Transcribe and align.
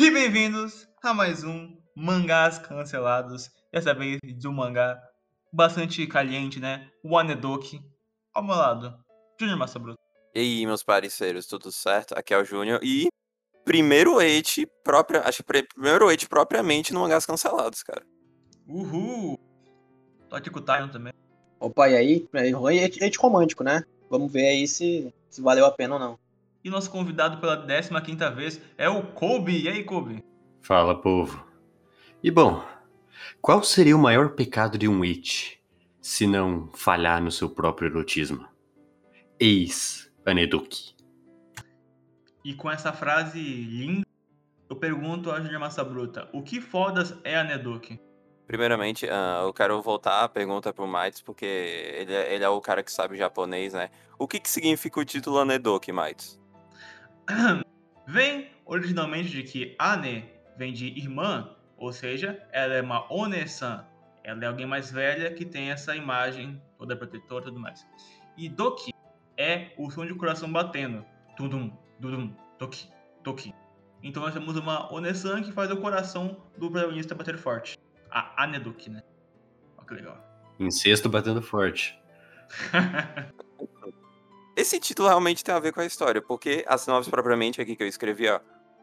E 0.00 0.12
bem-vindos 0.12 0.88
a 1.02 1.12
mais 1.12 1.42
um 1.42 1.76
Mangás 1.92 2.56
Cancelados. 2.56 3.50
Dessa 3.72 3.92
vez 3.92 4.20
de 4.22 4.46
um 4.46 4.52
mangá 4.52 4.96
bastante 5.52 6.06
caliente, 6.06 6.60
né? 6.60 6.88
O 7.02 7.18
Anedoki. 7.18 7.80
Ao 8.32 8.40
meu 8.40 8.54
lado, 8.54 8.96
Júnior 9.40 9.58
Massa 9.58 9.76
Bruto. 9.76 9.98
E 10.32 10.38
aí, 10.38 10.66
meus 10.66 10.84
parceiros, 10.84 11.48
tudo 11.48 11.72
certo? 11.72 12.12
Aqui 12.16 12.32
é 12.32 12.38
o 12.38 12.44
Júnior. 12.44 12.78
E 12.80 13.08
primeiro 13.64 14.20
hate 14.20 14.68
própria, 14.84 15.22
acho 15.22 15.42
que 15.42 15.64
primeiro 15.64 16.08
hate 16.08 16.28
propriamente 16.28 16.94
no 16.94 17.00
Mangás 17.00 17.26
Cancelados, 17.26 17.82
cara. 17.82 18.06
Uhul! 18.68 19.36
Tô 20.30 20.36
aqui 20.36 20.48
com 20.48 20.60
o 20.60 20.62
Tyon 20.62 20.90
também. 20.90 21.12
Opa, 21.58 21.88
e 21.88 21.96
aí? 21.96 22.28
Hate 23.02 23.18
romântico, 23.18 23.64
né? 23.64 23.82
Vamos 24.08 24.32
ver 24.32 24.46
aí 24.46 24.68
se, 24.68 25.12
se 25.28 25.42
valeu 25.42 25.66
a 25.66 25.72
pena 25.72 25.94
ou 25.94 26.00
não. 26.00 26.27
E 26.62 26.70
nosso 26.70 26.90
convidado 26.90 27.38
pela 27.38 27.66
15 28.00 28.30
vez 28.34 28.60
é 28.76 28.88
o 28.88 29.02
Kobe. 29.02 29.62
E 29.62 29.68
aí, 29.68 29.84
Kobe? 29.84 30.24
Fala, 30.60 31.00
povo. 31.00 31.46
E 32.22 32.30
bom, 32.30 32.64
qual 33.40 33.62
seria 33.62 33.96
o 33.96 33.98
maior 33.98 34.30
pecado 34.30 34.76
de 34.76 34.88
um 34.88 35.02
It, 35.02 35.60
se 36.00 36.26
não 36.26 36.68
falhar 36.74 37.22
no 37.22 37.30
seu 37.30 37.48
próprio 37.48 37.88
erotismo? 37.88 38.46
Eis 39.38 40.12
Aneduki. 40.26 40.94
E 42.44 42.54
com 42.54 42.70
essa 42.70 42.92
frase 42.92 43.40
linda, 43.40 44.06
eu 44.68 44.76
pergunto 44.76 45.30
a 45.30 45.40
Júlia 45.40 45.58
Massa 45.58 45.84
Bruta, 45.84 46.28
o 46.32 46.42
que 46.42 46.60
fodas 46.60 47.16
é 47.24 47.36
Aneduki? 47.36 48.00
Primeiramente, 48.46 49.04
uh, 49.06 49.44
eu 49.44 49.52
quero 49.52 49.80
voltar 49.82 50.24
a 50.24 50.28
pergunta 50.28 50.72
pro 50.72 50.88
Mites, 50.88 51.20
porque 51.20 51.44
ele 51.44 52.14
é, 52.14 52.34
ele 52.34 52.44
é, 52.44 52.48
o 52.48 52.60
cara 52.60 52.82
que 52.82 52.90
sabe 52.90 53.16
japonês, 53.16 53.74
né? 53.74 53.90
O 54.18 54.26
que, 54.26 54.40
que 54.40 54.48
significa 54.48 54.98
o 54.98 55.04
título 55.04 55.38
Anedoki, 55.38 55.92
Mites? 55.92 56.40
Vem 58.06 58.50
originalmente 58.64 59.28
de 59.28 59.42
que 59.42 59.76
Ane 59.78 60.24
vem 60.56 60.72
de 60.72 60.86
irmã, 60.86 61.54
ou 61.76 61.92
seja, 61.92 62.42
ela 62.52 62.74
é 62.74 62.82
uma 62.82 63.10
One-san. 63.12 63.84
Ela 64.24 64.44
é 64.44 64.46
alguém 64.46 64.66
mais 64.66 64.90
velha 64.90 65.32
que 65.32 65.44
tem 65.44 65.70
essa 65.70 65.94
imagem 65.94 66.60
toda 66.76 66.96
protetora 66.96 67.44
e 67.44 67.48
tudo 67.48 67.60
mais. 67.60 67.86
E 68.36 68.48
Doki 68.48 68.92
é 69.36 69.72
o 69.78 69.90
som 69.90 70.04
de 70.04 70.14
coração 70.14 70.50
batendo. 70.50 71.04
Tudum, 71.36 71.70
dudum, 72.00 72.34
Doki, 72.58 72.88
Doki. 73.22 73.54
Então 74.02 74.22
nós 74.22 74.34
temos 74.34 74.56
uma 74.56 74.92
One-san 74.92 75.42
que 75.42 75.52
faz 75.52 75.70
o 75.70 75.76
coração 75.76 76.44
do 76.56 76.70
protagonista 76.70 77.14
bater 77.14 77.36
forte. 77.36 77.78
A 78.10 78.42
Anedoki, 78.42 78.90
né? 78.90 79.02
Olha 79.76 79.86
que 79.86 79.94
legal. 79.94 80.18
Incesto 80.58 81.08
batendo 81.08 81.42
forte. 81.42 81.98
Esse 84.58 84.80
título 84.80 85.06
realmente 85.06 85.44
tem 85.44 85.54
a 85.54 85.60
ver 85.60 85.72
com 85.72 85.80
a 85.80 85.86
história, 85.86 86.20
porque 86.20 86.64
as 86.66 86.80
sinopse 86.80 87.08
propriamente 87.08 87.60
aqui 87.60 87.76
que 87.76 87.82
eu 87.84 87.86
escrevi, 87.86 88.28
ó. 88.28 88.40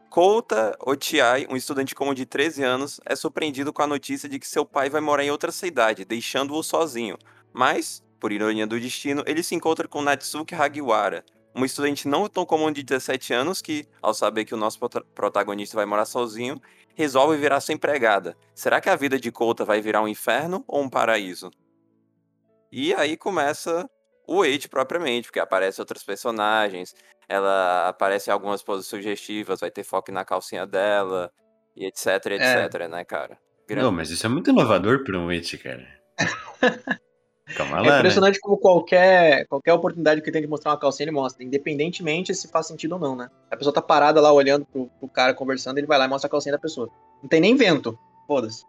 Kouta 0.08 0.74
Otiai, 0.80 1.46
um 1.50 1.54
estudante 1.54 1.94
comum 1.94 2.14
de 2.14 2.24
13 2.24 2.62
anos, 2.62 2.98
é 3.04 3.14
surpreendido 3.14 3.74
com 3.74 3.82
a 3.82 3.86
notícia 3.86 4.26
de 4.26 4.38
que 4.38 4.48
seu 4.48 4.64
pai 4.64 4.88
vai 4.88 5.02
morar 5.02 5.22
em 5.22 5.30
outra 5.30 5.52
cidade, 5.52 6.06
deixando-o 6.06 6.62
sozinho. 6.62 7.18
Mas, 7.52 8.02
por 8.18 8.32
ironia 8.32 8.66
do 8.66 8.80
destino, 8.80 9.22
ele 9.26 9.42
se 9.42 9.54
encontra 9.54 9.86
com 9.86 10.00
Natsuki 10.00 10.54
Hagiwara, 10.54 11.22
uma 11.54 11.66
estudante 11.66 12.08
não 12.08 12.26
tão 12.26 12.46
comum 12.46 12.72
de 12.72 12.82
17 12.82 13.34
anos 13.34 13.60
que, 13.60 13.86
ao 14.00 14.14
saber 14.14 14.46
que 14.46 14.54
o 14.54 14.56
nosso 14.56 14.78
protagonista 15.14 15.76
vai 15.76 15.84
morar 15.84 16.06
sozinho, 16.06 16.58
resolve 16.94 17.36
virar 17.36 17.60
sua 17.60 17.74
empregada. 17.74 18.34
Será 18.54 18.80
que 18.80 18.88
a 18.88 18.96
vida 18.96 19.20
de 19.20 19.30
Kouta 19.30 19.62
vai 19.62 19.82
virar 19.82 20.00
um 20.00 20.08
inferno 20.08 20.64
ou 20.66 20.80
um 20.80 20.88
paraíso? 20.88 21.50
E 22.72 22.94
aí 22.94 23.14
começa 23.14 23.86
o 24.26 24.42
Wade 24.42 24.68
propriamente, 24.68 25.28
porque 25.28 25.40
aparecem 25.40 25.82
outros 25.82 26.02
personagens, 26.02 26.94
ela 27.28 27.88
aparece 27.88 28.30
em 28.30 28.32
algumas 28.32 28.62
poses 28.62 28.86
sugestivas, 28.86 29.60
vai 29.60 29.70
ter 29.70 29.84
foco 29.84 30.10
na 30.12 30.24
calcinha 30.24 30.66
dela, 30.66 31.30
e 31.76 31.86
etc, 31.86 32.06
etc, 32.26 32.74
é. 32.80 32.88
né, 32.88 33.04
cara? 33.04 33.38
Grande. 33.68 33.84
Não, 33.84 33.92
mas 33.92 34.10
isso 34.10 34.24
é 34.24 34.28
muito 34.28 34.50
inovador 34.50 35.04
para 35.04 35.18
um 35.18 35.26
Witch, 35.26 35.60
cara. 35.62 35.86
Calma 37.54 37.78
é 37.78 37.88
lá, 37.88 37.96
é 37.96 37.98
impressionante 37.98 38.34
né? 38.34 38.40
como 38.42 38.58
qualquer, 38.58 39.46
qualquer 39.46 39.72
oportunidade 39.72 40.20
que 40.20 40.32
tem 40.32 40.42
de 40.42 40.48
mostrar 40.48 40.72
uma 40.72 40.80
calcinha, 40.80 41.04
ele 41.04 41.12
mostra, 41.12 41.44
independentemente 41.44 42.34
se 42.34 42.48
faz 42.48 42.66
sentido 42.66 42.92
ou 42.92 42.98
não, 42.98 43.14
né? 43.14 43.30
A 43.50 43.56
pessoa 43.56 43.72
tá 43.72 43.80
parada 43.80 44.20
lá 44.20 44.32
olhando 44.32 44.66
pro, 44.66 44.86
pro 44.98 45.08
cara 45.08 45.32
conversando, 45.32 45.78
ele 45.78 45.86
vai 45.86 45.96
lá 45.96 46.06
e 46.06 46.08
mostra 46.08 46.26
a 46.26 46.30
calcinha 46.30 46.52
da 46.52 46.58
pessoa. 46.58 46.88
Não 47.22 47.28
tem 47.28 47.40
nem 47.40 47.54
vento, 47.54 47.96
foda-se. 48.26 48.64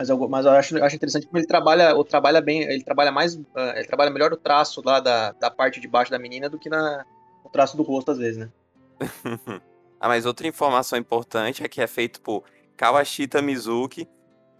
Mas 0.00 0.08
eu, 0.08 0.28
mas 0.30 0.46
eu 0.46 0.52
acho, 0.52 0.78
eu 0.78 0.82
acho 0.82 0.96
interessante 0.96 1.26
como 1.26 1.36
ele 1.36 1.46
trabalha, 1.46 1.94
o 1.94 2.02
trabalha 2.02 2.40
bem, 2.40 2.62
ele 2.62 2.82
trabalha 2.82 3.12
mais, 3.12 3.34
uh, 3.34 3.42
ele 3.76 3.84
trabalha 3.84 4.10
melhor 4.10 4.32
o 4.32 4.36
traço 4.36 4.80
lá 4.82 4.98
da, 4.98 5.32
da 5.32 5.50
parte 5.50 5.78
de 5.78 5.86
baixo 5.86 6.10
da 6.10 6.18
menina 6.18 6.48
do 6.48 6.58
que 6.58 6.70
na, 6.70 7.04
o 7.44 7.50
traço 7.50 7.76
do 7.76 7.82
rosto 7.82 8.10
às 8.10 8.16
vezes, 8.16 8.38
né? 8.38 8.50
ah, 10.00 10.08
mas 10.08 10.24
outra 10.24 10.48
informação 10.48 10.98
importante 10.98 11.62
é 11.62 11.68
que 11.68 11.82
é 11.82 11.86
feito 11.86 12.22
por 12.22 12.44
Kawashita 12.78 13.42
Mizuki, 13.42 14.08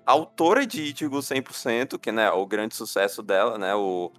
autora 0.04 0.66
de 0.66 0.82
Ichigo 0.82 1.20
100%, 1.20 1.98
que 1.98 2.12
né, 2.12 2.26
é 2.26 2.32
o 2.32 2.44
grande 2.44 2.76
sucesso 2.76 3.22
dela, 3.22 3.56
né, 3.56 3.74
o, 3.74 4.12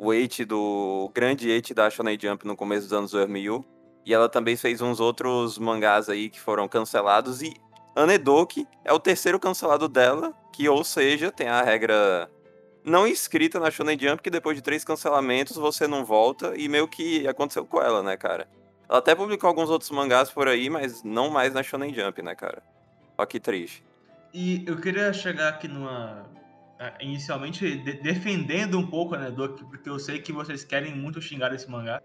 o 0.00 0.10
do 0.48 1.04
o 1.04 1.08
grande 1.14 1.48
Eight 1.48 1.74
da 1.74 1.88
Shonen 1.88 2.18
Jump 2.20 2.44
no 2.44 2.56
começo 2.56 2.88
dos 2.88 2.92
anos 2.92 3.12
2000. 3.12 3.64
E 4.04 4.12
ela 4.12 4.28
também 4.28 4.56
fez 4.56 4.80
uns 4.80 4.98
outros 4.98 5.58
mangás 5.58 6.08
aí 6.08 6.28
que 6.28 6.40
foram 6.40 6.66
cancelados 6.66 7.40
e 7.40 7.54
Anedoki 7.96 8.68
é 8.84 8.92
o 8.92 9.00
terceiro 9.00 9.40
cancelado 9.40 9.88
dela, 9.88 10.34
que 10.52 10.68
ou 10.68 10.84
seja, 10.84 11.32
tem 11.32 11.48
a 11.48 11.62
regra 11.62 12.30
não 12.84 13.06
escrita 13.06 13.58
na 13.58 13.70
Shonen 13.70 13.98
Jump 13.98 14.22
que 14.22 14.30
depois 14.30 14.56
de 14.56 14.62
três 14.62 14.84
cancelamentos 14.84 15.56
você 15.56 15.88
não 15.88 16.04
volta 16.04 16.54
e 16.56 16.68
meio 16.68 16.86
que 16.86 17.26
aconteceu 17.26 17.66
com 17.66 17.82
ela, 17.82 18.02
né, 18.02 18.16
cara? 18.16 18.46
Ela 18.88 18.98
até 18.98 19.14
publicou 19.14 19.48
alguns 19.48 19.68
outros 19.68 19.90
mangás 19.90 20.30
por 20.30 20.46
aí, 20.46 20.70
mas 20.70 21.02
não 21.02 21.28
mais 21.28 21.52
na 21.52 21.62
Shonen 21.62 21.92
Jump, 21.92 22.22
né, 22.22 22.36
cara? 22.36 22.62
Só 23.16 23.26
que 23.26 23.40
triste. 23.40 23.82
E 24.32 24.62
eu 24.66 24.76
queria 24.76 25.12
chegar 25.12 25.48
aqui 25.48 25.66
numa 25.66 26.26
inicialmente 27.00 27.76
de 27.78 27.94
defendendo 27.94 28.78
um 28.78 28.86
pouco 28.86 29.14
a 29.14 29.18
Anedoki, 29.18 29.64
porque 29.64 29.88
eu 29.88 29.98
sei 29.98 30.20
que 30.20 30.30
vocês 30.30 30.62
querem 30.62 30.94
muito 30.94 31.20
xingar 31.20 31.52
esse 31.54 31.68
mangá. 31.68 32.02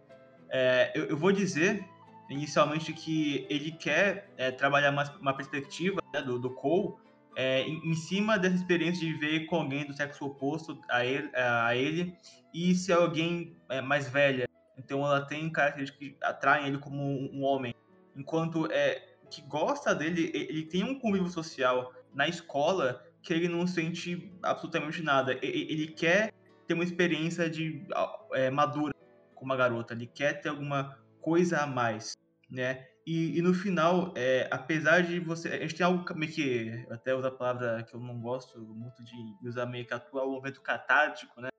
É, 0.49 0.91
eu, 0.95 1.05
eu 1.05 1.17
vou 1.17 1.31
dizer 1.31 1.85
inicialmente 2.31 2.93
que 2.93 3.45
ele 3.49 3.71
quer 3.71 4.29
é, 4.37 4.51
trabalhar 4.51 4.91
mais 4.91 5.09
uma 5.17 5.33
perspectiva 5.33 6.01
né, 6.13 6.21
do, 6.21 6.39
do 6.39 6.49
Cole 6.49 6.95
é, 7.35 7.61
em, 7.61 7.91
em, 7.91 7.93
cima 7.95 8.37
dessa 8.37 8.55
experiência 8.55 9.05
de 9.05 9.13
viver 9.13 9.45
com 9.45 9.57
alguém 9.57 9.85
do 9.85 9.93
sexo 9.93 10.25
oposto 10.25 10.79
a 10.89 11.05
ele, 11.05 11.29
a 11.35 11.75
ele 11.75 12.15
e 12.53 12.75
se 12.75 12.91
alguém 12.91 13.55
é, 13.69 13.81
mais 13.81 14.09
velha. 14.09 14.47
Então 14.77 15.05
ela 15.05 15.21
tem 15.21 15.49
características 15.49 15.99
que 15.99 16.17
atraem 16.21 16.67
ele 16.67 16.77
como 16.77 17.03
um, 17.03 17.43
homem. 17.43 17.73
Enquanto 18.15 18.69
é, 18.71 19.15
que 19.29 19.41
gosta 19.43 19.93
dele, 19.95 20.31
ele 20.33 20.65
tem 20.65 20.83
um 20.83 20.99
convívio 20.99 21.29
social 21.29 21.93
na 22.13 22.27
escola 22.27 23.05
que 23.21 23.33
ele 23.33 23.47
não 23.47 23.67
sente 23.67 24.33
absolutamente 24.41 25.01
nada. 25.01 25.37
Ele 25.41 25.87
quer 25.87 26.33
ter 26.67 26.73
uma 26.73 26.83
experiência 26.83 27.49
de 27.49 27.85
é, 28.33 28.49
madura 28.49 28.93
com 29.35 29.45
uma 29.45 29.55
garota. 29.55 29.93
Ele 29.93 30.07
quer 30.07 30.41
ter 30.41 30.49
alguma 30.49 30.97
coisa 31.21 31.59
a 31.59 31.67
mais 31.67 32.17
né? 32.51 32.85
E, 33.07 33.39
e 33.39 33.41
no 33.41 33.53
final, 33.53 34.13
é, 34.15 34.47
apesar 34.51 35.01
de 35.01 35.19
você. 35.19 35.47
A 35.47 35.61
gente 35.61 35.75
tem 35.75 35.85
algo 35.85 36.05
meio 36.15 36.31
que. 36.31 36.85
Até 36.91 37.15
usar 37.15 37.29
a 37.29 37.31
palavra 37.31 37.83
que 37.83 37.95
eu 37.95 37.99
não 37.99 38.19
gosto 38.19 38.59
muito 38.59 39.03
de 39.03 39.47
usar 39.47 39.65
meio 39.65 39.87
que 39.87 39.93
atuar, 39.93 40.25
o 40.25 40.33
momento 40.33 40.61
catártico, 40.61 41.39
né? 41.41 41.49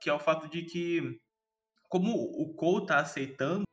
Que 0.00 0.10
é 0.10 0.12
o 0.12 0.20
fato 0.20 0.48
de 0.48 0.62
que, 0.62 1.18
como 1.88 2.12
o 2.12 2.54
Cole 2.54 2.86
tá 2.86 2.98
aceitando 2.98 3.64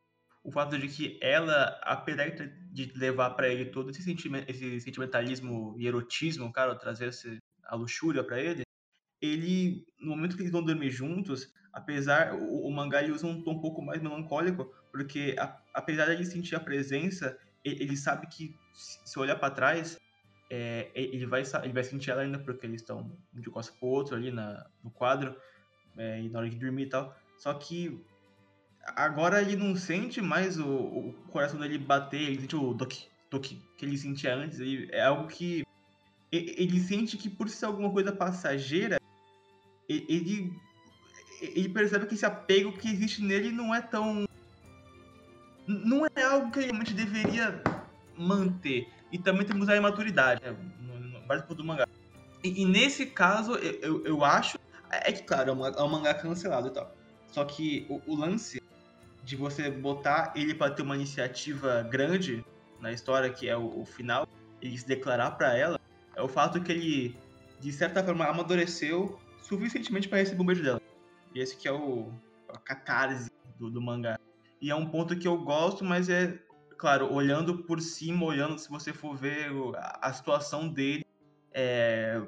o 0.43 0.51
fato 0.51 0.77
de 0.77 0.87
que 0.87 1.19
ela, 1.21 1.79
apesar 1.83 2.29
de 2.71 2.91
levar 2.95 3.31
para 3.31 3.47
ele 3.47 3.65
todo 3.65 3.91
esse, 3.91 4.01
sentimento, 4.01 4.49
esse 4.49 4.81
sentimentalismo 4.81 5.75
e 5.77 5.85
erotismo, 5.85 6.51
cara, 6.51 6.75
trazer 6.75 7.09
esse, 7.09 7.37
a 7.63 7.75
luxúria 7.75 8.23
para 8.23 8.39
ele, 8.39 8.63
ele, 9.21 9.85
no 9.99 10.15
momento 10.15 10.35
que 10.35 10.41
eles 10.41 10.51
vão 10.51 10.63
dormir 10.63 10.89
juntos, 10.89 11.53
apesar, 11.71 12.33
o, 12.33 12.67
o 12.67 12.71
mangá 12.71 13.03
ele 13.03 13.11
usa 13.11 13.27
um 13.27 13.43
tom 13.43 13.51
um 13.51 13.61
pouco 13.61 13.83
mais 13.83 14.01
melancólico, 14.01 14.73
porque 14.91 15.35
a, 15.40 15.57
apesar 15.74 16.06
de 16.06 16.12
ele 16.12 16.25
sentir 16.25 16.56
a 16.56 16.59
presença, 16.59 17.38
ele, 17.63 17.84
ele 17.84 17.97
sabe 17.97 18.28
que 18.28 18.56
se 18.74 19.18
olhar 19.19 19.35
para 19.35 19.53
trás, 19.53 19.97
é, 20.49 20.91
ele, 20.93 21.26
vai, 21.26 21.43
ele 21.64 21.73
vai 21.73 21.84
sentir 21.84 22.11
ela 22.11 22.22
ainda 22.22 22.38
porque 22.38 22.66
eles 22.66 22.82
estão 22.82 23.09
de 23.34 23.49
costas 23.49 23.76
pro 23.78 23.88
outro 23.88 24.16
ali 24.16 24.32
na, 24.32 24.66
no 24.84 24.91
quadro, 24.91 25.35
é, 25.97 26.22
e 26.22 26.29
na 26.29 26.40
hora 26.40 26.49
de 26.49 26.58
dormir 26.58 26.84
e 26.84 26.90
tal. 26.90 27.16
Só 27.38 27.53
que 27.53 28.03
agora 28.85 29.41
ele 29.41 29.55
não 29.55 29.76
sente 29.76 30.22
mais 30.22 30.59
o, 30.59 30.67
o 30.67 31.14
coração 31.32 31.59
dele 31.59 31.78
bater, 31.78 32.22
ele 32.22 32.41
sente 32.41 32.55
o 32.55 32.76
toque, 32.76 33.08
toque 33.29 33.61
que 33.78 33.85
ele 33.85 33.97
sentia 33.97 34.35
antes. 34.35 34.59
Ele, 34.59 34.90
é 34.91 35.03
algo 35.03 35.28
que 35.28 35.64
ele, 36.32 36.55
ele 36.58 36.79
sente 36.79 37.17
que 37.17 37.29
por 37.29 37.49
ser 37.49 37.66
alguma 37.66 37.91
coisa 37.91 38.11
passageira, 38.11 38.97
ele, 39.87 40.53
ele 41.41 41.70
percebe 41.70 42.05
que 42.05 42.16
esse 42.16 42.26
apego 42.26 42.73
que 42.73 42.90
existe 42.90 43.23
nele 43.23 43.52
não 43.52 43.73
é 43.73 43.82
tão 43.82 44.26
não 45.72 46.06
é 46.16 46.23
algo 46.23 46.52
que 46.52 46.59
ele 46.59 46.68
realmente 46.68 46.94
deveria 46.94 47.62
manter. 48.18 48.88
E 49.12 49.18
também 49.18 49.46
temos 49.46 49.68
a 49.70 49.76
imaturidade, 49.76 50.41
né? 50.44 50.56
vários 51.28 51.46
do 51.47 51.64
mangá. 51.64 51.88
E, 52.44 52.62
e, 52.62 52.66
nesse 52.66 53.06
caso, 53.06 53.56
eu, 53.56 53.79
eu, 53.82 54.06
eu, 54.06 54.23
acho. 54.23 54.58
É 54.90 55.12
que, 55.12 55.23
claro, 55.23 55.52
é 55.52 55.53
um, 55.53 55.66
é 55.66 55.84
um 55.84 55.90
mangá 55.90 56.14
cancelado 56.14 56.68
e 56.68 56.72
tal. 56.72 56.94
Só 57.28 57.46
que 57.46 57.85
o, 57.90 58.02
o, 58.08 58.16
lance 58.16 58.62
de 59.23 59.35
você 59.35 59.70
botar 59.70 60.34
ele 60.35 60.53
para 60.53 60.72
ter 60.72 60.82
uma 60.82 60.96
iniciativa 60.96 61.84
grande 61.84 62.44
na 62.79 62.91
história, 62.91 63.29
que 63.29 63.47
é 63.47 63.56
o, 63.56 63.82
o 63.82 63.85
final, 63.85 64.28
ele 64.62 64.78
se 64.78 64.88
declarar 64.88 65.32
para 65.32 65.56
ela, 65.58 65.79
é 66.16 66.22
o 66.22 66.28
fato 66.28 66.62
que 66.62 66.72
ele, 66.72 67.18
de 67.59 67.72
certa 67.72 68.03
forma, 68.03 68.26
amadureceu 68.26 69.20
suficientemente 69.41 70.09
para 70.09 70.18
receber 70.18 70.41
um 70.41 70.46
beijo 70.46 70.64
dela. 70.64 70.82
E 71.34 71.40
esse 71.40 71.56
que 71.56 71.68
é 71.68 71.72
o 71.72 72.12
a 72.50 72.58
catarse 72.58 73.32
do, 73.58 73.70
do 73.70 73.82
mangá. 73.82 74.20
E 74.61 74.69
é 74.69 74.75
um 74.75 74.85
ponto 74.85 75.17
que 75.17 75.28
eu 75.28 75.37
gosto, 75.37 75.84
mas 75.84 76.08
é, 76.08 76.37
claro, 76.78 77.11
olhando 77.11 77.63
por 77.63 77.81
cima, 77.81 78.25
olhando, 78.25 78.59
se 78.59 78.69
você 78.69 78.93
for 78.93 79.16
ver 79.16 79.49
a, 79.75 80.09
a 80.09 80.13
situação 80.13 80.69
dele, 80.69 81.05
é... 81.52 82.22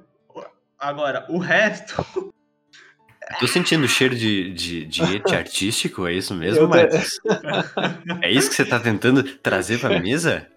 Agora, 0.80 1.26
o 1.30 1.38
resto 1.38 2.34
Tô 3.40 3.48
sentindo 3.48 3.88
cheiro 3.88 4.16
de, 4.16 4.54
de, 4.54 4.86
de 4.86 5.02
ete 5.16 5.36
artístico, 5.36 6.06
é 6.08 6.14
isso 6.14 6.34
mesmo, 6.34 6.68
Marcos? 6.68 7.20
É 8.22 8.32
isso 8.32 8.50
que 8.50 8.56
você 8.56 8.66
tá 8.66 8.80
tentando 8.80 9.24
trazer 9.38 9.80
pra 9.80 10.00
mesa? 10.00 10.48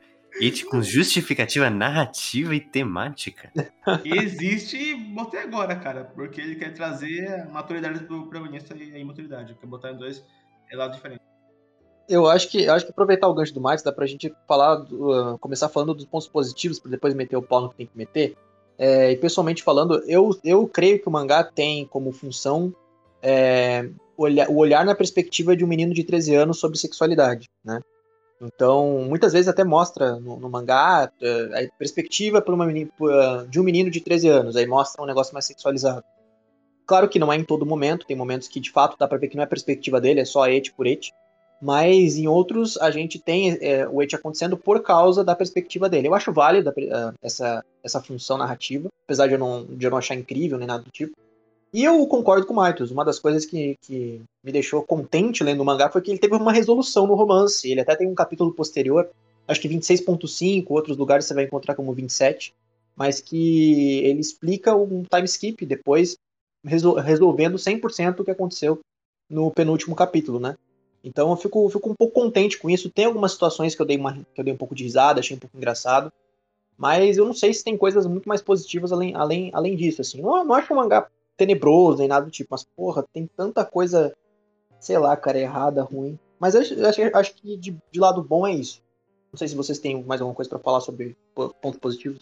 Ete 0.40 0.66
com 0.66 0.82
justificativa 0.82 1.70
narrativa 1.70 2.54
e 2.54 2.60
temática. 2.60 3.50
Existe 4.04 4.76
e 4.76 4.94
botei 4.94 5.40
agora, 5.40 5.74
cara, 5.76 6.04
porque 6.04 6.40
ele 6.40 6.56
quer 6.56 6.74
trazer 6.74 7.26
a 7.40 7.46
maturidade 7.46 8.00
do 8.00 8.26
protagonista 8.26 8.76
e 8.76 8.94
a 8.94 8.98
imaturidade. 8.98 9.54
Quer 9.54 9.66
botar 9.66 9.92
em 9.92 9.96
dois 9.96 10.22
lados 10.72 10.96
diferentes. 10.96 11.24
Eu 12.08 12.26
acho 12.26 12.48
que 12.48 12.64
eu 12.64 12.72
acho 12.72 12.84
que 12.84 12.92
aproveitar 12.92 13.28
o 13.28 13.34
gancho 13.34 13.52
do 13.52 13.60
Marcos 13.60 13.82
dá 13.82 13.92
pra 13.92 14.06
gente 14.06 14.32
falar, 14.46 14.76
do, 14.76 15.34
uh, 15.34 15.38
começar 15.38 15.68
falando 15.68 15.94
dos 15.94 16.04
pontos 16.04 16.28
positivos, 16.28 16.78
para 16.78 16.90
depois 16.90 17.14
meter 17.14 17.36
o 17.36 17.42
pau 17.42 17.60
no 17.60 17.70
que 17.70 17.76
tem 17.76 17.86
que 17.86 17.96
meter. 17.96 18.36
É, 18.78 19.10
e 19.10 19.16
pessoalmente 19.16 19.62
falando, 19.62 20.02
eu, 20.06 20.38
eu 20.44 20.68
creio 20.68 21.00
que 21.00 21.08
o 21.08 21.10
mangá 21.10 21.42
tem 21.42 21.86
como 21.86 22.12
função 22.12 22.74
é, 23.22 23.88
o 24.16 24.56
olhar 24.56 24.84
na 24.84 24.94
perspectiva 24.94 25.56
de 25.56 25.64
um 25.64 25.68
menino 25.68 25.92
de 25.92 26.04
13 26.04 26.34
anos 26.34 26.58
sobre 26.58 26.78
sexualidade, 26.78 27.48
né? 27.64 27.80
Então, 28.40 29.04
muitas 29.08 29.32
vezes 29.32 29.48
até 29.48 29.64
mostra 29.64 30.16
no, 30.16 30.38
no 30.38 30.50
mangá 30.50 31.10
é, 31.20 31.64
a 31.64 31.78
perspectiva 31.78 32.44
menina, 32.66 32.90
de 33.48 33.58
um 33.58 33.62
menino 33.62 33.90
de 33.90 34.00
13 34.00 34.28
anos, 34.28 34.56
aí 34.56 34.66
mostra 34.66 35.02
um 35.02 35.06
negócio 35.06 35.32
mais 35.32 35.46
sexualizado. 35.46 36.04
Claro 36.86 37.08
que 37.08 37.18
não 37.18 37.32
é 37.32 37.36
em 37.36 37.44
todo 37.44 37.66
momento, 37.66 38.06
tem 38.06 38.16
momentos 38.16 38.46
que 38.46 38.60
de 38.60 38.70
fato 38.70 38.96
dá 38.98 39.08
pra 39.08 39.18
ver 39.18 39.28
que 39.28 39.36
não 39.36 39.42
é 39.42 39.46
a 39.46 39.48
perspectiva 39.48 40.00
dele, 40.00 40.20
é 40.20 40.24
só 40.24 40.46
et 40.48 40.72
por 40.72 40.86
et, 40.86 41.12
mas 41.60 42.16
em 42.16 42.28
outros 42.28 42.76
a 42.78 42.90
gente 42.90 43.18
tem 43.18 43.56
é, 43.60 43.88
o 43.88 44.02
et 44.02 44.14
acontecendo 44.14 44.56
por 44.56 44.82
causa 44.82 45.24
da 45.24 45.34
perspectiva 45.34 45.88
dele. 45.88 46.08
Eu 46.08 46.14
acho 46.14 46.32
válida 46.32 46.70
uh, 46.70 47.14
essa, 47.22 47.64
essa 47.82 48.02
função 48.02 48.36
narrativa, 48.36 48.88
apesar 49.04 49.26
de 49.26 49.34
eu, 49.34 49.38
não, 49.38 49.64
de 49.64 49.86
eu 49.86 49.90
não 49.90 49.98
achar 49.98 50.14
incrível 50.14 50.58
nem 50.58 50.68
nada 50.68 50.82
do 50.82 50.90
tipo. 50.90 51.16
E 51.72 51.84
eu 51.84 52.06
concordo 52.06 52.46
com 52.46 52.52
o 52.52 52.56
Marcos. 52.56 52.90
Uma 52.90 53.04
das 53.04 53.18
coisas 53.18 53.44
que, 53.44 53.76
que 53.82 54.22
me 54.42 54.52
deixou 54.52 54.82
contente 54.82 55.42
lendo 55.42 55.60
o 55.60 55.64
mangá 55.64 55.90
foi 55.90 56.00
que 56.00 56.10
ele 56.10 56.18
teve 56.18 56.34
uma 56.34 56.52
resolução 56.52 57.06
no 57.06 57.14
romance. 57.14 57.70
Ele 57.70 57.80
até 57.80 57.96
tem 57.96 58.06
um 58.06 58.14
capítulo 58.14 58.52
posterior, 58.52 59.08
acho 59.46 59.60
que 59.60 59.68
26.5, 59.68 60.66
outros 60.70 60.96
lugares 60.96 61.24
você 61.24 61.34
vai 61.34 61.44
encontrar 61.44 61.74
como 61.74 61.92
27, 61.92 62.54
mas 62.94 63.20
que 63.20 64.00
ele 64.04 64.20
explica 64.20 64.74
um 64.74 65.02
time 65.02 65.24
skip 65.24 65.66
depois, 65.66 66.16
resol 66.64 66.94
resolvendo 66.94 67.56
100% 67.56 68.20
o 68.20 68.24
que 68.24 68.30
aconteceu 68.30 68.80
no 69.28 69.50
penúltimo 69.50 69.94
capítulo, 69.94 70.38
né? 70.38 70.56
Então 71.06 71.30
eu 71.30 71.36
fico, 71.36 71.70
fico 71.70 71.88
um 71.88 71.94
pouco 71.94 72.12
contente 72.12 72.58
com 72.58 72.68
isso. 72.68 72.90
Tem 72.90 73.04
algumas 73.04 73.30
situações 73.30 73.76
que 73.76 73.80
eu 73.80 73.86
dei, 73.86 73.96
uma, 73.96 74.14
que 74.34 74.40
eu 74.40 74.44
dei 74.44 74.52
um 74.52 74.56
pouco 74.56 74.74
de 74.74 74.82
risada, 74.82 75.20
achei 75.20 75.36
um 75.36 75.38
pouco 75.38 75.56
engraçado. 75.56 76.12
Mas 76.76 77.16
eu 77.16 77.24
não 77.24 77.32
sei 77.32 77.54
se 77.54 77.62
tem 77.62 77.76
coisas 77.76 78.06
muito 78.06 78.28
mais 78.28 78.42
positivas 78.42 78.92
além, 78.92 79.14
além, 79.14 79.50
além 79.54 79.76
disso. 79.76 80.00
Assim. 80.00 80.20
Não, 80.20 80.44
não 80.44 80.54
acho 80.56 80.72
um 80.72 80.76
mangá 80.76 81.08
tenebroso 81.36 81.98
nem 81.98 82.08
nada 82.08 82.26
do 82.26 82.32
tipo, 82.32 82.48
mas 82.50 82.64
porra, 82.64 83.04
tem 83.12 83.30
tanta 83.36 83.64
coisa, 83.64 84.12
sei 84.80 84.98
lá, 84.98 85.16
cara, 85.16 85.38
errada, 85.38 85.84
ruim. 85.84 86.18
Mas 86.40 86.56
eu 86.56 86.88
acho, 86.88 87.16
acho 87.16 87.34
que 87.36 87.56
de, 87.56 87.76
de 87.92 88.00
lado 88.00 88.20
bom 88.20 88.44
é 88.44 88.54
isso. 88.54 88.82
Não 89.32 89.38
sei 89.38 89.46
se 89.46 89.54
vocês 89.54 89.78
têm 89.78 90.02
mais 90.02 90.20
alguma 90.20 90.34
coisa 90.34 90.48
para 90.48 90.58
falar 90.58 90.80
sobre 90.80 91.16
pontos 91.62 91.78
positivos. 91.78 92.18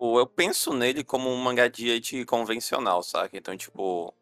Eu 0.00 0.26
penso 0.26 0.72
nele 0.72 1.04
como 1.04 1.28
um 1.28 1.36
mangá 1.36 1.68
de 1.68 2.24
convencional, 2.26 3.02
saca? 3.02 3.36
Então, 3.36 3.54
tipo, 3.54 4.14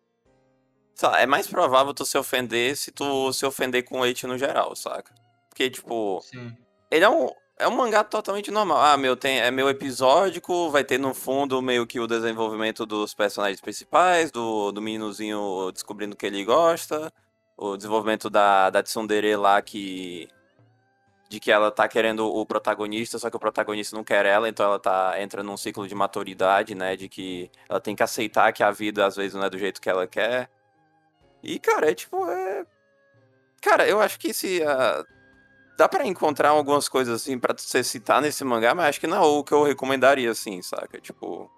é 1.17 1.27
mais 1.27 1.47
provável 1.47 1.93
tu 1.95 2.05
se 2.05 2.17
ofender 2.17 2.77
se 2.77 2.91
tu 2.91 3.33
se 3.33 3.45
ofender 3.45 3.83
com 3.85 4.01
o 4.01 4.07
Eiichi 4.07 4.27
no 4.27 4.39
geral, 4.39 4.75
saca? 4.77 5.13
Porque, 5.49 5.69
tipo, 5.69 6.21
Sim. 6.23 6.57
ele 6.91 7.05
é 7.05 7.09
um, 7.09 7.29
é 7.59 7.69
um 7.69 7.77
mangá 7.77 8.03
totalmente 8.03 8.51
normal. 8.51 8.81
Ah, 8.81 8.97
meu, 8.97 9.17
tem, 9.17 9.41
é 9.41 9.51
meu 9.51 9.69
episódico, 9.69 10.71
vai 10.71 10.85
ter 10.85 10.99
no 10.99 11.15
fundo 11.15 11.61
meio 11.63 11.87
que 11.87 12.01
o 12.01 12.07
desenvolvimento 12.07 12.85
dos 12.87 13.15
personagens 13.15 13.61
principais, 13.61 14.31
do, 14.31 14.73
do 14.73 14.83
meninozinho 14.83 15.71
descobrindo 15.73 16.17
que 16.17 16.27
ele 16.27 16.45
gosta, 16.45 17.13
o 17.57 17.77
desenvolvimento 17.77 18.29
da, 18.31 18.71
da 18.71 18.83
Tsundere 18.83 19.37
lá 19.37 19.61
que. 19.63 20.29
De 21.29 21.41
que 21.41 21.51
ela 21.51 21.71
tá 21.71 21.89
querendo 21.89 22.27
o 22.27 22.45
protagonista, 22.45 23.19
só 23.19 23.31
que 23.31 23.37
o 23.37 23.41
protagonista 23.41 23.97
não 23.97 24.05
quer 24.05 24.27
ela, 24.27 24.51
então 24.51 24.67
ela 24.67 24.79
tá 24.79 25.15
entra 25.19 25.43
num 25.43 25.57
ciclo 25.57 25.89
de 25.89 25.95
maturidade, 25.95 26.75
né? 26.75 26.95
De 26.95 27.09
que 27.09 27.51
ela 27.69 27.81
tem 27.81 27.97
que 27.97 28.03
aceitar 28.03 28.53
que 28.53 28.63
a 28.63 28.71
vida 28.71 29.07
às 29.07 29.17
vezes 29.17 29.33
não 29.33 29.45
é 29.45 29.49
do 29.49 29.59
jeito 29.59 29.81
que 29.81 29.89
ela 29.89 30.07
quer. 30.07 30.51
E, 31.43 31.59
cara, 31.59 31.91
é 31.91 31.95
tipo. 31.95 32.29
É... 32.29 32.65
Cara, 33.61 33.89
eu 33.89 34.01
acho 34.01 34.19
que 34.19 34.33
se. 34.33 34.61
Uh... 34.61 35.23
Dá 35.77 35.89
para 35.89 36.07
encontrar 36.07 36.51
algumas 36.51 36.89
coisas 36.89 37.23
assim 37.23 37.39
para 37.39 37.57
você 37.57 37.83
citar 37.83 38.21
nesse 38.21 38.45
mangá, 38.45 38.75
mas 38.75 38.87
acho 38.87 39.01
que 39.01 39.07
não 39.07 39.17
é 39.17 39.21
o 39.21 39.43
que 39.43 39.53
eu 39.53 39.65
recomendaria, 39.65 40.31
assim, 40.31 40.63
saca? 40.63 41.01
Tipo. 41.01 41.51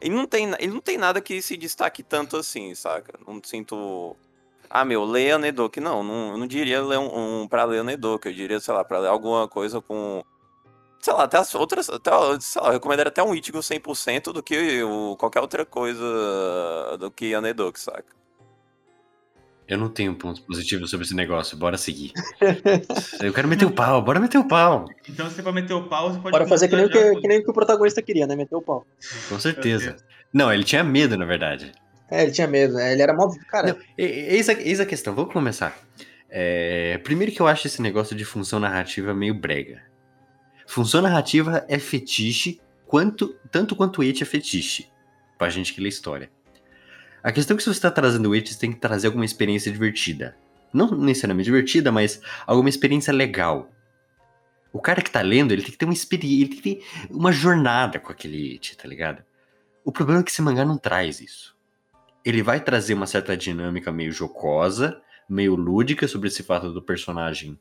Ele 0.00 0.14
não, 0.14 0.26
tem, 0.26 0.48
ele 0.58 0.72
não 0.72 0.80
tem 0.80 0.96
nada 0.96 1.20
que 1.20 1.42
se 1.42 1.56
destaque 1.56 2.02
tanto 2.02 2.36
assim, 2.36 2.74
saca? 2.74 3.18
Não 3.26 3.40
sinto. 3.42 4.16
Ah, 4.70 4.84
meu, 4.84 5.04
leia 5.04 5.38
Nedok. 5.38 5.80
Não, 5.80 6.02
não, 6.02 6.32
eu 6.32 6.38
não 6.38 6.46
diria 6.46 6.82
ler 6.82 6.98
um, 6.98 7.42
um 7.42 7.48
pra 7.48 7.64
ler 7.64 7.82
Nedok. 7.84 8.26
Eu 8.28 8.34
diria, 8.34 8.60
sei 8.60 8.74
lá, 8.74 8.84
pra 8.84 8.98
ler 8.98 9.08
alguma 9.08 9.48
coisa 9.48 9.80
com. 9.80 10.24
Sei 11.00 11.12
lá, 11.12 11.24
até 11.24 11.38
as 11.38 11.54
outras. 11.54 11.88
Até, 11.90 12.10
sei 12.40 12.62
lá, 12.62 12.68
eu 12.68 12.72
recomendaria 12.74 13.08
até 13.10 13.22
um 13.22 13.34
Ichigo 13.34 13.58
100% 13.58 14.32
do 14.32 14.42
que 14.42 14.82
o, 14.82 15.16
qualquer 15.16 15.40
outra 15.40 15.64
coisa 15.66 16.96
do 16.98 17.10
que 17.10 17.34
a 17.34 17.40
saca? 17.74 18.17
Eu 19.68 19.76
não 19.76 19.90
tenho 19.90 20.14
pontos 20.14 20.40
positivos 20.40 20.90
sobre 20.90 21.04
esse 21.04 21.14
negócio, 21.14 21.54
bora 21.54 21.76
seguir. 21.76 22.12
eu 23.20 23.32
quero 23.34 23.46
meter 23.46 23.66
o 23.66 23.70
pau, 23.70 24.00
bora 24.00 24.18
meter 24.18 24.38
o 24.38 24.48
pau. 24.48 24.86
Então 25.06 25.28
você 25.28 25.42
vai 25.42 25.52
meter 25.52 25.74
o 25.74 25.86
pau, 25.86 26.10
você 26.10 26.18
pode. 26.18 26.32
Bora 26.32 26.48
fazer 26.48 26.68
que 26.68 26.76
nem, 26.76 26.88
que, 26.88 27.20
que 27.20 27.28
nem 27.28 27.40
o 27.40 27.44
que 27.44 27.50
o 27.50 27.52
protagonista 27.52 28.00
queria, 28.00 28.26
né? 28.26 28.34
Meter 28.34 28.56
o 28.56 28.62
pau. 28.62 28.86
Com 29.28 29.38
certeza. 29.38 29.96
Não, 30.32 30.50
ele 30.50 30.64
tinha 30.64 30.82
medo, 30.82 31.18
na 31.18 31.26
verdade. 31.26 31.72
É, 32.10 32.22
ele 32.22 32.32
tinha 32.32 32.46
medo, 32.46 32.74
né? 32.74 32.92
Ele 32.92 33.02
era 33.02 33.12
mó. 33.12 33.28
Cara. 33.50 33.68
Não, 33.68 33.76
eis, 33.98 34.48
a, 34.48 34.54
eis 34.54 34.80
a 34.80 34.86
questão, 34.86 35.14
vamos 35.14 35.34
começar. 35.34 35.78
É, 36.30 36.98
primeiro 37.04 37.30
que 37.30 37.40
eu 37.40 37.46
acho 37.46 37.66
esse 37.66 37.82
negócio 37.82 38.16
de 38.16 38.24
função 38.24 38.58
narrativa 38.58 39.12
meio 39.12 39.34
brega. 39.34 39.82
Função 40.66 41.02
narrativa 41.02 41.64
é 41.68 41.78
fetiche, 41.78 42.58
quanto, 42.86 43.34
tanto 43.50 43.76
quanto 43.76 44.00
it 44.00 44.22
é 44.22 44.26
fetiche. 44.26 44.88
Pra 45.36 45.50
gente 45.50 45.74
que 45.74 45.80
lê 45.80 45.90
história. 45.90 46.30
A 47.22 47.32
questão 47.32 47.54
é 47.54 47.56
que 47.56 47.62
se 47.62 47.68
você 47.68 47.78
está 47.78 47.90
trazendo 47.90 48.30
Witch, 48.30 48.52
você 48.52 48.58
tem 48.58 48.72
que 48.72 48.78
trazer 48.78 49.08
alguma 49.08 49.24
experiência 49.24 49.72
divertida. 49.72 50.36
Não 50.72 50.90
necessariamente 50.90 51.46
divertida, 51.46 51.90
mas 51.90 52.20
alguma 52.46 52.68
experiência 52.68 53.12
legal. 53.12 53.70
O 54.72 54.80
cara 54.80 55.02
que 55.02 55.10
tá 55.10 55.20
lendo, 55.20 55.52
ele 55.52 55.62
tem 55.62 55.72
que 55.72 55.78
ter 55.78 55.84
uma 55.86 55.94
experiência, 55.94 56.44
ele 56.44 56.48
tem 56.48 56.56
que 56.56 56.74
ter 56.74 57.08
uma 57.10 57.32
jornada 57.32 57.98
com 57.98 58.12
aquele 58.12 58.52
It, 58.52 58.76
tá 58.76 58.86
ligado? 58.86 59.22
O 59.84 59.90
problema 59.90 60.20
é 60.20 60.22
que 60.22 60.30
esse 60.30 60.42
mangá 60.42 60.64
não 60.64 60.76
traz 60.76 61.20
isso. 61.20 61.56
Ele 62.24 62.42
vai 62.42 62.60
trazer 62.60 62.94
uma 62.94 63.06
certa 63.06 63.36
dinâmica 63.36 63.90
meio 63.90 64.12
jocosa, 64.12 65.00
meio 65.28 65.54
lúdica 65.54 66.06
sobre 66.06 66.28
esse 66.28 66.42
fato 66.42 66.72
do 66.72 66.82
personagem 66.82 67.58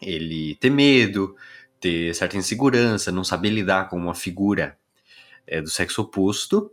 ele 0.00 0.54
ter 0.54 0.70
medo, 0.70 1.36
ter 1.78 2.14
certa 2.14 2.36
insegurança, 2.36 3.12
não 3.12 3.24
saber 3.24 3.50
lidar 3.50 3.88
com 3.88 3.96
uma 3.96 4.14
figura 4.14 4.78
é, 5.46 5.60
do 5.60 5.68
sexo 5.68 6.02
oposto 6.02 6.72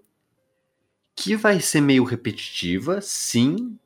que 1.18 1.36
vai 1.36 1.60
ser 1.60 1.82
meio 1.82 2.04
repetitiva, 2.04 3.02
sim. 3.02 3.78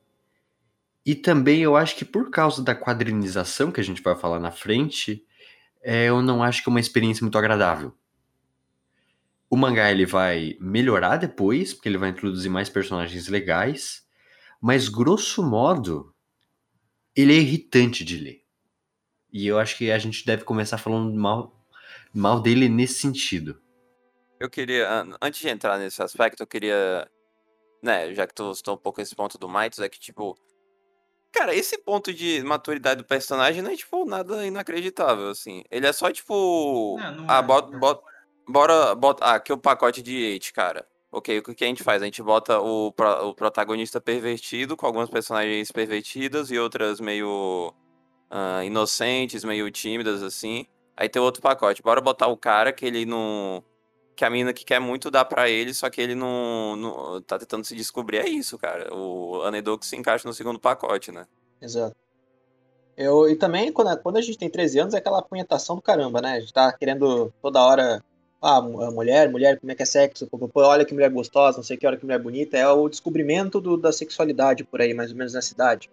E 1.06 1.16
também 1.16 1.62
eu 1.62 1.78
acho 1.78 1.96
que 1.96 2.04
por 2.04 2.30
causa 2.30 2.62
da 2.62 2.76
quadrinização 2.76 3.72
que 3.72 3.80
a 3.80 3.84
gente 3.84 4.02
vai 4.02 4.16
falar 4.16 4.38
na 4.38 4.52
frente, 4.52 5.26
é, 5.82 6.10
eu 6.10 6.22
não 6.22 6.44
acho 6.44 6.62
que 6.62 6.70
é 6.70 6.72
uma 6.72 6.80
experiência 6.80 7.24
muito 7.24 7.38
agradável. 7.38 7.96
O 9.50 9.56
mangá 9.56 9.90
ele 9.90 10.06
vai 10.06 10.58
melhorar 10.60 11.16
depois, 11.16 11.74
porque 11.74 11.88
ele 11.88 11.98
vai 11.98 12.10
introduzir 12.10 12.52
mais 12.52 12.70
personagens 12.70 13.30
legais, 13.30 14.06
mas 14.60 14.90
grosso 14.90 15.42
modo, 15.42 16.14
ele 17.16 17.34
é 17.34 17.38
irritante 17.38 18.04
de 18.04 18.18
ler. 18.18 18.44
E 19.32 19.48
eu 19.48 19.58
acho 19.58 19.78
que 19.78 19.90
a 19.90 19.98
gente 19.98 20.26
deve 20.26 20.44
começar 20.44 20.78
falando 20.78 21.14
mal, 21.18 21.66
mal 22.14 22.42
dele 22.42 22.68
nesse 22.68 22.96
sentido. 22.96 23.60
Eu 24.38 24.50
queria, 24.50 25.06
antes 25.22 25.40
de 25.40 25.48
entrar 25.48 25.78
nesse 25.80 26.04
aspecto, 26.04 26.44
eu 26.44 26.48
queria 26.48 27.10
né, 27.82 28.14
já 28.14 28.28
que 28.28 28.34
tu 28.34 28.54
citou 28.54 28.76
um 28.76 28.78
pouco 28.78 29.02
esse 29.02 29.16
ponto 29.16 29.38
do 29.38 29.50
Mites, 29.50 29.80
é 29.80 29.90
que, 29.90 30.00
tipo, 30.00 30.38
cara, 31.32 31.56
esse 31.56 31.78
ponto 31.78 32.14
de 32.14 32.44
maturidade 32.44 33.02
do 33.02 33.08
personagem 33.08 33.62
não 33.62 33.72
é, 33.72 33.76
tipo, 33.76 34.06
nada 34.06 34.46
inacreditável, 34.46 35.30
assim. 35.30 35.64
Ele 35.72 35.88
é 35.88 35.94
só, 35.94 36.12
tipo, 36.12 36.98
não, 37.00 37.16
não 37.16 37.26
ah, 37.28 37.38
é, 37.38 37.42
bota, 37.42 37.78
bota, 37.78 38.04
bora, 38.48 38.96
bota, 38.96 39.26
ah, 39.26 39.36
aqui 39.36 39.52
é 39.52 39.56
o 39.56 39.58
pacote 39.58 40.02
de 40.02 40.36
hate, 40.36 40.54
cara. 40.54 40.88
Ok, 41.12 41.40
o 41.40 41.44
que 41.44 41.64
a 41.66 41.68
gente 41.68 41.84
faz? 41.84 42.02
A 42.02 42.06
gente 42.06 42.24
bota 42.24 42.62
o, 42.62 42.88
o 42.88 43.34
protagonista 43.36 44.00
pervertido, 44.00 44.78
com 44.78 44.86
algumas 44.86 45.10
personagens 45.10 45.70
pervertidas 45.70 46.50
e 46.50 46.58
outras 46.58 47.02
meio 47.02 47.74
uh, 48.32 48.64
inocentes, 48.64 49.44
meio 49.44 49.70
tímidas, 49.70 50.24
assim. 50.24 50.66
Aí 50.96 51.10
tem 51.10 51.22
outro 51.22 51.42
pacote. 51.42 51.82
Bora 51.82 52.00
botar 52.00 52.28
o 52.28 52.38
cara 52.38 52.72
que 52.72 52.86
ele 52.86 53.06
não. 53.06 53.64
Que 54.22 54.26
a 54.26 54.30
menina 54.30 54.54
que 54.54 54.64
quer 54.64 54.80
muito 54.80 55.10
dar 55.10 55.26
para 55.26 55.50
ele, 55.50 55.74
só 55.74 55.90
que 55.90 56.00
ele 56.00 56.14
não, 56.14 56.76
não. 56.76 57.22
tá 57.24 57.40
tentando 57.40 57.66
se 57.66 57.76
descobrir. 57.76 58.18
É 58.18 58.30
isso, 58.30 58.56
cara. 58.56 58.94
O 58.94 59.42
Anedox 59.42 59.88
se 59.88 59.96
encaixa 59.96 60.28
no 60.28 60.34
segundo 60.36 60.60
pacote, 60.60 61.12
né? 61.12 61.26
Exato. 61.60 61.96
Eu, 62.96 63.28
e 63.28 63.36
também, 63.36 63.74
quando, 63.74 63.98
quando 63.98 64.18
a 64.18 64.22
gente 64.22 64.38
tem 64.38 64.48
13 64.48 64.78
anos, 64.78 64.94
é 64.94 65.00
aquela 65.00 65.24
punhetação 65.24 65.76
do 65.76 65.82
caramba, 65.82 66.22
né? 66.22 66.34
A 66.34 66.40
gente 66.40 66.54
tá 66.54 66.72
querendo 66.72 67.34
toda 67.42 67.64
hora. 67.64 68.04
Ah, 68.40 68.62
mulher, 68.62 69.28
mulher, 69.28 69.60
como 69.60 69.72
é 69.72 69.76
que 69.76 69.82
é 69.82 69.88
sexo? 69.88 70.30
Olha 70.54 70.86
que 70.86 70.94
mulher 70.94 71.10
gostosa, 71.10 71.58
não 71.58 71.64
sei 71.64 71.76
que, 71.76 71.88
olha 71.88 71.98
que 71.98 72.06
mulher 72.06 72.20
bonita. 72.20 72.56
É 72.56 72.70
o 72.70 72.88
descobrimento 72.88 73.60
do, 73.60 73.76
da 73.76 73.92
sexualidade 73.92 74.64
por 74.64 74.82
aí, 74.82 74.94
mais 74.94 75.10
ou 75.10 75.18
menos 75.18 75.34
na 75.34 75.42
cidade. 75.42 75.90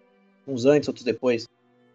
Uns 0.47 0.67
antes, 0.67 0.87
outros 0.87 1.03
depois. 1.03 1.49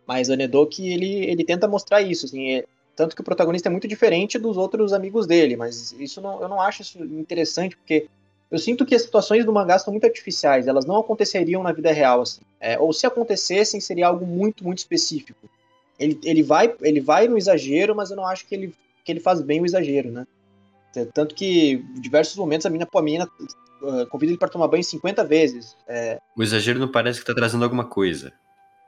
Mas 0.07 0.29
o 0.29 0.33
Anedok, 0.33 0.83
ele, 0.83 1.25
ele 1.29 1.45
tenta 1.45 1.67
mostrar 1.67 2.01
isso, 2.01 2.25
assim. 2.25 2.63
É, 2.93 2.95
tanto 2.95 3.15
que 3.15 3.21
o 3.21 3.25
protagonista 3.25 3.69
é 3.69 3.71
muito 3.71 3.87
diferente 3.87 4.37
dos 4.37 4.57
outros 4.57 4.93
amigos 4.93 5.25
dele, 5.25 5.55
mas 5.55 5.91
isso 5.93 6.21
não, 6.21 6.41
eu 6.41 6.47
não 6.47 6.61
acho 6.61 6.81
isso 6.81 7.03
interessante, 7.03 7.75
porque 7.75 8.07
eu 8.51 8.59
sinto 8.59 8.85
que 8.85 8.93
as 8.93 9.01
situações 9.01 9.45
do 9.45 9.51
mangá 9.51 9.79
são 9.79 9.91
muito 9.91 10.05
artificiais, 10.05 10.67
elas 10.67 10.85
não 10.85 10.97
aconteceriam 10.97 11.63
na 11.63 11.71
vida 11.71 11.91
real, 11.91 12.21
assim. 12.21 12.41
É, 12.59 12.79
ou 12.79 12.93
se 12.93 13.05
acontecessem, 13.05 13.81
seria 13.81 14.07
algo 14.07 14.25
muito, 14.25 14.63
muito 14.63 14.77
específico. 14.77 15.49
Ele, 15.99 16.19
ele, 16.23 16.43
vai, 16.43 16.73
ele 16.81 17.01
vai 17.01 17.27
no 17.27 17.37
exagero, 17.37 17.95
mas 17.95 18.11
eu 18.11 18.15
não 18.15 18.27
acho 18.27 18.45
que 18.45 18.53
ele, 18.53 18.75
que 19.03 19.11
ele 19.11 19.19
faz 19.19 19.41
bem 19.41 19.61
o 19.61 19.65
exagero, 19.65 20.11
né? 20.11 20.27
Tanto 21.13 21.33
que, 21.33 21.83
em 21.97 22.01
diversos 22.01 22.35
momentos, 22.35 22.67
a 22.67 22.69
mina, 22.69 22.85
pô, 22.85 22.99
a 22.99 23.01
menina 23.01 23.27
uh, 23.81 24.05
convida 24.07 24.31
ele 24.31 24.37
para 24.37 24.49
tomar 24.49 24.67
banho 24.67 24.83
50 24.83 25.23
vezes. 25.23 25.75
É... 25.87 26.19
O 26.35 26.43
exagero 26.43 26.79
não 26.79 26.87
parece 26.87 27.19
que 27.19 27.25
tá 27.25 27.33
trazendo 27.33 27.63
alguma 27.63 27.85
coisa. 27.85 28.31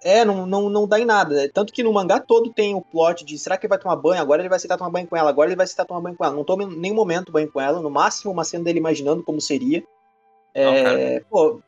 É, 0.05 0.24
não, 0.24 0.45
não, 0.45 0.69
não 0.69 0.88
dá 0.88 1.00
em 1.00 1.05
nada. 1.05 1.50
Tanto 1.51 1.74
que 1.74 1.81
no 1.81 1.91
mangá 1.91 2.19
todo 2.19 2.53
tem 2.53 2.75
o 2.75 2.81
plot 2.81 3.25
de 3.25 3.39
será 3.39 3.57
que 3.57 3.65
ele 3.65 3.71
vai 3.71 3.79
tomar 3.79 3.95
banho? 3.95 4.21
Agora 4.21 4.39
ele 4.39 4.47
vai 4.47 4.57
aceitar 4.57 4.77
tomar 4.77 4.91
banho 4.91 5.07
com 5.07 5.17
ela, 5.17 5.31
agora 5.31 5.50
ele 5.50 5.55
vai 5.55 5.63
aceitar 5.63 5.83
tomar 5.83 6.00
banho 6.00 6.15
com 6.15 6.24
ela. 6.24 6.35
Não 6.35 6.43
toma 6.43 6.62
em 6.62 6.77
nenhum 6.77 6.93
momento 6.93 7.31
banho 7.31 7.51
com 7.51 7.59
ela, 7.59 7.81
no 7.81 7.89
máximo 7.89 8.31
uma 8.31 8.43
cena 8.43 8.63
dele 8.63 8.77
imaginando 8.77 9.24
como 9.24 9.41
seria. 9.41 9.83
É, 10.53 11.19
não, 11.19 11.25
pô. 11.27 11.59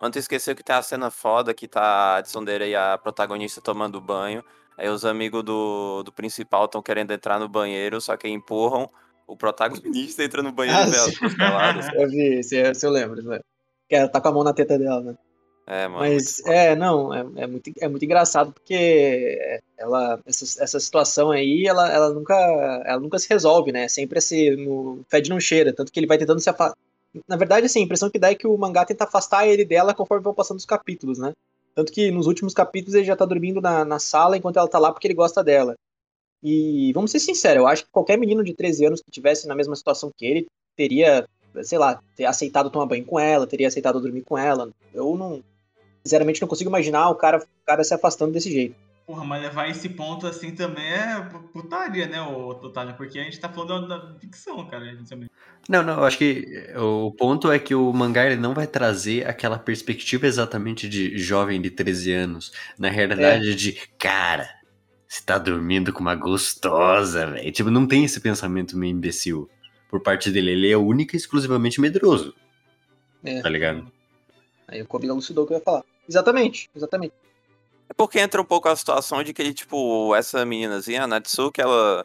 Antes 0.00 0.20
esqueceu 0.20 0.56
que 0.56 0.64
tem 0.64 0.74
a 0.74 0.80
cena 0.80 1.10
foda 1.10 1.52
que 1.52 1.68
tá 1.68 2.16
a 2.16 2.22
Tsundere 2.22 2.66
e 2.66 2.74
a 2.74 2.96
protagonista 2.96 3.60
tomando 3.60 4.00
banho. 4.00 4.42
Aí 4.78 4.88
os 4.88 5.04
amigos 5.04 5.44
do, 5.44 6.02
do 6.02 6.10
principal 6.10 6.64
estão 6.64 6.80
querendo 6.80 7.10
entrar 7.10 7.38
no 7.38 7.46
banheiro, 7.46 8.00
só 8.00 8.16
que 8.16 8.26
empurram. 8.26 8.88
O 9.26 9.36
protagonista 9.36 10.24
entra 10.24 10.42
no 10.42 10.50
banheiro 10.50 10.80
ah, 10.80 10.86
dela, 10.86 11.92
Eu 11.94 12.08
vi, 12.08 12.42
se, 12.42 12.56
eu 12.56 12.90
lembro, 12.90 13.20
eu 13.20 13.28
lembro. 13.28 13.44
Que 13.86 13.96
ela 13.96 14.08
tá 14.08 14.18
com 14.18 14.28
a 14.28 14.32
mão 14.32 14.44
na 14.44 14.54
teta 14.54 14.78
dela, 14.78 15.02
né? 15.02 15.14
É, 15.66 15.88
mano. 15.88 15.98
Mas, 15.98 16.38
é, 16.46 16.76
não, 16.76 17.12
é, 17.12 17.20
é, 17.42 17.46
muito, 17.46 17.72
é 17.80 17.88
muito 17.88 18.04
engraçado 18.04 18.52
porque 18.52 19.60
ela, 19.76 20.20
essa, 20.24 20.62
essa 20.62 20.78
situação 20.78 21.32
aí, 21.32 21.66
ela, 21.66 21.92
ela, 21.92 22.14
nunca, 22.14 22.34
ela 22.86 23.00
nunca 23.00 23.18
se 23.18 23.28
resolve, 23.28 23.72
né? 23.72 23.88
Sempre 23.88 24.18
assim, 24.18 24.50
no 24.54 25.04
fede 25.10 25.28
não 25.28 25.40
cheira. 25.40 25.72
Tanto 25.72 25.90
que 25.90 25.98
ele 25.98 26.06
vai 26.06 26.18
tentando 26.18 26.40
se 26.40 26.48
afastar. 26.48 26.78
Na 27.26 27.36
verdade, 27.36 27.66
assim, 27.66 27.80
a 27.80 27.82
impressão 27.82 28.10
que 28.10 28.18
dá 28.18 28.30
é 28.30 28.34
que 28.34 28.46
o 28.46 28.56
mangá 28.56 28.84
tenta 28.84 29.04
afastar 29.04 29.48
ele 29.48 29.64
dela 29.64 29.92
conforme 29.92 30.22
vão 30.22 30.34
passando 30.34 30.58
os 30.58 30.66
capítulos, 30.66 31.18
né? 31.18 31.32
Tanto 31.74 31.92
que 31.92 32.10
nos 32.10 32.26
últimos 32.26 32.54
capítulos 32.54 32.94
ele 32.94 33.04
já 33.04 33.16
tá 33.16 33.24
dormindo 33.24 33.60
na, 33.60 33.84
na 33.84 33.98
sala 33.98 34.36
enquanto 34.36 34.58
ela 34.58 34.68
tá 34.68 34.78
lá 34.78 34.92
porque 34.92 35.06
ele 35.06 35.14
gosta 35.14 35.42
dela. 35.42 35.74
E 36.42 36.92
vamos 36.92 37.10
ser 37.10 37.18
sinceros, 37.18 37.62
eu 37.62 37.66
acho 37.66 37.84
que 37.84 37.90
qualquer 37.90 38.16
menino 38.16 38.44
de 38.44 38.54
13 38.54 38.86
anos 38.86 39.02
que 39.02 39.10
tivesse 39.10 39.48
na 39.48 39.54
mesma 39.54 39.74
situação 39.74 40.10
que 40.16 40.24
ele 40.24 40.46
teria, 40.76 41.26
sei 41.64 41.78
lá, 41.78 42.00
ter 42.14 42.24
aceitado 42.24 42.70
tomar 42.70 42.86
banho 42.86 43.04
com 43.04 43.18
ela, 43.18 43.46
teria 43.46 43.68
aceitado 43.68 44.00
dormir 44.00 44.22
com 44.22 44.38
ela. 44.38 44.70
Eu 44.94 45.16
não, 45.16 45.42
sinceramente 46.06 46.40
não 46.40 46.48
consigo 46.48 46.70
imaginar 46.70 47.10
o 47.10 47.14
cara, 47.14 47.38
o 47.38 47.66
cara 47.66 47.84
se 47.84 47.92
afastando 47.92 48.32
desse 48.32 48.50
jeito. 48.50 48.74
Porra, 49.06 49.24
mas 49.24 49.40
levar 49.40 49.70
esse 49.70 49.88
ponto 49.88 50.26
assim 50.26 50.50
também 50.50 50.84
é 50.84 51.20
putaria, 51.52 52.08
né, 52.08 52.20
o 52.20 52.54
Totalha? 52.54 52.92
Porque 52.92 53.20
a 53.20 53.22
gente 53.22 53.38
tá 53.38 53.48
falando 53.48 53.86
da, 53.86 54.14
ficção, 54.18 54.66
cara. 54.66 54.98
Não, 55.68 55.82
não, 55.84 55.98
eu 55.98 56.04
acho 56.04 56.18
que 56.18 56.44
o 56.76 57.12
ponto 57.12 57.52
é 57.52 57.58
que 57.58 57.72
o 57.72 57.92
mangá 57.92 58.26
ele 58.26 58.34
não 58.34 58.52
vai 58.52 58.66
trazer 58.66 59.24
aquela 59.28 59.58
perspectiva 59.58 60.26
exatamente 60.26 60.88
de 60.88 61.16
jovem 61.18 61.60
de 61.60 61.70
13 61.70 62.12
anos. 62.12 62.52
Na 62.76 62.88
realidade, 62.88 63.52
é. 63.52 63.54
de 63.54 63.74
cara, 63.96 64.48
você 65.06 65.22
tá 65.24 65.38
dormindo 65.38 65.92
com 65.92 66.00
uma 66.00 66.16
gostosa, 66.16 67.30
velho. 67.30 67.52
Tipo, 67.52 67.70
não 67.70 67.86
tem 67.86 68.04
esse 68.04 68.20
pensamento 68.20 68.76
meio 68.76 68.90
imbecil 68.90 69.48
por 69.88 70.00
parte 70.00 70.32
dele. 70.32 70.50
Ele 70.50 70.70
é 70.70 70.76
única 70.76 71.14
e 71.14 71.18
exclusivamente 71.18 71.80
medroso. 71.80 72.34
É. 73.22 73.40
Tá 73.40 73.48
ligado? 73.48 73.90
Aí 74.66 74.82
o 74.82 74.86
Kobe 74.86 75.06
elucidou 75.06 75.44
o 75.44 75.46
que 75.46 75.54
eu 75.54 75.58
ia 75.58 75.64
falar. 75.64 75.84
Exatamente, 76.08 76.70
exatamente. 76.74 77.14
É 77.88 77.94
porque 77.94 78.18
entra 78.18 78.40
um 78.40 78.44
pouco 78.44 78.68
a 78.68 78.76
situação 78.76 79.22
de 79.22 79.32
que 79.32 79.40
ele, 79.40 79.54
tipo, 79.54 80.14
essa 80.14 80.44
meninazinha, 80.44 81.04
a 81.04 81.06
Natsuki, 81.06 81.60
ela. 81.60 82.04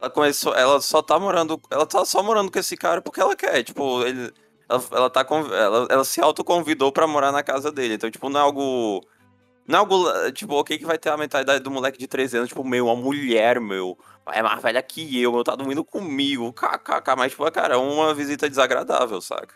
Ela 0.00 0.10
começou. 0.10 0.54
Ela 0.54 0.80
só 0.80 1.02
tá 1.02 1.18
morando. 1.18 1.60
Ela 1.70 1.86
tá 1.86 2.04
só 2.04 2.22
morando 2.22 2.50
com 2.50 2.58
esse 2.58 2.76
cara 2.76 3.00
porque 3.00 3.20
ela 3.20 3.36
quer. 3.36 3.62
Tipo, 3.62 4.02
ele. 4.04 4.32
Ela, 4.68 4.82
ela 4.92 5.10
tá. 5.10 5.26
Ela, 5.30 5.86
ela 5.90 6.04
se 6.04 6.20
autoconvidou 6.20 6.90
pra 6.90 7.06
morar 7.06 7.32
na 7.32 7.42
casa 7.42 7.70
dele. 7.70 7.94
Então, 7.94 8.10
tipo, 8.10 8.28
não 8.28 8.40
é 8.40 8.42
algo. 8.42 9.04
Não 9.66 9.78
é 9.78 9.80
algo. 9.80 10.32
Tipo, 10.32 10.54
o 10.58 10.64
que 10.64 10.78
que 10.78 10.86
vai 10.86 10.98
ter 10.98 11.10
a 11.10 11.16
mentalidade 11.16 11.62
do 11.62 11.70
moleque 11.70 11.98
de 11.98 12.08
13 12.08 12.38
anos? 12.38 12.48
Tipo, 12.48 12.64
meu, 12.64 12.86
uma 12.86 12.96
mulher, 12.96 13.60
meu. 13.60 13.96
É 14.32 14.42
mais 14.42 14.60
velha 14.62 14.82
que 14.82 15.20
eu, 15.20 15.32
meu, 15.32 15.44
tá 15.44 15.54
dormindo 15.54 15.84
comigo. 15.84 16.52
KKK. 16.52 17.16
Mas, 17.16 17.32
tipo, 17.32 17.50
cara, 17.52 17.74
é 17.74 17.76
uma 17.76 18.14
visita 18.14 18.48
desagradável, 18.48 19.20
saca? 19.20 19.54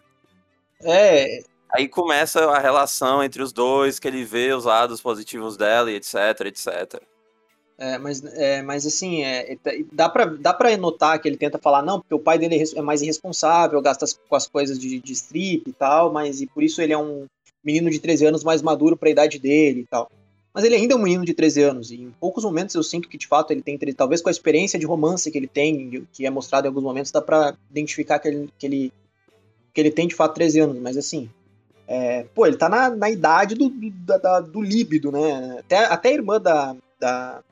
É, 0.83 1.43
Aí 1.75 1.88
começa 1.88 2.40
a 2.50 2.61
relação 2.61 3.21
entre 3.21 3.43
os 3.43 3.52
dois, 3.52 3.99
que 3.99 4.07
ele 4.07 4.25
vê 4.25 4.52
os 4.52 4.64
lados 4.64 5.00
positivos 5.00 5.57
dela 5.57 5.90
e 5.90 5.97
etc, 5.97 6.14
etc. 6.47 7.02
É, 7.76 7.99
mas, 7.99 8.25
é, 8.25 8.62
mas 8.62 8.87
assim, 8.87 9.25
é, 9.25 9.54
é 9.54 9.59
dá, 9.90 10.09
pra, 10.09 10.26
dá 10.26 10.54
pra 10.54 10.76
notar 10.76 11.21
que 11.21 11.26
ele 11.26 11.37
tenta 11.37 11.59
falar, 11.59 11.83
não, 11.83 11.99
porque 11.99 12.14
o 12.14 12.21
pai 12.21 12.38
dele 12.38 12.62
é, 12.62 12.78
é 12.78 12.81
mais 12.81 13.02
irresponsável, 13.02 13.83
gasta 13.83 14.07
com 14.28 14.37
as 14.37 14.47
coisas 14.47 14.78
de, 14.78 15.00
de 15.00 15.12
strip 15.12 15.69
e 15.69 15.73
tal, 15.73 16.12
mas 16.12 16.40
e 16.40 16.47
por 16.47 16.62
isso 16.62 16.81
ele 16.81 16.93
é 16.93 16.99
um 16.99 17.26
menino 17.64 17.90
de 17.90 17.99
13 17.99 18.26
anos 18.26 18.45
mais 18.45 18.62
maduro 18.62 18.97
para 18.97 19.09
a 19.09 19.11
idade 19.11 19.40
dele 19.40 19.81
e 19.81 19.87
tal. 19.87 20.09
Mas 20.54 20.62
ele 20.62 20.76
ainda 20.76 20.95
é 20.95 20.97
um 20.97 21.02
menino 21.02 21.25
de 21.25 21.35
13 21.35 21.62
anos, 21.62 21.90
e 21.90 21.97
em 21.97 22.11
poucos 22.21 22.45
momentos 22.45 22.76
eu 22.76 22.85
sinto 22.85 23.09
que 23.09 23.19
de 23.19 23.26
fato 23.26 23.50
ele 23.50 23.62
tem, 23.62 23.76
talvez 23.97 24.23
com 24.23 24.28
a 24.28 24.33
experiência 24.33 24.78
de 24.78 24.87
romance 24.87 25.28
que 25.28 25.37
ele 25.37 25.49
tem, 25.49 26.07
que 26.12 26.25
é 26.25 26.31
mostrado 26.31 26.66
em 26.66 26.69
alguns 26.69 26.85
momentos, 26.85 27.11
dá 27.11 27.21
pra 27.21 27.57
identificar 27.69 28.21
que 28.21 28.28
ele, 28.28 28.49
que 28.57 28.66
ele, 28.66 28.93
que 29.73 29.81
ele 29.81 29.90
tem 29.90 30.07
de 30.07 30.14
fato 30.14 30.35
13 30.35 30.61
anos, 30.61 30.78
mas 30.81 30.97
assim, 30.97 31.28
é, 31.87 32.25
pô, 32.35 32.47
ele 32.47 32.57
tá 32.57 32.69
na, 32.69 32.91
na 32.91 33.11
idade 33.11 33.55
do, 33.55 33.69
do, 33.69 33.91
da, 34.19 34.41
do 34.41 34.62
líbido, 34.62 35.12
né? 35.12 35.59
Até, 35.59 35.85
até 35.85 36.09
a 36.09 36.12
irmã 36.12 36.41
da, 36.41 36.75
da, 36.99 37.43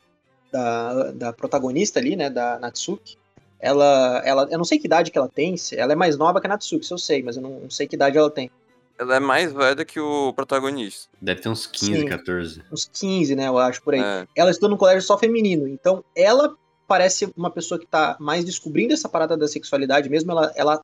da, 0.50 1.10
da, 1.12 1.32
protagonista 1.32 1.98
ali, 1.98 2.16
né? 2.16 2.30
Da 2.30 2.58
Natsuki. 2.58 3.18
Ela, 3.60 4.22
ela, 4.24 4.48
eu 4.50 4.58
não 4.58 4.64
sei 4.64 4.78
que 4.78 4.86
idade 4.86 5.10
que 5.10 5.18
ela 5.18 5.28
tem. 5.28 5.54
Ela 5.72 5.92
é 5.92 5.96
mais 5.96 6.16
nova 6.16 6.40
que 6.40 6.46
a 6.46 6.50
Natsuki, 6.50 6.84
se 6.84 6.92
eu 6.92 6.98
sei, 6.98 7.22
mas 7.22 7.36
eu 7.36 7.42
não, 7.42 7.60
não 7.60 7.70
sei 7.70 7.86
que 7.86 7.94
idade 7.94 8.16
ela 8.16 8.30
tem. 8.30 8.50
Ela 8.98 9.16
é 9.16 9.20
mais 9.20 9.52
velha 9.52 9.84
que 9.84 10.00
o 10.00 10.32
protagonista. 10.32 11.08
Deve 11.20 11.40
ter 11.40 11.48
uns 11.48 11.66
15, 11.66 12.00
Sim, 12.00 12.06
14. 12.06 12.62
Uns 12.72 12.88
15, 12.92 13.36
né? 13.36 13.48
Eu 13.48 13.58
acho, 13.58 13.82
por 13.82 13.94
aí. 13.94 14.00
É. 14.00 14.26
Ela 14.34 14.50
estuda 14.50 14.68
num 14.68 14.76
colégio 14.76 15.02
só 15.02 15.18
feminino. 15.18 15.68
Então, 15.68 16.04
ela 16.16 16.54
parece 16.88 17.32
uma 17.36 17.50
pessoa 17.50 17.78
que 17.78 17.86
tá 17.86 18.16
mais 18.18 18.44
descobrindo 18.44 18.94
essa 18.94 19.08
parada 19.08 19.36
da 19.36 19.48
sexualidade 19.48 20.08
mesmo. 20.08 20.32
Ela, 20.32 20.52
ela 20.54 20.80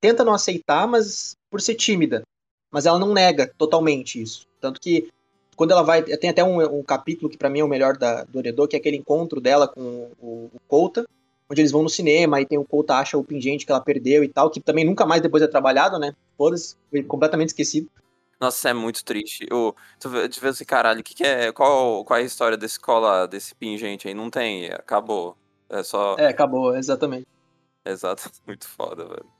tenta 0.00 0.24
não 0.24 0.34
aceitar, 0.34 0.86
mas 0.86 1.36
por 1.50 1.60
ser 1.60 1.74
tímida 1.74 2.22
mas 2.70 2.86
ela 2.86 2.98
não 2.98 3.12
nega 3.12 3.50
totalmente 3.58 4.20
isso. 4.20 4.46
Tanto 4.60 4.80
que 4.80 5.08
quando 5.56 5.70
ela 5.70 5.82
vai. 5.82 6.02
Tem 6.02 6.30
até 6.30 6.44
um, 6.44 6.78
um 6.78 6.82
capítulo 6.82 7.30
que 7.30 7.38
para 7.38 7.50
mim 7.50 7.60
é 7.60 7.64
o 7.64 7.68
melhor 7.68 7.96
da, 7.96 8.24
do 8.24 8.38
Oredor, 8.38 8.68
que 8.68 8.76
é 8.76 8.78
aquele 8.78 8.96
encontro 8.96 9.40
dela 9.40 9.66
com 9.66 10.10
o, 10.20 10.50
o 10.54 10.60
Kouta, 10.68 11.06
onde 11.50 11.60
eles 11.60 11.72
vão 11.72 11.82
no 11.82 11.88
cinema 11.88 12.40
e 12.40 12.46
tem 12.46 12.58
o 12.58 12.64
Kouta 12.64 12.94
acha 12.96 13.16
o 13.16 13.24
pingente 13.24 13.64
que 13.64 13.72
ela 13.72 13.80
perdeu 13.80 14.22
e 14.22 14.28
tal, 14.28 14.50
que 14.50 14.60
também 14.60 14.84
nunca 14.84 15.06
mais 15.06 15.22
depois 15.22 15.42
é 15.42 15.48
trabalhado, 15.48 15.98
né? 15.98 16.14
Foda-se, 16.36 16.76
foi 16.90 17.02
completamente 17.02 17.48
esquecido. 17.48 17.88
Nossa, 18.38 18.68
é 18.68 18.74
muito 18.74 19.02
triste. 19.02 19.46
Eu, 19.50 19.74
tu 19.98 20.10
vê, 20.10 20.28
tu 20.28 20.40
vê 20.40 20.48
assim, 20.48 20.64
caralho, 20.64 21.02
que, 21.02 21.14
que 21.14 21.24
é. 21.24 21.50
Qual, 21.52 22.04
qual 22.04 22.18
é 22.18 22.22
a 22.22 22.26
história 22.26 22.56
desse 22.56 22.78
cola, 22.78 23.26
desse 23.26 23.54
pingente 23.54 24.06
aí? 24.06 24.14
Não 24.14 24.28
tem, 24.28 24.66
acabou. 24.66 25.36
É 25.70 25.82
só. 25.82 26.16
É, 26.18 26.26
acabou, 26.26 26.76
exatamente. 26.76 27.26
Exato, 27.84 28.30
muito 28.46 28.68
foda, 28.68 29.06
velho. 29.06 29.35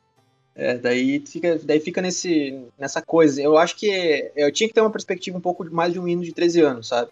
É, 0.56 0.78
daí 0.78 1.22
fica, 1.26 1.58
daí 1.62 1.78
fica 1.78 2.00
nesse, 2.00 2.58
nessa 2.78 3.02
coisa. 3.02 3.42
Eu 3.42 3.58
acho 3.58 3.76
que 3.76 4.32
eu 4.34 4.50
tinha 4.50 4.66
que 4.66 4.74
ter 4.74 4.80
uma 4.80 4.90
perspectiva 4.90 5.36
um 5.36 5.40
pouco 5.40 5.62
mais 5.70 5.92
de 5.92 6.00
um 6.00 6.04
menino 6.04 6.24
de 6.24 6.32
13 6.32 6.62
anos, 6.62 6.88
sabe? 6.88 7.10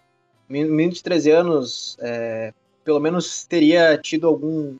Um 0.48 0.54
menino 0.54 0.94
de 0.94 1.02
13 1.02 1.30
anos, 1.30 1.96
é, 2.00 2.54
pelo 2.82 2.98
menos 2.98 3.44
teria 3.44 3.98
tido 3.98 4.26
algum, 4.26 4.76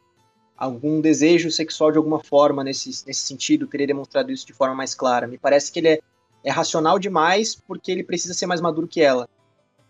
algum 0.57 0.99
desejo 0.99 1.51
sexual 1.51 1.93
de 1.93 1.99
alguma 1.99 2.25
forma 2.25 2.65
nesse, 2.65 2.89
nesse 3.07 3.27
sentido, 3.27 3.67
teria 3.67 3.87
demonstrado 3.87 4.33
isso 4.33 4.47
de 4.47 4.55
forma 4.55 4.75
mais 4.75 4.95
clara. 4.95 5.27
Me 5.27 5.37
parece 5.37 5.71
que 5.71 5.81
ele 5.81 5.89
é, 5.89 5.99
é 6.43 6.51
racional 6.51 6.99
demais 6.99 7.55
porque 7.55 7.93
ele 7.93 8.03
precisa 8.03 8.33
ser 8.33 8.47
mais 8.47 8.63
maduro 8.63 8.89
que 8.89 9.03
ela. 9.03 9.29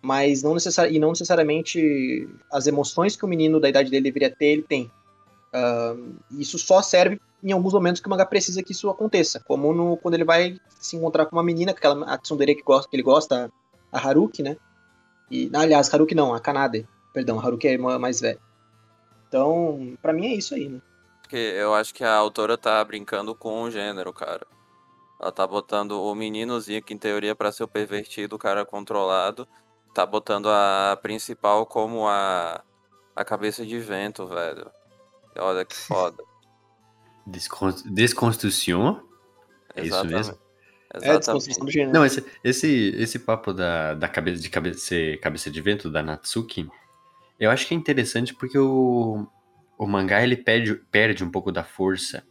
Mas 0.02 0.42
não 0.42 0.56
e 0.90 0.98
não 0.98 1.10
necessariamente 1.10 2.28
as 2.52 2.66
emoções 2.66 3.14
que 3.14 3.24
o 3.24 3.28
menino 3.28 3.60
da 3.60 3.68
idade 3.68 3.88
dele 3.88 4.02
deveria 4.02 4.34
ter, 4.34 4.46
ele 4.46 4.62
tem. 4.62 4.90
Uh, 5.54 6.16
isso 6.32 6.58
só 6.58 6.82
serve 6.82 7.18
em 7.44 7.52
alguns 7.52 7.74
momentos 7.74 8.00
que 8.00 8.06
o 8.06 8.10
mangá 8.10 8.24
precisa 8.24 8.62
que 8.62 8.72
isso 8.72 8.88
aconteça, 8.88 9.38
como 9.40 9.72
no, 9.72 9.96
quando 9.98 10.14
ele 10.14 10.24
vai 10.24 10.58
se 10.80 10.96
encontrar 10.96 11.26
com 11.26 11.36
uma 11.36 11.42
menina, 11.42 11.72
aquela 11.72 12.04
a 12.06 12.16
tsundere 12.16 12.54
que, 12.54 12.62
gosta, 12.62 12.88
que 12.88 12.96
ele 12.96 13.02
gosta, 13.02 13.52
a 13.92 13.98
Haruki, 13.98 14.42
né? 14.42 14.56
E, 15.30 15.50
aliás, 15.54 15.92
Haruki 15.92 16.14
não, 16.14 16.34
a 16.34 16.40
Kanade, 16.40 16.88
perdão, 17.12 17.38
a 17.38 17.44
Haruki 17.44 17.66
é 17.66 17.70
a 17.70 17.74
irmã 17.74 17.98
mais 17.98 18.20
velha. 18.20 18.40
Então, 19.28 19.96
para 20.00 20.12
mim 20.12 20.26
é 20.26 20.34
isso 20.34 20.54
aí, 20.54 20.68
né? 20.68 20.80
Porque 21.20 21.36
eu 21.36 21.74
acho 21.74 21.92
que 21.94 22.02
a 22.02 22.14
autora 22.14 22.56
tá 22.56 22.82
brincando 22.84 23.34
com 23.34 23.62
o 23.62 23.70
gênero, 23.70 24.12
cara. 24.12 24.46
Ela 25.20 25.32
tá 25.32 25.46
botando 25.46 25.92
o 25.92 26.14
meninozinho 26.14 26.82
que 26.82 26.94
em 26.94 26.98
teoria 26.98 27.34
para 27.34 27.52
ser 27.52 27.64
o 27.64 27.68
pervertido, 27.68 28.36
o 28.36 28.38
cara 28.38 28.64
controlado, 28.64 29.46
tá 29.94 30.04
botando 30.04 30.48
a 30.48 30.98
principal 31.00 31.66
como 31.66 32.06
a 32.06 32.62
a 33.14 33.24
cabeça 33.24 33.64
de 33.64 33.78
vento, 33.78 34.26
velho. 34.26 34.70
Olha 35.36 35.64
que 35.64 35.74
foda. 35.74 36.22
Desconstrução? 37.26 39.02
É 39.74 39.84
isso 39.84 40.04
mesmo? 40.04 40.38
É, 41.02 41.18
desconstrução 41.18 41.64
do 41.64 41.70
gênero. 41.70 41.92
Não, 41.92 42.04
esse, 42.04 42.24
esse, 42.42 42.94
esse 42.96 43.18
papo 43.18 43.52
da, 43.52 43.94
da 43.94 44.08
cabeça 44.08 44.40
de 44.40 44.48
cabeça, 44.48 44.94
cabeça 45.20 45.50
de 45.50 45.60
vento 45.60 45.90
da 45.90 46.02
Natsuki, 46.02 46.68
eu 47.38 47.50
acho 47.50 47.66
que 47.66 47.74
é 47.74 47.76
interessante 47.76 48.34
porque 48.34 48.58
o, 48.58 49.26
o 49.76 49.86
mangá 49.86 50.22
ele 50.22 50.36
perde, 50.36 50.74
perde 50.90 51.24
um 51.24 51.30
pouco 51.30 51.50
da 51.50 51.64
força 51.64 52.24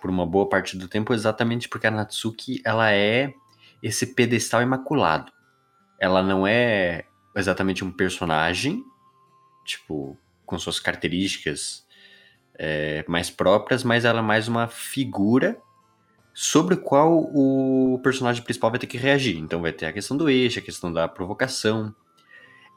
por 0.00 0.10
uma 0.10 0.26
boa 0.26 0.48
parte 0.48 0.76
do 0.76 0.88
tempo, 0.88 1.14
exatamente 1.14 1.68
porque 1.68 1.86
a 1.86 1.90
Natsuki 1.90 2.60
ela 2.64 2.92
é 2.92 3.32
esse 3.80 4.14
pedestal 4.14 4.60
imaculado. 4.62 5.30
Ela 6.00 6.22
não 6.22 6.44
é 6.44 7.04
exatamente 7.36 7.84
um 7.84 7.92
personagem, 7.92 8.82
tipo, 9.64 10.18
com 10.44 10.58
suas 10.58 10.80
características 10.80 11.81
é, 12.64 13.04
mais 13.08 13.28
próprias, 13.28 13.82
mas 13.82 14.04
ela 14.04 14.20
é 14.20 14.22
mais 14.22 14.46
uma 14.46 14.68
figura 14.68 15.60
sobre 16.32 16.76
qual 16.76 17.28
o 17.34 18.00
personagem 18.04 18.40
principal 18.40 18.70
vai 18.70 18.78
ter 18.78 18.86
que 18.86 18.96
reagir. 18.96 19.36
Então 19.36 19.60
vai 19.60 19.72
ter 19.72 19.86
a 19.86 19.92
questão 19.92 20.16
do 20.16 20.30
eixo, 20.30 20.60
a 20.60 20.62
questão 20.62 20.92
da 20.92 21.08
provocação. 21.08 21.92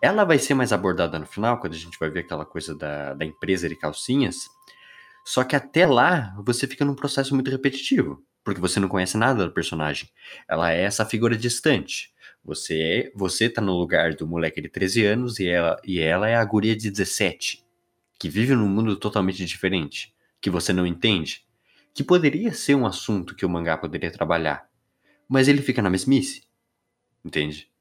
Ela 0.01 0.23
vai 0.23 0.39
ser 0.39 0.55
mais 0.55 0.73
abordada 0.73 1.19
no 1.19 1.27
final, 1.27 1.59
quando 1.59 1.73
a 1.73 1.77
gente 1.77 1.99
vai 1.99 2.09
ver 2.09 2.21
aquela 2.21 2.45
coisa 2.45 2.73
da, 2.73 3.13
da 3.13 3.23
empresa 3.23 3.69
de 3.69 3.75
calcinhas. 3.75 4.49
Só 5.23 5.43
que 5.43 5.55
até 5.55 5.85
lá 5.85 6.35
você 6.43 6.65
fica 6.65 6.83
num 6.83 6.95
processo 6.95 7.35
muito 7.35 7.51
repetitivo, 7.51 8.23
porque 8.43 8.59
você 8.59 8.79
não 8.79 8.89
conhece 8.89 9.17
nada 9.17 9.45
do 9.45 9.53
personagem. 9.53 10.09
Ela 10.49 10.73
é 10.73 10.81
essa 10.81 11.05
figura 11.05 11.37
distante. 11.37 12.11
Você 12.43 12.81
é, 12.81 13.11
você 13.15 13.49
tá 13.49 13.61
no 13.61 13.73
lugar 13.73 14.15
do 14.15 14.27
moleque 14.27 14.61
de 14.61 14.69
13 14.69 15.05
anos 15.05 15.39
e 15.39 15.47
ela, 15.47 15.79
e 15.83 15.99
ela 15.99 16.27
é 16.27 16.35
a 16.35 16.43
guria 16.43 16.75
de 16.75 16.89
17, 16.89 17.64
que 18.19 18.29
vive 18.29 18.55
num 18.55 18.67
mundo 18.67 18.95
totalmente 18.95 19.45
diferente, 19.45 20.15
que 20.39 20.49
você 20.49 20.71
não 20.71 20.85
entende, 20.85 21.45
que 21.93 22.03
poderia 22.03 22.53
ser 22.53 22.75
um 22.75 22.85
assunto 22.85 23.35
que 23.35 23.45
o 23.45 23.49
mangá 23.49 23.77
poderia 23.77 24.11
trabalhar, 24.11 24.69
mas 25.27 25.47
ele 25.47 25.61
fica 25.61 25.81
na 25.81 25.89
mesmice, 25.89 26.43
entende? 27.23 27.71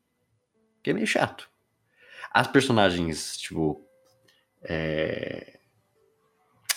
Que 0.83 0.91
é 0.91 0.93
meio 0.93 1.07
chato. 1.07 1.51
As 2.33 2.47
personagens, 2.47 3.37
tipo, 3.37 3.87
é... 4.63 5.59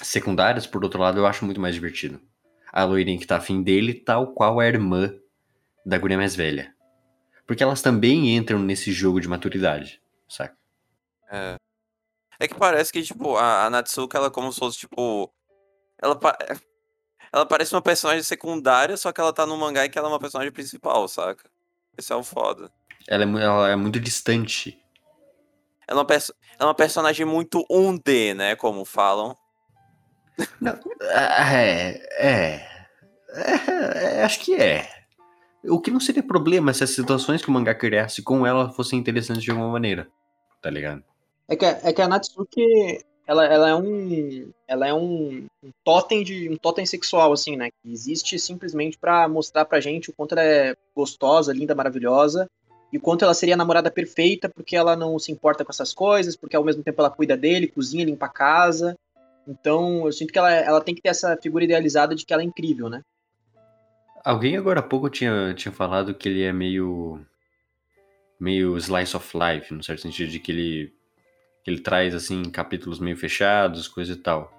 secundárias, 0.01 0.67
por 0.67 0.83
outro 0.83 0.99
lado, 0.99 1.19
eu 1.19 1.25
acho 1.25 1.45
muito 1.45 1.61
mais 1.61 1.75
divertido. 1.75 2.21
A 2.71 2.83
loirinha 2.83 3.19
que 3.19 3.25
tá 3.25 3.37
afim 3.37 3.63
dele, 3.63 3.93
tal 3.93 4.33
qual 4.33 4.59
a 4.59 4.67
irmã 4.67 5.13
da 5.85 5.97
guria 5.97 6.17
mais 6.17 6.35
velha. 6.35 6.75
Porque 7.45 7.63
elas 7.63 7.81
também 7.81 8.35
entram 8.35 8.59
nesse 8.59 8.91
jogo 8.91 9.21
de 9.21 9.27
maturidade, 9.27 10.01
saca? 10.27 10.57
É. 11.31 11.55
É 12.39 12.47
que 12.47 12.55
parece 12.55 12.91
que, 12.91 13.01
tipo, 13.01 13.35
a, 13.35 13.65
a 13.65 13.69
Natsuka, 13.69 14.17
ela 14.17 14.27
é 14.27 14.31
como 14.31 14.51
se 14.51 14.59
fosse, 14.59 14.77
tipo. 14.79 15.31
Ela, 16.01 16.19
ela 17.33 17.45
parece 17.45 17.73
uma 17.73 17.81
personagem 17.81 18.23
secundária, 18.23 18.95
só 18.95 19.11
que 19.11 19.19
ela 19.19 19.33
tá 19.33 19.45
no 19.45 19.57
mangá 19.57 19.85
e 19.85 19.89
que 19.89 19.97
ela 19.97 20.07
é 20.07 20.11
uma 20.11 20.19
personagem 20.19 20.51
principal, 20.51 21.07
saca? 21.07 21.49
Esse 21.97 22.13
é 22.13 22.15
o 22.15 22.23
foda. 22.23 22.71
Ela 23.07 23.23
é, 23.23 23.43
ela 23.43 23.69
é 23.69 23.75
muito 23.75 23.99
distante. 23.99 24.79
Ela 25.87 26.01
é, 26.01 26.03
uma 26.03 26.13
ela 26.13 26.23
é 26.59 26.63
uma 26.65 26.75
personagem 26.75 27.25
muito 27.25 27.65
1D, 27.71 28.35
né? 28.35 28.55
Como 28.55 28.85
falam. 28.85 29.35
Não, 30.61 30.77
é, 31.01 32.01
é, 32.19 32.67
é, 33.31 34.19
é, 34.19 34.23
Acho 34.23 34.39
que 34.41 34.55
é. 34.55 34.87
O 35.63 35.81
que 35.81 35.89
não 35.89 35.99
seria 35.99 36.21
problema 36.21 36.73
se 36.73 36.83
as 36.83 36.91
situações 36.91 37.41
que 37.41 37.49
o 37.49 37.51
mangá 37.51 37.73
criasse 37.73 38.21
com 38.21 38.45
ela 38.45 38.71
fossem 38.71 38.99
interessantes 38.99 39.43
de 39.43 39.49
alguma 39.49 39.71
maneira. 39.71 40.07
Tá 40.61 40.69
ligado? 40.69 41.03
É 41.47 41.55
que, 41.55 41.65
é 41.65 41.93
que 41.93 42.01
a 42.01 42.07
Natsuki, 42.07 42.99
ela, 43.25 43.45
ela 43.45 43.69
é 43.69 43.75
um. 43.75 44.51
Ela 44.67 44.87
é 44.87 44.93
um, 44.93 45.47
um 45.63 45.71
totem 45.83 46.23
de. 46.23 46.49
um 46.49 46.57
totem 46.57 46.85
sexual, 46.85 47.31
assim, 47.31 47.55
né? 47.55 47.69
Que 47.71 47.91
existe 47.91 48.37
simplesmente 48.37 48.97
para 48.97 49.27
mostrar 49.27 49.65
pra 49.65 49.79
gente 49.79 50.09
o 50.09 50.13
quanto 50.13 50.33
ela 50.33 50.43
é 50.43 50.75
gostosa, 50.95 51.53
linda, 51.53 51.75
maravilhosa. 51.75 52.49
E 52.91 52.97
o 52.97 53.01
quanto 53.01 53.23
ela 53.23 53.33
seria 53.33 53.55
a 53.55 53.57
namorada 53.57 53.91
perfeita, 53.91 54.47
porque 54.47 54.75
ela 54.75 54.95
não 54.95 55.19
se 55.19 55.31
importa 55.31 55.65
com 55.65 55.71
essas 55.71 55.93
coisas, 55.93 56.35
porque 56.35 56.55
ao 56.55 56.63
mesmo 56.63 56.83
tempo 56.83 57.01
ela 57.01 57.09
cuida 57.09 57.35
dele, 57.35 57.67
cozinha, 57.67 58.05
limpa 58.05 58.27
a 58.27 58.29
casa. 58.29 58.97
Então, 59.45 60.05
eu 60.05 60.11
sinto 60.11 60.31
que 60.31 60.39
ela, 60.39 60.51
ela 60.51 60.81
tem 60.81 60.95
que 60.95 61.01
ter 61.01 61.09
essa 61.09 61.37
figura 61.37 61.63
idealizada 61.63 62.15
de 62.15 62.25
que 62.25 62.33
ela 62.33 62.41
é 62.41 62.45
incrível, 62.45 62.89
né? 62.89 63.01
Alguém 64.23 64.57
agora 64.57 64.81
há 64.81 64.83
pouco 64.83 65.09
tinha, 65.09 65.53
tinha 65.53 65.71
falado 65.71 66.13
que 66.13 66.27
ele 66.27 66.43
é 66.43 66.51
meio. 66.51 67.25
meio 68.39 68.77
slice 68.77 69.15
of 69.15 69.37
life, 69.37 69.73
no 69.73 69.83
certo 69.83 70.01
sentido 70.01 70.29
de 70.29 70.39
que 70.39 70.51
ele. 70.51 70.93
Que 71.67 71.71
ele 71.71 71.81
traz, 71.81 72.15
assim, 72.15 72.43
capítulos 72.43 72.97
meio 72.97 73.17
fechados, 73.17 73.89
coisa 73.89 74.13
e 74.13 74.15
tal. 74.15 74.49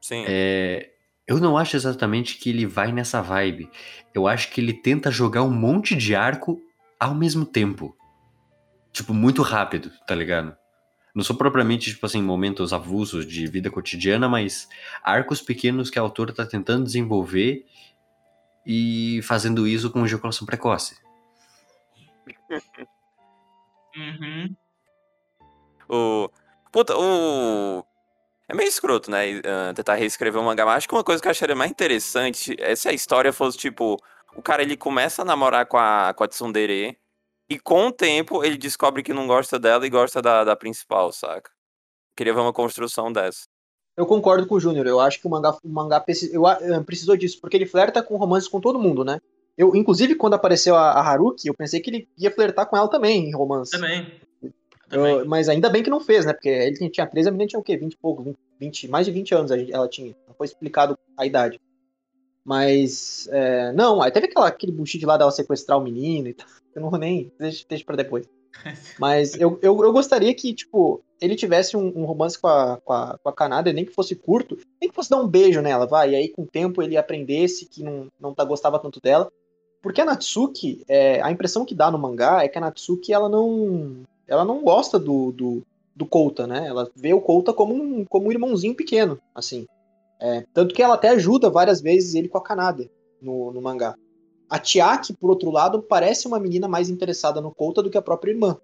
Sim. 0.00 0.24
É, 0.26 0.90
eu 1.26 1.38
não 1.38 1.58
acho 1.58 1.76
exatamente 1.76 2.38
que 2.38 2.48
ele 2.48 2.64
vai 2.64 2.90
nessa 2.92 3.20
vibe. 3.20 3.70
Eu 4.14 4.26
acho 4.26 4.50
que 4.50 4.58
ele 4.58 4.72
tenta 4.72 5.10
jogar 5.10 5.42
um 5.42 5.50
monte 5.50 5.94
de 5.94 6.14
arco 6.14 6.58
ao 6.98 7.14
mesmo 7.14 7.44
tempo. 7.44 7.94
Tipo, 8.90 9.12
muito 9.12 9.42
rápido, 9.42 9.92
tá 10.06 10.14
ligado? 10.14 10.56
Não 11.14 11.22
são 11.22 11.36
propriamente, 11.36 11.90
tipo 11.90 12.06
assim, 12.06 12.22
momentos 12.22 12.72
avulsos 12.72 13.26
de 13.26 13.46
vida 13.46 13.70
cotidiana, 13.70 14.26
mas 14.26 14.66
arcos 15.02 15.42
pequenos 15.42 15.90
que 15.90 15.98
a 15.98 16.02
autora 16.02 16.32
tá 16.32 16.46
tentando 16.46 16.84
desenvolver 16.86 17.66
e 18.64 19.20
fazendo 19.24 19.68
isso 19.68 19.90
com 19.90 20.06
ejaculação 20.06 20.46
precoce. 20.46 20.96
Uhum. 23.92 24.54
O. 25.90 26.30
Puta, 26.70 26.96
o. 26.96 27.84
É 28.48 28.54
meio 28.54 28.68
escroto, 28.68 29.10
né? 29.10 29.38
Uh, 29.38 29.74
tentar 29.74 29.94
reescrever 29.94 30.40
um 30.40 30.44
mangá. 30.44 30.64
Mas 30.64 30.78
acho 30.78 30.88
que 30.88 30.94
uma 30.94 31.04
coisa 31.04 31.20
que 31.20 31.28
eu 31.28 31.30
acharia 31.30 31.56
mais 31.56 31.70
interessante 31.70 32.54
é 32.58 32.74
se 32.76 32.88
a 32.88 32.92
história 32.92 33.32
fosse 33.32 33.58
tipo. 33.58 33.96
O 34.36 34.42
cara 34.42 34.62
ele 34.62 34.76
começa 34.76 35.22
a 35.22 35.24
namorar 35.24 35.66
com 35.66 35.76
a, 35.76 36.14
com 36.14 36.24
a 36.24 36.28
Tsundere. 36.28 36.96
E 37.48 37.58
com 37.58 37.88
o 37.88 37.92
tempo 37.92 38.44
ele 38.44 38.56
descobre 38.56 39.02
que 39.02 39.12
não 39.12 39.26
gosta 39.26 39.58
dela 39.58 39.84
e 39.84 39.90
gosta 39.90 40.22
da, 40.22 40.44
da 40.44 40.54
principal, 40.54 41.12
saca? 41.12 41.50
Queria 42.16 42.32
ver 42.32 42.40
uma 42.40 42.52
construção 42.52 43.12
dessa. 43.12 43.42
Eu 43.96 44.06
concordo 44.06 44.46
com 44.46 44.54
o 44.54 44.60
Júnior. 44.60 44.86
Eu 44.86 45.00
acho 45.00 45.20
que 45.20 45.26
o 45.26 45.30
mangá, 45.30 45.56
o 45.64 45.68
mangá 45.68 46.04
eu, 46.32 46.46
eu, 46.46 46.84
precisou 46.84 47.16
disso, 47.16 47.40
porque 47.40 47.56
ele 47.56 47.66
flerta 47.66 48.02
com 48.02 48.16
romances 48.16 48.48
com 48.48 48.60
todo 48.60 48.78
mundo, 48.78 49.04
né? 49.04 49.20
Eu, 49.58 49.74
inclusive, 49.74 50.14
quando 50.14 50.34
apareceu 50.34 50.76
a, 50.76 50.92
a, 50.92 51.00
Haruki, 51.00 51.48
eu 51.48 51.54
pensei 51.54 51.80
que 51.80 51.90
ele 51.90 52.08
ia 52.16 52.30
flertar 52.30 52.66
com 52.66 52.76
ela 52.76 52.88
também 52.88 53.28
em 53.28 53.34
romance. 53.34 53.72
Também. 53.72 54.10
Eu, 54.90 55.24
mas 55.26 55.48
ainda 55.48 55.68
bem 55.68 55.82
que 55.82 55.90
não 55.90 56.00
fez, 56.00 56.26
né? 56.26 56.32
Porque 56.32 56.48
ele 56.48 56.90
tinha 56.90 57.06
13, 57.06 57.28
a 57.28 57.32
menina 57.32 57.48
tinha 57.48 57.60
o 57.60 57.62
quê? 57.62 57.76
20 57.76 57.92
e 57.92 57.96
pouco, 57.96 58.22
20, 58.22 58.36
20, 58.58 58.88
mais 58.88 59.06
de 59.06 59.12
20 59.12 59.34
anos 59.34 59.50
ela 59.50 59.88
tinha. 59.88 60.14
Não 60.26 60.34
foi 60.34 60.46
explicado 60.46 60.98
a 61.16 61.24
idade. 61.24 61.60
Mas, 62.44 63.28
é, 63.30 63.72
não, 63.72 64.02
aí 64.02 64.10
teve 64.10 64.26
aquela, 64.26 64.48
aquele 64.48 64.72
bullshit 64.72 65.04
lá 65.04 65.16
dela 65.16 65.30
sequestrar 65.30 65.78
o 65.78 65.82
menino 65.82 66.28
e 66.28 66.34
tal. 66.34 66.46
Eu 66.74 66.82
não 66.82 66.90
vou 66.90 66.98
nem. 66.98 67.30
Deixa, 67.38 67.64
deixa 67.68 67.84
pra 67.84 67.96
depois. 67.96 68.28
Mas 68.98 69.34
eu, 69.34 69.58
eu, 69.62 69.82
eu 69.84 69.92
gostaria 69.92 70.34
que, 70.34 70.52
tipo, 70.54 71.02
ele 71.20 71.36
tivesse 71.36 71.76
um, 71.76 71.86
um 71.96 72.04
romance 72.04 72.38
com 72.38 72.48
a, 72.48 72.78
com, 72.78 72.92
a, 72.92 73.18
com 73.22 73.28
a 73.28 73.32
Kanada, 73.32 73.72
nem 73.72 73.84
que 73.84 73.92
fosse 73.92 74.14
curto, 74.14 74.58
nem 74.80 74.88
que 74.88 74.96
fosse 74.96 75.10
dar 75.10 75.18
um 75.18 75.28
beijo 75.28 75.60
nela, 75.60 75.86
vai. 75.86 76.10
E 76.10 76.16
aí, 76.16 76.28
com 76.28 76.42
o 76.42 76.46
tempo, 76.46 76.82
ele 76.82 76.96
aprendesse 76.96 77.66
que 77.66 77.82
não, 77.82 78.08
não 78.18 78.34
tá, 78.34 78.44
gostava 78.44 78.78
tanto 78.78 79.00
dela. 79.00 79.30
Porque 79.82 80.00
a 80.00 80.04
Natsuki, 80.04 80.84
é, 80.88 81.22
a 81.22 81.30
impressão 81.30 81.64
que 81.64 81.74
dá 81.74 81.90
no 81.90 81.98
mangá 81.98 82.44
é 82.44 82.48
que 82.48 82.58
a 82.58 82.60
Natsuki, 82.60 83.12
ela 83.12 83.28
não. 83.28 84.02
Ela 84.30 84.44
não 84.44 84.62
gosta 84.62 84.96
do, 84.96 85.32
do, 85.32 85.62
do 85.94 86.06
Kouta, 86.06 86.46
né? 86.46 86.68
Ela 86.68 86.88
vê 86.94 87.12
o 87.12 87.20
Kouta 87.20 87.52
como 87.52 87.74
um, 87.74 88.04
como 88.04 88.28
um 88.28 88.32
irmãozinho 88.32 88.76
pequeno, 88.76 89.20
assim. 89.34 89.66
É, 90.20 90.46
tanto 90.54 90.74
que 90.74 90.82
ela 90.82 90.94
até 90.94 91.08
ajuda 91.08 91.50
várias 91.50 91.80
vezes 91.80 92.14
ele 92.14 92.28
com 92.28 92.38
a 92.38 92.42
Kanada 92.42 92.88
no, 93.20 93.50
no 93.50 93.60
mangá. 93.60 93.96
A 94.48 94.58
Tiaki, 94.58 95.12
por 95.12 95.30
outro 95.30 95.50
lado, 95.50 95.82
parece 95.82 96.28
uma 96.28 96.38
menina 96.38 96.68
mais 96.68 96.88
interessada 96.88 97.40
no 97.40 97.52
Kouta 97.52 97.82
do 97.82 97.90
que 97.90 97.98
a 97.98 98.02
própria 98.02 98.30
irmã. 98.30 98.56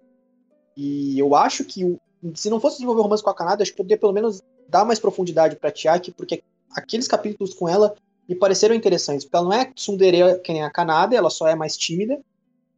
E 0.75 1.19
eu 1.19 1.35
acho 1.35 1.65
que 1.65 1.97
se 2.33 2.49
não 2.49 2.59
fosse 2.59 2.77
desenvolver 2.77 3.01
romance 3.01 3.23
com 3.23 3.29
a 3.29 3.35
Kanada, 3.35 3.61
acho 3.61 3.71
que 3.71 3.77
poderia 3.77 3.97
pelo 3.97 4.13
menos 4.13 4.41
dar 4.69 4.85
mais 4.85 4.99
profundidade 4.99 5.57
pra 5.57 5.71
Tiaki, 5.71 6.11
porque 6.11 6.43
aqueles 6.71 7.07
capítulos 7.07 7.53
com 7.53 7.67
ela 7.67 7.93
me 8.27 8.35
pareceram 8.35 8.75
interessantes, 8.75 9.25
porque 9.25 9.37
ela 9.37 9.45
não 9.45 9.53
é 9.53 9.65
tsundere 9.65 10.39
que 10.39 10.53
nem 10.53 10.63
a 10.63 10.69
Kanada, 10.69 11.15
ela 11.15 11.29
só 11.29 11.47
é 11.47 11.55
mais 11.55 11.77
tímida, 11.77 12.19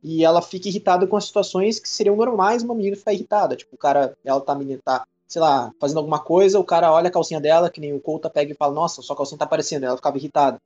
e 0.04 0.24
ela 0.24 0.42
fica 0.42 0.68
irritada 0.68 1.06
com 1.06 1.18
as 1.18 1.26
situações 1.26 1.80
que 1.80 1.90
seriam 1.90 2.16
normais 2.16 2.64
uma 2.64 2.76
menina 2.76 2.96
ficar 2.96 3.14
irritada. 3.14 3.56
Tipo, 3.56 3.76
o 3.76 3.78
cara, 3.78 4.16
ela 4.24 4.42
tá, 4.42 4.56
menina, 4.56 4.80
tá, 4.84 5.06
sei 5.28 5.42
lá, 5.42 5.72
fazendo 5.80 5.98
alguma 5.98 6.20
coisa, 6.20 6.60
o 6.60 6.64
cara 6.64 6.92
olha 6.92 7.10
a 7.10 7.12
calcinha 7.12 7.40
dela, 7.40 7.70
que 7.70 7.82
nem 7.82 7.94
o 7.94 8.00
Kouta 8.00 8.30
pega 8.30 8.52
e 8.52 8.56
fala, 8.56 8.74
nossa, 8.74 9.02
sua 9.02 9.16
calcinha 9.16 9.38
tá 9.38 9.46
aparecendo, 9.46 9.84
ela 9.86 9.98
ficava 9.98 10.18
irritada 10.18 10.60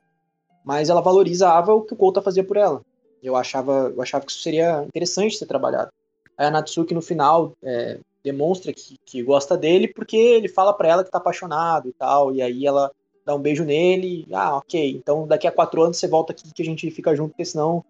mas 0.63 0.89
ela 0.89 1.01
valorizava 1.01 1.73
o 1.73 1.81
que 1.81 1.93
o 1.93 1.97
Kouta 1.97 2.21
fazia 2.21 2.43
por 2.43 2.57
ela. 2.57 2.81
Eu 3.21 3.35
achava, 3.35 3.91
eu 3.95 4.01
achava 4.01 4.25
que 4.25 4.31
isso 4.31 4.41
seria 4.41 4.83
interessante 4.83 5.37
ser 5.37 5.45
trabalhado. 5.45 5.91
Aí 6.37 6.47
a 6.47 6.51
Natsuki 6.51 6.93
no 6.93 7.01
final, 7.01 7.53
é, 7.61 7.99
demonstra 8.23 8.73
que, 8.73 8.97
que 9.05 9.21
gosta 9.21 9.57
dele 9.57 9.87
porque 9.87 10.17
ele 10.17 10.47
fala 10.47 10.73
para 10.73 10.87
ela 10.87 11.03
que 11.03 11.11
tá 11.11 11.17
apaixonado 11.17 11.89
e 11.89 11.93
tal, 11.93 12.33
e 12.33 12.41
aí 12.41 12.65
ela 12.65 12.91
dá 13.25 13.35
um 13.35 13.39
beijo 13.39 13.63
nele, 13.63 14.25
ah, 14.33 14.57
ok, 14.57 14.91
então 14.91 15.25
daqui 15.27 15.47
a 15.47 15.51
quatro 15.51 15.81
anos 15.81 15.97
você 15.97 16.07
volta 16.07 16.33
aqui 16.33 16.51
que 16.53 16.61
a 16.61 16.65
gente 16.65 16.89
fica 16.91 17.15
junto, 17.15 17.29
porque 17.29 17.45
senão 17.45 17.83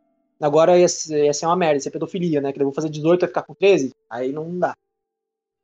agora 0.43 0.77
ia 0.77 0.87
ser, 0.87 1.25
ia 1.25 1.33
ser 1.33 1.45
uma 1.45 1.55
merda, 1.55 1.75
ia 1.75 1.81
ser 1.81 1.91
pedofilia, 1.91 2.41
né, 2.41 2.51
que 2.51 2.59
eu 2.59 2.65
vou 2.65 2.73
fazer 2.73 2.89
18 2.89 3.21
vai 3.21 3.29
ficar 3.29 3.43
com 3.43 3.53
13, 3.53 3.91
aí 4.09 4.31
não 4.31 4.57
dá. 4.59 4.75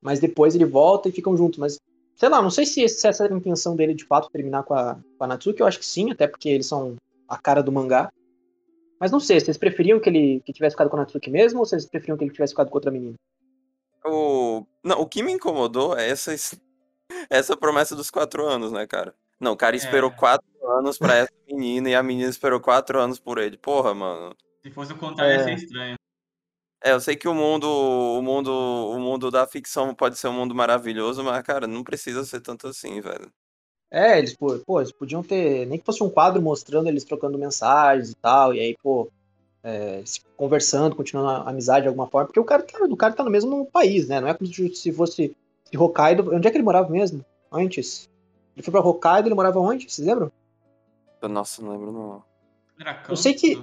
Mas 0.02 0.20
depois 0.20 0.56
ele 0.56 0.66
volta 0.66 1.10
e 1.10 1.12
ficam 1.12 1.36
juntos, 1.36 1.60
mas 1.60 1.80
sei 2.16 2.30
lá, 2.30 2.42
não 2.42 2.52
sei 2.52 2.66
se, 2.66 2.88
se 2.88 3.08
essa 3.08 3.24
era 3.24 3.34
a 3.34 3.38
intenção 3.38 3.76
dele 3.76 3.94
de 3.94 4.06
fato 4.06 4.30
terminar 4.30 4.64
com 4.64 4.74
a, 4.74 4.98
com 5.18 5.24
a 5.24 5.28
Natsuki, 5.28 5.62
eu 5.62 5.68
acho 5.68 5.80
que 5.80 5.86
sim, 5.86 6.12
até 6.12 6.28
porque 6.28 6.50
eles 6.50 6.66
são 6.66 6.96
a 7.28 7.38
cara 7.38 7.64
do 7.64 7.72
mangá. 7.72 8.12
Mas 9.00 9.12
não 9.12 9.20
sei, 9.20 9.40
vocês 9.40 9.58
preferiam 9.58 10.00
que 10.00 10.10
ele 10.10 10.42
que 10.46 10.52
tivesse 10.52 10.74
ficado 10.74 10.90
com 10.90 10.98
a 10.98 11.00
Natsuki 11.00 11.30
mesmo 11.30 11.60
ou 11.60 11.66
vocês 11.66 11.86
preferiam 11.86 12.18
que 12.18 12.26
ele 12.26 12.34
tivesse 12.34 12.52
ficado 12.54 12.70
com 12.70 12.76
outra 12.76 12.92
menina? 12.92 13.16
O... 14.06 14.66
Não, 14.84 15.00
o 15.00 15.06
que 15.06 15.24
me 15.24 15.32
incomodou 15.32 15.98
é 15.98 16.10
essa, 16.10 16.34
essa 17.30 17.56
promessa 17.56 17.96
dos 17.96 18.10
quatro 18.10 18.46
anos, 18.46 18.72
né, 18.72 18.86
cara? 18.86 19.16
Não, 19.40 19.54
o 19.54 19.58
cara 19.58 19.76
esperou 19.76 20.10
é. 20.10 20.14
quatro 20.14 20.46
anos 20.78 20.98
pra 20.98 21.16
essa 21.16 21.34
menina 21.48 21.90
e 21.90 21.96
a 21.96 22.04
menina 22.04 22.30
esperou 22.30 22.60
quatro 22.60 23.00
anos 23.00 23.20
por 23.20 23.38
ele. 23.38 23.58
Porra, 23.58 23.94
mano. 23.94 24.36
Se 24.62 24.72
fosse 24.72 24.94
o 24.94 24.98
contrário, 24.98 25.34
é. 25.34 25.38
ia 25.38 25.44
ser 25.44 25.54
estranho. 25.54 25.96
É, 26.82 26.92
eu 26.92 27.00
sei 27.02 27.16
que 27.16 27.28
o 27.28 27.34
mundo, 27.34 27.68
o 27.68 28.22
mundo, 28.22 28.52
o 28.52 29.00
mundo 29.00 29.30
da 29.30 29.46
ficção 29.46 29.94
pode 29.94 30.18
ser 30.18 30.30
um 30.30 30.34
mundo 30.34 30.56
maravilhoso, 30.56 31.24
mas, 31.24 31.42
cara, 31.44 31.68
não 31.68 31.84
precisa 31.84 32.24
ser 32.24 32.40
tanto 32.40 32.68
assim, 32.68 33.02
velho. 33.02 33.30
É, 33.92 34.18
eles, 34.18 34.36
pô, 34.36 34.58
pô, 34.60 34.80
eles 34.80 34.92
podiam 34.92 35.22
ter, 35.22 35.66
nem 35.66 35.78
que 35.80 35.86
fosse 35.86 36.04
um 36.04 36.10
quadro 36.10 36.42
mostrando 36.42 36.88
eles 36.88 37.04
trocando 37.04 37.38
mensagens 37.38 38.12
e 38.12 38.16
tal, 38.16 38.54
e 38.54 38.60
aí, 38.60 38.78
pô, 38.82 39.12
é, 39.64 40.04
conversando, 40.38 40.96
continuando 40.96 41.30
a 41.30 41.50
amizade 41.50 41.82
de 41.82 41.88
alguma 41.90 42.08
forma, 42.08 42.28
porque 42.28 42.40
o 42.40 42.46
cara, 42.46 42.64
tá, 42.64 42.80
o 42.86 42.96
cara 42.96 43.14
tá 43.14 43.24
no 43.24 43.32
mesmo 43.32 43.66
país, 43.66 44.08
né? 44.08 44.22
Não 44.22 44.28
é 44.28 44.34
como 44.34 44.50
se 44.50 44.94
fosse 44.94 45.36
de 45.72 45.78
Hokkaido. 45.78 46.34
Onde 46.34 46.48
é 46.48 46.52
que 46.52 46.58
ele 46.58 46.64
morava 46.64 46.90
mesmo? 46.90 47.24
Antes? 47.52 48.10
Ele 48.56 48.64
foi 48.64 48.72
pra 48.72 48.82
Hokkaido, 48.82 49.28
ele 49.28 49.36
morava 49.36 49.60
onde? 49.60 49.90
Vocês 49.90 50.08
lembram? 50.08 50.32
Nossa, 51.22 51.62
não 51.62 51.72
lembro 51.72 51.92
não. 51.92 52.24
Eu 53.08 53.16
sei 53.16 53.34
que. 53.34 53.62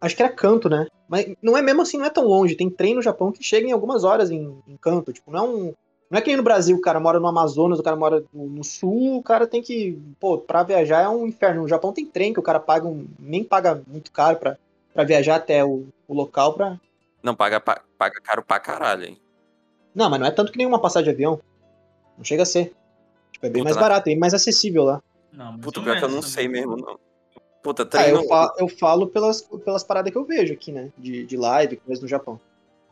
Acho 0.00 0.14
que 0.14 0.22
era 0.22 0.32
canto, 0.32 0.68
né? 0.68 0.86
Mas 1.08 1.34
não 1.42 1.56
é 1.56 1.62
mesmo 1.62 1.82
assim, 1.82 1.98
não 1.98 2.06
é 2.06 2.10
tão 2.10 2.24
longe. 2.24 2.54
Tem 2.54 2.70
trem 2.70 2.94
no 2.94 3.02
Japão 3.02 3.32
que 3.32 3.42
chega 3.42 3.66
em 3.66 3.72
algumas 3.72 4.04
horas 4.04 4.30
em, 4.30 4.56
em 4.66 4.76
canto. 4.76 5.12
Tipo, 5.12 5.30
não 5.30 5.38
é 5.38 5.42
um. 5.42 5.74
Não 6.10 6.18
é 6.18 6.22
que 6.22 6.28
nem 6.28 6.36
no 6.36 6.42
Brasil, 6.42 6.76
o 6.76 6.80
cara 6.80 6.98
mora 6.98 7.20
no 7.20 7.26
Amazonas, 7.26 7.78
o 7.78 7.82
cara 7.82 7.96
mora 7.96 8.24
no, 8.32 8.46
no, 8.46 8.64
sul, 8.64 9.18
o 9.18 9.22
cara 9.22 9.46
tem 9.46 9.62
que. 9.62 9.98
Pô, 10.18 10.38
pra 10.38 10.62
viajar 10.62 11.02
é 11.02 11.08
um 11.08 11.26
inferno. 11.26 11.62
No 11.62 11.68
Japão 11.68 11.92
tem 11.92 12.06
trem 12.06 12.32
que 12.32 12.40
o 12.40 12.42
cara 12.42 12.60
paga 12.60 12.86
um, 12.86 13.06
nem 13.18 13.42
paga 13.44 13.82
muito 13.86 14.10
caro 14.12 14.38
pra, 14.38 14.56
pra 14.94 15.04
viajar 15.04 15.36
até 15.36 15.64
o, 15.64 15.86
o 16.06 16.14
local 16.14 16.54
pra. 16.54 16.78
Não, 17.22 17.34
paga, 17.34 17.60
paga 17.60 18.20
caro 18.22 18.42
pra 18.42 18.60
caralho, 18.60 19.04
hein? 19.04 19.18
Não, 19.94 20.08
mas 20.08 20.20
não 20.20 20.26
é 20.26 20.30
tanto 20.30 20.52
que 20.52 20.58
nenhuma 20.58 20.78
passagem 20.78 21.04
de 21.04 21.10
avião. 21.10 21.40
Não 22.16 22.24
chega 22.24 22.44
a 22.44 22.46
ser. 22.46 22.72
Tipo, 23.32 23.46
é 23.46 23.50
bem 23.50 23.62
Puta, 23.62 23.74
mais 23.74 23.76
barato, 23.76 24.08
é 24.08 24.12
bem 24.12 24.18
mais 24.18 24.32
acessível 24.32 24.84
lá. 24.84 25.02
Não, 25.32 25.58
Puta, 25.58 25.82
pior 25.82 25.98
que 25.98 26.04
eu 26.04 26.08
não 26.08 26.22
sei 26.22 26.48
mesmo, 26.48 26.76
não. 26.76 26.98
Puta, 27.62 27.84
treino... 27.84 28.18
Ah, 28.18 28.22
eu, 28.22 28.28
falo, 28.28 28.52
eu 28.58 28.68
falo 28.68 29.06
pelas, 29.08 29.42
pelas 29.42 29.84
paradas 29.84 30.12
que 30.12 30.18
eu 30.18 30.24
vejo 30.24 30.52
aqui, 30.54 30.72
né? 30.72 30.92
De, 30.96 31.26
de 31.26 31.36
live, 31.36 31.76
coisa 31.78 32.00
no 32.00 32.08
Japão. 32.08 32.40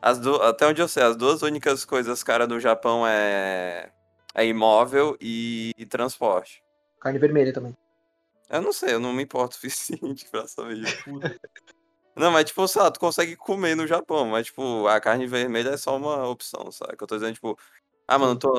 As 0.02 0.18
do... 0.18 0.36
Até 0.42 0.66
onde 0.66 0.82
eu 0.82 0.88
sei, 0.88 1.02
as 1.02 1.16
duas 1.16 1.42
únicas 1.42 1.84
coisas, 1.84 2.22
cara, 2.22 2.46
do 2.46 2.60
Japão 2.60 3.06
é, 3.06 3.90
é 4.34 4.44
imóvel 4.44 5.16
e... 5.20 5.72
e 5.76 5.86
transporte. 5.86 6.62
Carne 7.00 7.18
vermelha 7.18 7.52
também. 7.52 7.76
Eu 8.48 8.62
não 8.62 8.72
sei, 8.72 8.94
eu 8.94 9.00
não 9.00 9.12
me 9.12 9.22
importo 9.22 9.56
o 9.56 9.58
suficiente 9.60 10.28
pra 10.30 10.46
saber 10.46 10.78
isso. 10.78 11.04
não, 12.14 12.30
mas 12.30 12.44
tipo, 12.44 12.66
sei 12.68 12.82
lá, 12.82 12.90
tu 12.90 13.00
consegue 13.00 13.36
comer 13.36 13.74
no 13.74 13.86
Japão, 13.86 14.26
mas 14.26 14.46
tipo, 14.46 14.86
a 14.86 15.00
carne 15.00 15.26
vermelha 15.26 15.70
é 15.70 15.76
só 15.76 15.96
uma 15.96 16.28
opção, 16.28 16.70
sabe? 16.70 16.96
Que 16.96 17.02
eu 17.02 17.08
tô 17.08 17.16
dizendo, 17.16 17.34
tipo, 17.34 17.58
ah, 18.06 18.18
mano, 18.18 18.38
tô. 18.38 18.54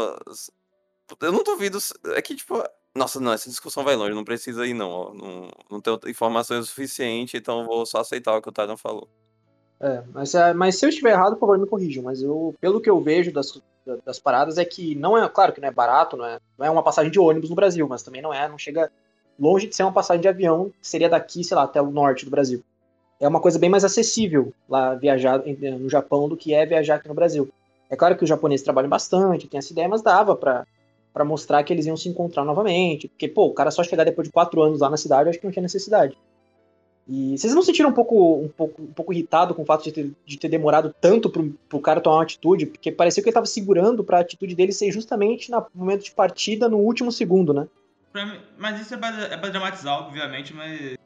Eu 1.21 1.31
não 1.31 1.43
duvido. 1.43 1.77
É 2.15 2.21
que, 2.21 2.35
tipo, 2.35 2.61
nossa, 2.97 3.19
não, 3.19 3.31
essa 3.31 3.49
discussão 3.49 3.83
vai 3.83 3.95
longe, 3.95 4.13
não 4.13 4.23
precisa 4.23 4.65
ir, 4.65 4.73
não. 4.73 5.13
Não, 5.13 5.49
não 5.71 5.81
tenho 5.81 5.99
informações 6.07 6.65
o 6.65 6.67
suficiente, 6.67 7.37
então 7.37 7.65
vou 7.65 7.85
só 7.85 7.99
aceitar 7.99 8.35
o 8.35 8.41
que 8.41 8.49
o 8.49 8.51
Tadon 8.51 8.75
falou. 8.75 9.07
É, 9.79 10.03
mas, 10.13 10.33
é, 10.33 10.53
mas 10.53 10.75
se 10.75 10.85
eu 10.85 10.89
estiver 10.89 11.11
errado, 11.11 11.33
por 11.33 11.41
favor, 11.41 11.59
me 11.59 11.67
corrijam. 11.67 12.03
Mas 12.03 12.21
eu, 12.21 12.53
pelo 12.59 12.81
que 12.81 12.89
eu 12.89 12.99
vejo 12.99 13.31
das, 13.31 13.61
das 14.05 14.19
paradas, 14.19 14.57
é 14.57 14.65
que 14.65 14.95
não 14.95 15.17
é, 15.17 15.27
claro 15.29 15.53
que 15.53 15.61
não 15.61 15.67
é 15.67 15.71
barato, 15.71 16.17
não 16.17 16.25
é, 16.25 16.39
não 16.57 16.65
é 16.65 16.69
uma 16.69 16.83
passagem 16.83 17.11
de 17.11 17.19
ônibus 17.19 17.49
no 17.49 17.55
Brasil, 17.55 17.87
mas 17.87 18.03
também 18.03 18.21
não 18.21 18.33
é, 18.33 18.47
não 18.47 18.57
chega 18.57 18.91
longe 19.39 19.67
de 19.67 19.75
ser 19.75 19.83
uma 19.83 19.91
passagem 19.91 20.21
de 20.21 20.27
avião, 20.27 20.71
que 20.81 20.87
seria 20.87 21.09
daqui, 21.09 21.43
sei 21.43 21.55
lá, 21.55 21.63
até 21.63 21.81
o 21.81 21.91
norte 21.91 22.25
do 22.25 22.31
Brasil. 22.31 22.63
É 23.19 23.27
uma 23.27 23.39
coisa 23.39 23.57
bem 23.57 23.69
mais 23.69 23.83
acessível 23.83 24.53
lá 24.67 24.95
viajar 24.95 25.43
no 25.79 25.89
Japão 25.89 26.27
do 26.27 26.37
que 26.37 26.53
é 26.53 26.65
viajar 26.65 26.95
aqui 26.95 27.07
no 27.07 27.13
Brasil. 27.13 27.49
É 27.89 27.95
claro 27.95 28.17
que 28.17 28.23
os 28.23 28.29
japoneses 28.29 28.63
trabalham 28.63 28.89
bastante, 28.89 29.47
tem 29.47 29.57
essa 29.57 29.71
ideia, 29.71 29.87
mas 29.87 30.01
dava 30.01 30.35
para 30.35 30.65
para 31.13 31.25
mostrar 31.25 31.63
que 31.63 31.73
eles 31.73 31.85
iam 31.85 31.97
se 31.97 32.09
encontrar 32.09 32.45
novamente. 32.45 33.07
Porque, 33.07 33.27
pô, 33.27 33.45
o 33.45 33.53
cara 33.53 33.71
só 33.71 33.83
chegar 33.83 34.03
depois 34.03 34.27
de 34.27 34.31
quatro 34.31 34.61
anos 34.61 34.79
lá 34.79 34.89
na 34.89 34.97
cidade, 34.97 35.29
acho 35.29 35.39
que 35.39 35.45
não 35.45 35.51
tinha 35.51 35.63
necessidade. 35.63 36.17
E 37.07 37.37
vocês 37.37 37.55
não 37.55 37.61
se 37.61 37.67
sentiram 37.67 37.89
um 37.89 37.93
pouco, 37.93 38.41
um 38.41 38.49
pouco, 38.49 38.81
um 38.81 38.91
pouco 38.91 39.13
irritado 39.13 39.55
com 39.55 39.61
o 39.61 39.65
fato 39.65 39.85
de 39.85 39.93
ter, 39.93 40.11
de 40.25 40.37
ter 40.37 40.49
demorado 40.49 40.93
tanto 40.99 41.29
pro, 41.29 41.49
pro 41.69 41.79
cara 41.79 42.01
tomar 42.01 42.17
uma 42.17 42.23
atitude? 42.23 42.65
Porque 42.65 42.91
parecia 42.91 43.23
que 43.23 43.29
ele 43.29 43.33
tava 43.33 43.45
segurando 43.45 44.03
pra 44.03 44.19
atitude 44.19 44.53
dele 44.53 44.73
ser 44.73 44.91
justamente 44.91 45.49
no 45.49 45.65
momento 45.73 46.03
de 46.03 46.11
partida, 46.11 46.67
no 46.67 46.77
último 46.77 47.09
segundo, 47.09 47.53
né? 47.53 47.67
Mim, 48.13 48.39
mas 48.57 48.81
isso 48.81 48.93
é 48.93 48.97
pra, 48.97 49.09
é 49.09 49.37
pra 49.37 49.49
dramatizar, 49.49 49.99
obviamente, 49.99 50.53
mas. 50.53 50.97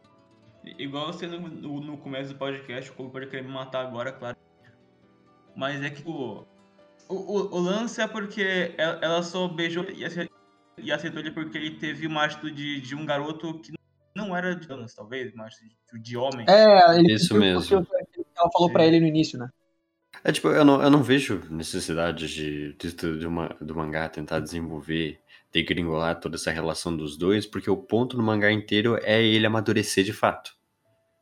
Igual 0.78 1.08
você 1.08 1.28
no, 1.28 1.40
no, 1.40 1.98
começo 1.98 2.34
do 2.34 2.38
podcast, 2.38 2.90
o 2.90 2.94
Kobe 2.94 3.12
pode 3.12 3.28
querer 3.28 3.44
me 3.44 3.52
matar 3.52 3.86
agora, 3.86 4.12
claro. 4.12 4.38
Mas 5.56 5.84
é 5.84 5.90
que, 5.90 5.98
tipo, 5.98 6.48
o, 7.12 7.16
o, 7.16 7.56
o, 7.58 7.60
lance 7.60 8.02
é 8.02 8.08
porque 8.08 8.74
ela 8.78 9.22
só 9.22 9.48
beijou 9.48 9.86
e 9.90 10.06
aceitou 10.92 11.20
ele 11.20 11.32
porque 11.32 11.58
ele 11.58 11.72
teve 11.72 12.08
uma 12.08 12.24
atitude 12.24 12.80
de 12.80 12.96
um 12.96 13.06
garoto 13.06 13.60
que 13.60 13.74
não 14.16 14.36
era 14.36 14.56
de 14.56 14.72
anos, 14.72 14.94
talvez, 14.94 15.34
atitude 15.38 16.02
de 16.02 16.18
homem. 16.18 16.46
É, 16.48 16.98
ele 16.98 17.14
Isso 17.14 17.36
mesmo. 17.36 17.86
Ela 18.38 18.50
falou 18.52 18.72
para 18.72 18.86
ele 18.86 19.00
no 19.00 19.08
início, 19.08 19.38
né? 19.38 19.50
É 20.24 20.32
tipo, 20.32 20.50
eu 20.50 20.64
não, 20.64 20.82
eu 20.82 20.90
não 20.90 21.04
vejo 21.04 21.44
necessidade 21.50 22.28
de, 22.28 22.74
de, 22.74 23.18
de 23.20 23.28
uma, 23.28 23.56
do 23.60 23.76
mangá 23.76 24.08
tentar 24.08 24.40
desenvolver, 24.40 25.20
degringolar 25.52 26.20
toda 26.20 26.36
essa 26.36 26.52
relação 26.52 26.96
dos 26.96 27.18
dois, 27.18 27.46
porque 27.46 27.70
o 27.70 27.78
ponto 27.78 28.16
do 28.16 28.24
mangá 28.24 28.52
inteiro 28.52 28.98
é 29.02 29.22
ele 29.22 29.46
amadurecer 29.46 30.04
de 30.04 30.14
fato. 30.14 30.54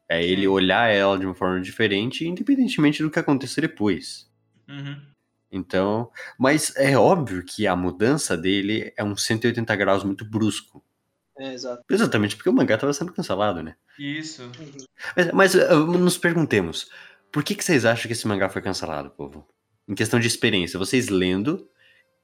É 0.07 0.23
ele 0.23 0.47
olhar 0.47 0.89
ela 0.89 1.17
de 1.17 1.25
uma 1.25 1.35
forma 1.35 1.61
diferente, 1.61 2.27
independentemente 2.27 3.01
do 3.01 3.09
que 3.09 3.19
acontecer 3.19 3.61
depois. 3.61 4.29
Uhum. 4.67 5.09
Então, 5.51 6.11
mas 6.37 6.75
é 6.75 6.97
óbvio 6.97 7.43
que 7.43 7.65
a 7.65 7.75
mudança 7.75 8.37
dele 8.37 8.93
é 8.95 9.03
um 9.03 9.15
180 9.15 9.75
graus 9.75 10.03
muito 10.03 10.23
brusco. 10.23 10.83
É, 11.37 11.53
exato. 11.53 11.83
Exatamente 11.89 12.35
porque 12.35 12.49
o 12.49 12.53
mangá 12.53 12.75
estava 12.75 12.93
sendo 12.93 13.13
cancelado, 13.13 13.63
né? 13.63 13.75
Isso. 13.97 14.51
Mas, 15.15 15.31
mas 15.31 15.55
uh, 15.55 15.85
nos 15.97 16.17
perguntemos, 16.17 16.89
por 17.31 17.43
que, 17.43 17.55
que 17.55 17.63
vocês 17.63 17.85
acham 17.85 18.07
que 18.07 18.13
esse 18.13 18.27
mangá 18.27 18.49
foi 18.49 18.61
cancelado, 18.61 19.09
povo? 19.11 19.47
Em 19.87 19.95
questão 19.95 20.19
de 20.19 20.27
experiência, 20.27 20.77
vocês 20.77 21.09
lendo 21.09 21.67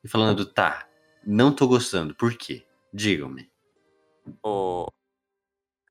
e 0.04 0.08
falando, 0.08 0.46
tá, 0.46 0.88
não 1.26 1.52
tô 1.52 1.68
gostando, 1.68 2.14
por 2.14 2.36
quê? 2.38 2.64
Digam-me. 2.94 3.50
Oh, 4.44 4.88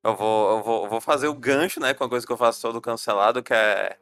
eu, 0.05 0.15
vou, 0.15 0.51
eu, 0.51 0.63
vou, 0.63 0.85
eu 0.85 0.91
vou 0.91 1.01
fazer 1.01 1.29
o 1.29 1.35
gancho, 1.35 1.81
né, 1.81 1.95
com 1.95 2.05
a 2.05 2.09
coisa 2.09 2.27
que 2.27 2.33
eu 2.33 2.37
faço 2.37 2.63
todo 2.63 2.81
cancelado, 2.81 3.43
que 3.43 3.53
é 3.53 3.97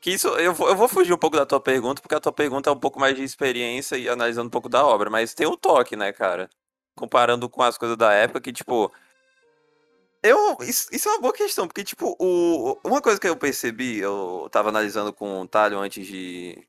que 0.00 0.10
isso, 0.12 0.28
eu 0.28 0.52
vou, 0.52 0.68
eu 0.68 0.76
vou 0.76 0.88
fugir 0.88 1.12
um 1.12 1.18
pouco 1.18 1.36
da 1.36 1.46
tua 1.46 1.60
pergunta, 1.60 2.00
porque 2.00 2.14
a 2.14 2.20
tua 2.20 2.32
pergunta 2.32 2.70
é 2.70 2.72
um 2.72 2.78
pouco 2.78 3.00
mais 3.00 3.16
de 3.16 3.22
experiência 3.22 3.96
e 3.96 4.08
analisando 4.08 4.48
um 4.48 4.50
pouco 4.50 4.68
da 4.68 4.84
obra, 4.86 5.10
mas 5.10 5.34
tem 5.34 5.46
um 5.46 5.56
toque, 5.56 5.96
né, 5.96 6.12
cara? 6.12 6.48
Comparando 6.94 7.48
com 7.48 7.62
as 7.62 7.76
coisas 7.78 7.96
da 7.96 8.12
época, 8.12 8.40
que, 8.40 8.52
tipo. 8.52 8.92
Eu, 10.22 10.56
isso, 10.62 10.88
isso 10.92 11.08
é 11.08 11.12
uma 11.12 11.20
boa 11.20 11.32
questão, 11.32 11.66
porque, 11.68 11.84
tipo, 11.84 12.16
o, 12.18 12.78
uma 12.84 13.00
coisa 13.00 13.20
que 13.20 13.28
eu 13.28 13.36
percebi, 13.36 13.98
eu 13.98 14.48
tava 14.50 14.70
analisando 14.70 15.12
com 15.12 15.42
o 15.42 15.48
Talho 15.48 15.78
antes 15.78 16.06
de, 16.06 16.66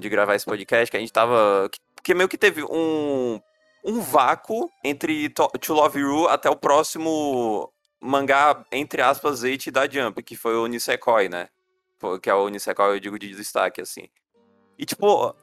de 0.00 0.08
gravar 0.08 0.34
esse 0.34 0.46
podcast, 0.46 0.90
que 0.90 0.96
a 0.96 1.00
gente 1.00 1.12
tava. 1.12 1.70
Que 2.02 2.14
meio 2.14 2.28
que 2.28 2.38
teve 2.38 2.64
um, 2.64 3.40
um 3.84 4.00
vácuo 4.00 4.70
entre 4.84 5.28
To, 5.30 5.48
to 5.60 5.74
Love 5.74 5.98
You 6.00 6.28
até 6.28 6.50
o 6.50 6.56
próximo 6.56 7.72
mangá, 8.00 8.64
entre 8.72 9.02
aspas, 9.02 9.42
8 9.42 9.70
da 9.70 9.88
Jump, 9.88 10.22
que 10.22 10.36
foi 10.36 10.56
o 10.56 10.66
Nisekoi, 10.66 11.28
né? 11.28 11.48
Que 12.20 12.30
é 12.30 12.34
o 12.34 12.48
Nisekoi, 12.48 12.96
eu 12.96 13.00
digo 13.00 13.18
de 13.18 13.34
destaque, 13.34 13.80
assim. 13.80 14.08
E, 14.78 14.84
tipo, 14.84 15.34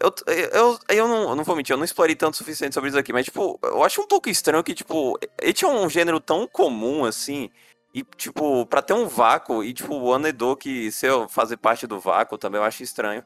eu, 0.00 0.12
eu, 0.52 0.78
eu, 0.88 1.08
não, 1.08 1.30
eu 1.30 1.36
não 1.36 1.44
vou 1.44 1.56
mentir, 1.56 1.72
eu 1.72 1.76
não 1.76 1.84
explorei 1.84 2.16
tanto 2.16 2.34
o 2.34 2.36
suficiente 2.36 2.74
sobre 2.74 2.88
isso 2.88 2.98
aqui, 2.98 3.12
mas, 3.12 3.26
tipo, 3.26 3.58
eu 3.62 3.82
acho 3.82 4.00
um 4.00 4.06
pouco 4.06 4.28
estranho 4.28 4.64
que, 4.64 4.74
tipo, 4.74 5.18
ele 5.40 5.52
tinha 5.52 5.70
um 5.70 5.88
gênero 5.88 6.20
tão 6.20 6.46
comum, 6.46 7.04
assim, 7.04 7.50
e, 7.94 8.02
tipo, 8.16 8.66
pra 8.66 8.82
ter 8.82 8.92
um 8.92 9.06
vácuo, 9.06 9.62
e, 9.62 9.72
tipo, 9.72 9.94
o 9.94 10.12
Anedo 10.12 10.56
que 10.56 10.90
se 10.90 11.06
eu 11.06 11.28
fazer 11.28 11.56
parte 11.56 11.86
do 11.86 12.00
vácuo 12.00 12.36
também 12.36 12.60
eu 12.60 12.64
acho 12.64 12.82
estranho. 12.82 13.24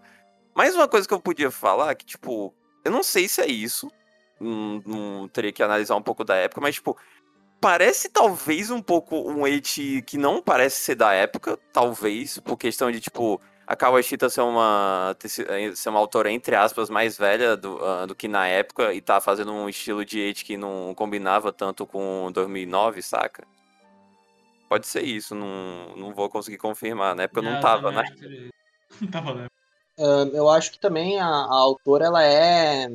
Mais 0.54 0.74
uma 0.74 0.88
coisa 0.88 1.08
que 1.08 1.14
eu 1.14 1.20
podia 1.20 1.50
falar, 1.50 1.94
que, 1.94 2.04
tipo, 2.04 2.54
eu 2.84 2.90
não 2.90 3.02
sei 3.02 3.28
se 3.28 3.40
é 3.40 3.46
isso, 3.46 3.90
não, 4.38 4.82
não 4.86 5.28
teria 5.28 5.52
que 5.52 5.62
analisar 5.62 5.96
um 5.96 6.02
pouco 6.02 6.22
da 6.22 6.36
época, 6.36 6.60
mas, 6.60 6.74
tipo, 6.74 6.98
parece 7.60 8.08
talvez 8.08 8.70
um 8.70 8.80
pouco 8.80 9.16
um 9.16 9.46
Eti 9.46 10.02
que 10.02 10.16
não 10.16 10.42
parece 10.42 10.76
ser 10.76 10.94
da 10.94 11.12
época, 11.12 11.58
talvez, 11.72 12.38
por 12.38 12.56
questão 12.56 12.90
de, 12.90 13.00
tipo, 13.00 13.40
a 13.66 13.76
Kawashita 13.76 14.30
ser 14.30 14.40
uma, 14.40 15.14
ser 15.74 15.88
uma 15.90 15.98
autora, 15.98 16.30
entre 16.30 16.56
aspas, 16.56 16.88
mais 16.88 17.18
velha 17.18 17.56
do, 17.56 17.76
uh, 17.76 18.06
do 18.06 18.14
que 18.14 18.26
na 18.26 18.46
época 18.46 18.94
e 18.94 19.00
tá 19.00 19.20
fazendo 19.20 19.52
um 19.52 19.68
estilo 19.68 20.04
de 20.04 20.26
arte 20.26 20.44
que 20.44 20.56
não 20.56 20.94
combinava 20.94 21.52
tanto 21.52 21.86
com 21.86 22.30
2009, 22.32 23.02
saca? 23.02 23.46
Pode 24.68 24.86
ser 24.86 25.02
isso, 25.02 25.34
não, 25.34 25.94
não 25.96 26.14
vou 26.14 26.28
conseguir 26.28 26.58
confirmar, 26.58 27.14
né? 27.14 27.26
Porque 27.26 27.40
eu 27.46 27.52
não 27.52 27.60
tava, 27.60 27.92
né? 27.92 28.04
Não 29.00 29.10
tava, 29.10 29.34
né? 29.34 29.46
Uh, 29.98 30.30
eu 30.32 30.48
acho 30.48 30.70
que 30.70 30.78
também 30.78 31.18
a, 31.18 31.26
a 31.26 31.54
autora, 31.54 32.06
ela 32.06 32.22
é, 32.22 32.88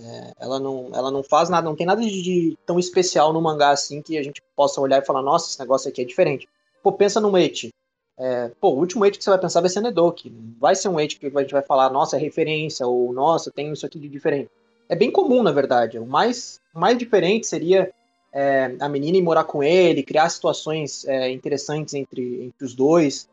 é, 0.00 0.32
ela, 0.38 0.60
não, 0.60 0.90
ela 0.94 1.10
não 1.10 1.22
faz 1.22 1.48
nada, 1.48 1.68
não 1.68 1.76
tem 1.76 1.86
nada 1.86 2.00
de, 2.00 2.22
de, 2.22 2.58
tão 2.64 2.78
especial 2.78 3.32
no 3.32 3.40
mangá 3.40 3.70
assim 3.70 4.00
que 4.00 4.16
a 4.16 4.22
gente 4.22 4.42
possa 4.54 4.80
olhar 4.80 5.02
e 5.02 5.06
falar, 5.06 5.22
nossa, 5.22 5.50
esse 5.50 5.58
negócio 5.58 5.88
aqui 5.88 6.02
é 6.02 6.04
diferente. 6.04 6.48
Pô, 6.82 6.92
pensa 6.92 7.20
no 7.20 7.36
Eti. 7.36 7.70
É, 8.18 8.50
pô, 8.60 8.70
o 8.70 8.78
último 8.78 9.04
age 9.04 9.16
que 9.16 9.22
você 9.22 9.30
vai 9.30 9.38
pensar 9.38 9.60
vai 9.60 9.70
ser 9.70 9.80
Nedoki. 9.80 10.32
Vai 10.58 10.74
ser 10.74 10.88
um 10.88 10.98
age 10.98 11.16
que 11.16 11.26
a 11.26 11.40
gente 11.40 11.52
vai 11.52 11.62
falar, 11.62 11.90
nossa, 11.90 12.16
é 12.16 12.18
referência, 12.18 12.86
ou 12.86 13.12
nossa, 13.12 13.50
tem 13.50 13.72
isso 13.72 13.86
aqui 13.86 13.98
de 13.98 14.08
diferente. 14.08 14.50
É 14.88 14.96
bem 14.96 15.10
comum, 15.10 15.42
na 15.42 15.52
verdade. 15.52 15.98
O 15.98 16.06
mais, 16.06 16.60
mais 16.74 16.98
diferente 16.98 17.46
seria 17.46 17.92
é, 18.32 18.74
a 18.80 18.88
menina 18.88 19.18
ir 19.18 19.22
morar 19.22 19.44
com 19.44 19.62
ele, 19.62 20.02
criar 20.02 20.28
situações 20.30 21.06
é, 21.06 21.30
interessantes 21.30 21.94
entre, 21.94 22.46
entre 22.46 22.64
os 22.64 22.74
dois. 22.74 23.28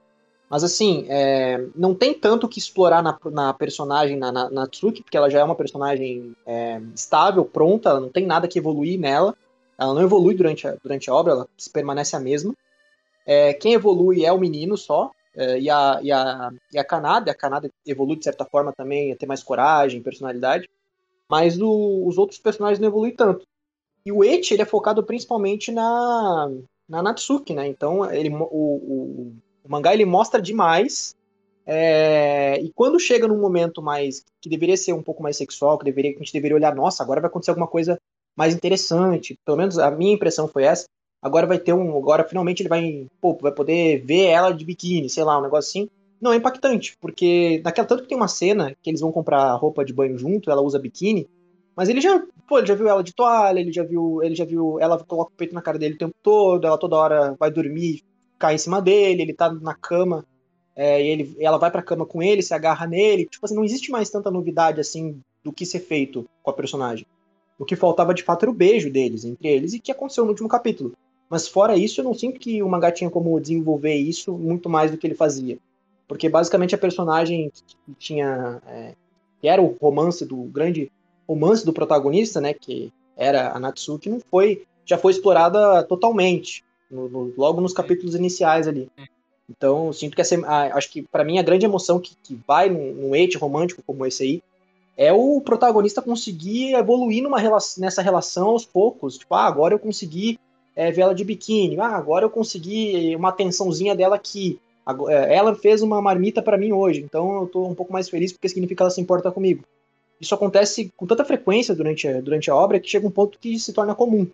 Mas 0.55 0.63
assim, 0.63 1.05
é, 1.09 1.67
não 1.75 1.93
tem 1.93 2.13
tanto 2.13 2.47
que 2.47 2.59
explorar 2.59 3.03
na, 3.03 3.19
na 3.25 3.53
personagem, 3.53 4.15
na, 4.15 4.31
na, 4.31 4.49
na, 4.49 4.65
Tsuki, 4.65 5.03
porque 5.03 5.17
ela 5.17 5.29
já 5.29 5.39
é 5.41 5.43
uma 5.43 5.53
personagem 5.53 6.33
é, 6.45 6.79
estável, 6.95 7.43
pronta, 7.43 7.89
ela 7.89 7.99
não 7.99 8.07
tem 8.07 8.25
nada 8.25 8.47
que 8.47 8.57
evoluir 8.57 8.97
nela. 8.97 9.35
Ela 9.77 9.93
não 9.93 10.01
evolui 10.01 10.33
durante 10.33 10.65
a, 10.65 10.77
durante 10.81 11.09
a 11.09 11.13
obra, 11.13 11.33
ela 11.33 11.47
permanece 11.73 12.15
a 12.15 12.21
mesma. 12.21 12.55
É, 13.25 13.53
quem 13.53 13.73
evolui 13.73 14.23
é 14.23 14.31
o 14.31 14.39
menino 14.39 14.77
só, 14.77 15.11
é, 15.35 15.59
e, 15.59 15.69
a, 15.69 15.99
e, 16.01 16.09
a, 16.09 16.49
e 16.71 16.79
a 16.79 16.85
Kanada, 16.85 17.31
a 17.31 17.35
Kanada 17.35 17.69
evolui 17.85 18.15
de 18.15 18.23
certa 18.23 18.45
forma 18.45 18.71
também, 18.71 19.11
a 19.11 19.17
ter 19.17 19.25
mais 19.25 19.43
coragem, 19.43 20.01
personalidade, 20.01 20.69
mas 21.29 21.59
o, 21.59 22.07
os 22.07 22.17
outros 22.17 22.39
personagens 22.39 22.79
não 22.79 22.87
evoluem 22.87 23.13
tanto. 23.13 23.45
E 24.05 24.09
o 24.09 24.23
Eti, 24.23 24.53
ele 24.53 24.61
é 24.61 24.65
focado 24.65 25.03
principalmente 25.03 25.69
na, 25.69 26.49
na 26.87 27.03
Natsuki, 27.03 27.53
né? 27.53 27.67
Então, 27.67 28.09
ele, 28.09 28.29
o, 28.29 28.37
o, 28.45 29.35
o 29.65 29.71
mangá, 29.71 29.93
ele 29.93 30.05
mostra 30.05 30.41
demais, 30.41 31.15
é, 31.65 32.59
e 32.61 32.71
quando 32.73 32.99
chega 32.99 33.27
num 33.27 33.39
momento 33.39 33.81
mais, 33.81 34.23
que 34.39 34.47
deveria 34.47 34.77
ser 34.77 34.93
um 34.93 35.01
pouco 35.01 35.23
mais 35.23 35.35
sexual, 35.35 35.77
que, 35.77 35.85
deveria, 35.85 36.11
que 36.11 36.17
a 36.17 36.23
gente 36.23 36.33
deveria 36.33 36.55
olhar, 36.55 36.75
nossa, 36.75 37.01
agora 37.01 37.19
vai 37.19 37.29
acontecer 37.29 37.51
alguma 37.51 37.67
coisa 37.67 37.99
mais 38.35 38.53
interessante, 38.53 39.37
pelo 39.43 39.57
menos 39.57 39.79
a 39.79 39.89
minha 39.89 40.13
impressão 40.13 40.47
foi 40.47 40.63
essa, 40.63 40.85
agora 41.21 41.47
vai 41.47 41.57
ter 41.57 41.73
um. 41.73 41.97
Agora 41.97 42.23
finalmente 42.23 42.61
ele 42.61 42.69
vai, 42.69 43.07
pô, 43.19 43.35
vai 43.41 43.51
poder 43.51 44.03
ver 44.05 44.25
ela 44.25 44.51
de 44.51 44.63
biquíni, 44.63 45.09
sei 45.09 45.23
lá, 45.23 45.39
um 45.39 45.43
negócio 45.43 45.69
assim. 45.69 45.89
Não 46.21 46.31
é 46.31 46.37
impactante, 46.37 46.95
porque 46.99 47.61
naquela 47.63 47.87
tanto 47.87 48.03
que 48.03 48.09
tem 48.09 48.17
uma 48.17 48.27
cena 48.27 48.75
que 48.81 48.89
eles 48.89 49.01
vão 49.01 49.11
comprar 49.11 49.53
roupa 49.55 49.83
de 49.83 49.93
banho 49.93 50.17
junto, 50.17 50.51
ela 50.51 50.61
usa 50.61 50.79
biquíni, 50.79 51.27
mas 51.75 51.89
ele 51.89 51.99
já, 51.99 52.23
pô, 52.47 52.59
ele 52.59 52.67
já 52.67 52.75
viu 52.75 52.87
ela 52.87 53.03
de 53.03 53.13
toalha, 53.13 53.59
ele 53.59 53.71
já 53.71 53.83
viu, 53.83 54.21
ele 54.23 54.35
já 54.35 54.45
viu, 54.45 54.79
ela 54.79 55.03
coloca 55.03 55.31
o 55.33 55.35
peito 55.35 55.53
na 55.53 55.61
cara 55.61 55.77
dele 55.77 55.95
o 55.95 55.97
tempo 55.97 56.15
todo, 56.23 56.65
ela 56.65 56.77
toda 56.77 56.95
hora 56.95 57.35
vai 57.37 57.51
dormir, 57.51 58.01
cai 58.37 58.55
em 58.55 58.59
cima 58.59 58.81
dele, 58.81 59.21
ele 59.21 59.33
tá 59.33 59.51
na 59.53 59.73
cama, 59.73 60.25
é, 60.75 61.01
e 61.01 61.07
ele, 61.07 61.37
ela 61.39 61.57
vai 61.57 61.71
pra 61.71 61.81
cama 61.81 62.05
com 62.05 62.21
ele, 62.21 62.41
se 62.41 62.53
agarra 62.53 62.85
nele, 62.85 63.25
tipo 63.25 63.45
assim, 63.45 63.55
não 63.55 63.63
existe 63.63 63.91
mais 63.91 64.09
tanta 64.09 64.29
novidade 64.29 64.79
assim 64.79 65.21
do 65.43 65.53
que 65.53 65.65
ser 65.65 65.79
feito 65.79 66.27
com 66.43 66.51
a 66.51 66.53
personagem. 66.53 67.05
O 67.57 67.63
que 67.63 67.75
faltava 67.75 68.13
de 68.13 68.23
fato 68.23 68.43
era 68.43 68.51
o 68.51 68.55
beijo 68.55 68.91
deles, 68.91 69.23
entre 69.23 69.47
eles, 69.47 69.73
e 69.73 69.79
que 69.79 69.91
aconteceu 69.91 70.25
no 70.25 70.31
último 70.31 70.49
capítulo. 70.49 70.93
Mas 71.29 71.47
fora 71.47 71.77
isso, 71.77 72.01
eu 72.01 72.03
não 72.05 72.13
sinto 72.13 72.39
que 72.39 72.61
o 72.61 72.69
mangá 72.69 72.91
tinha 72.91 73.09
como 73.09 73.39
desenvolver 73.39 73.95
isso 73.95 74.33
muito 74.33 74.69
mais 74.69 74.91
do 74.91 74.97
que 74.97 75.07
ele 75.07 75.15
fazia. 75.15 75.57
Porque 76.07 76.29
basicamente 76.29 76.75
a 76.75 76.77
personagem 76.77 77.51
que 77.51 77.93
tinha. 77.97 78.61
É, 78.67 78.93
que 79.41 79.47
era 79.47 79.61
o 79.61 79.75
romance 79.81 80.25
do. 80.25 80.35
grande 80.43 80.91
romance 81.27 81.65
do 81.65 81.73
protagonista, 81.73 82.39
né? 82.39 82.53
Que 82.53 82.93
era 83.17 83.51
a 83.51 83.59
Natsuki, 83.59 84.09
não 84.09 84.19
foi. 84.19 84.65
já 84.85 84.97
foi 84.97 85.13
explorada 85.13 85.83
totalmente. 85.83 86.63
No, 86.95 87.09
no, 87.09 87.33
logo 87.37 87.59
nos 87.59 87.73
capítulos 87.73 88.15
iniciais 88.15 88.67
ali. 88.67 88.89
Então, 89.49 89.93
sinto 89.93 90.15
que 90.15 90.21
essa, 90.21 90.35
a, 90.45 90.77
acho 90.77 90.91
que 90.91 91.03
para 91.03 91.23
mim 91.23 91.37
a 91.37 91.43
grande 91.43 91.65
emoção 91.65 91.99
que, 91.99 92.15
que 92.23 92.39
vai 92.47 92.69
num, 92.69 92.93
num 92.93 93.15
ete 93.15 93.37
romântico 93.37 93.83
como 93.85 94.05
esse 94.05 94.23
aí 94.23 94.43
é 94.97 95.11
o 95.11 95.41
protagonista 95.41 96.01
conseguir 96.01 96.73
evoluir 96.73 97.21
numa 97.21 97.37
relação, 97.37 97.81
nessa 97.81 98.01
relação 98.01 98.47
aos 98.47 98.65
poucos. 98.65 99.17
Tipo, 99.17 99.35
ah, 99.35 99.45
agora 99.45 99.73
eu 99.73 99.79
consegui 99.79 100.39
é, 100.75 100.89
ver 100.91 101.01
ela 101.01 101.13
de 101.13 101.23
biquíni. 101.23 101.77
Ah, 101.79 101.95
agora 101.95 102.25
eu 102.25 102.29
consegui 102.29 103.15
uma 103.15 103.29
atençãozinha 103.29 103.93
dela 103.93 104.15
aqui. 104.15 104.59
É, 105.09 105.35
ela 105.35 105.53
fez 105.55 105.81
uma 105.81 106.01
marmita 106.01 106.41
para 106.41 106.57
mim 106.57 106.71
hoje, 106.71 107.01
então 107.01 107.41
eu 107.41 107.47
tô 107.47 107.65
um 107.65 107.73
pouco 107.73 107.91
mais 107.91 108.07
feliz 108.07 108.31
porque 108.31 108.47
significa 108.47 108.77
que 108.77 108.83
ela 108.83 108.91
se 108.91 109.01
importa 109.01 109.31
comigo. 109.31 109.63
Isso 110.21 110.33
acontece 110.33 110.93
com 110.95 111.05
tanta 111.05 111.25
frequência 111.25 111.75
durante 111.75 112.07
durante 112.21 112.49
a 112.49 112.55
obra 112.55 112.79
que 112.79 112.89
chega 112.89 113.07
um 113.07 113.11
ponto 113.11 113.39
que 113.39 113.59
se 113.59 113.73
torna 113.73 113.95
comum. 113.95 114.27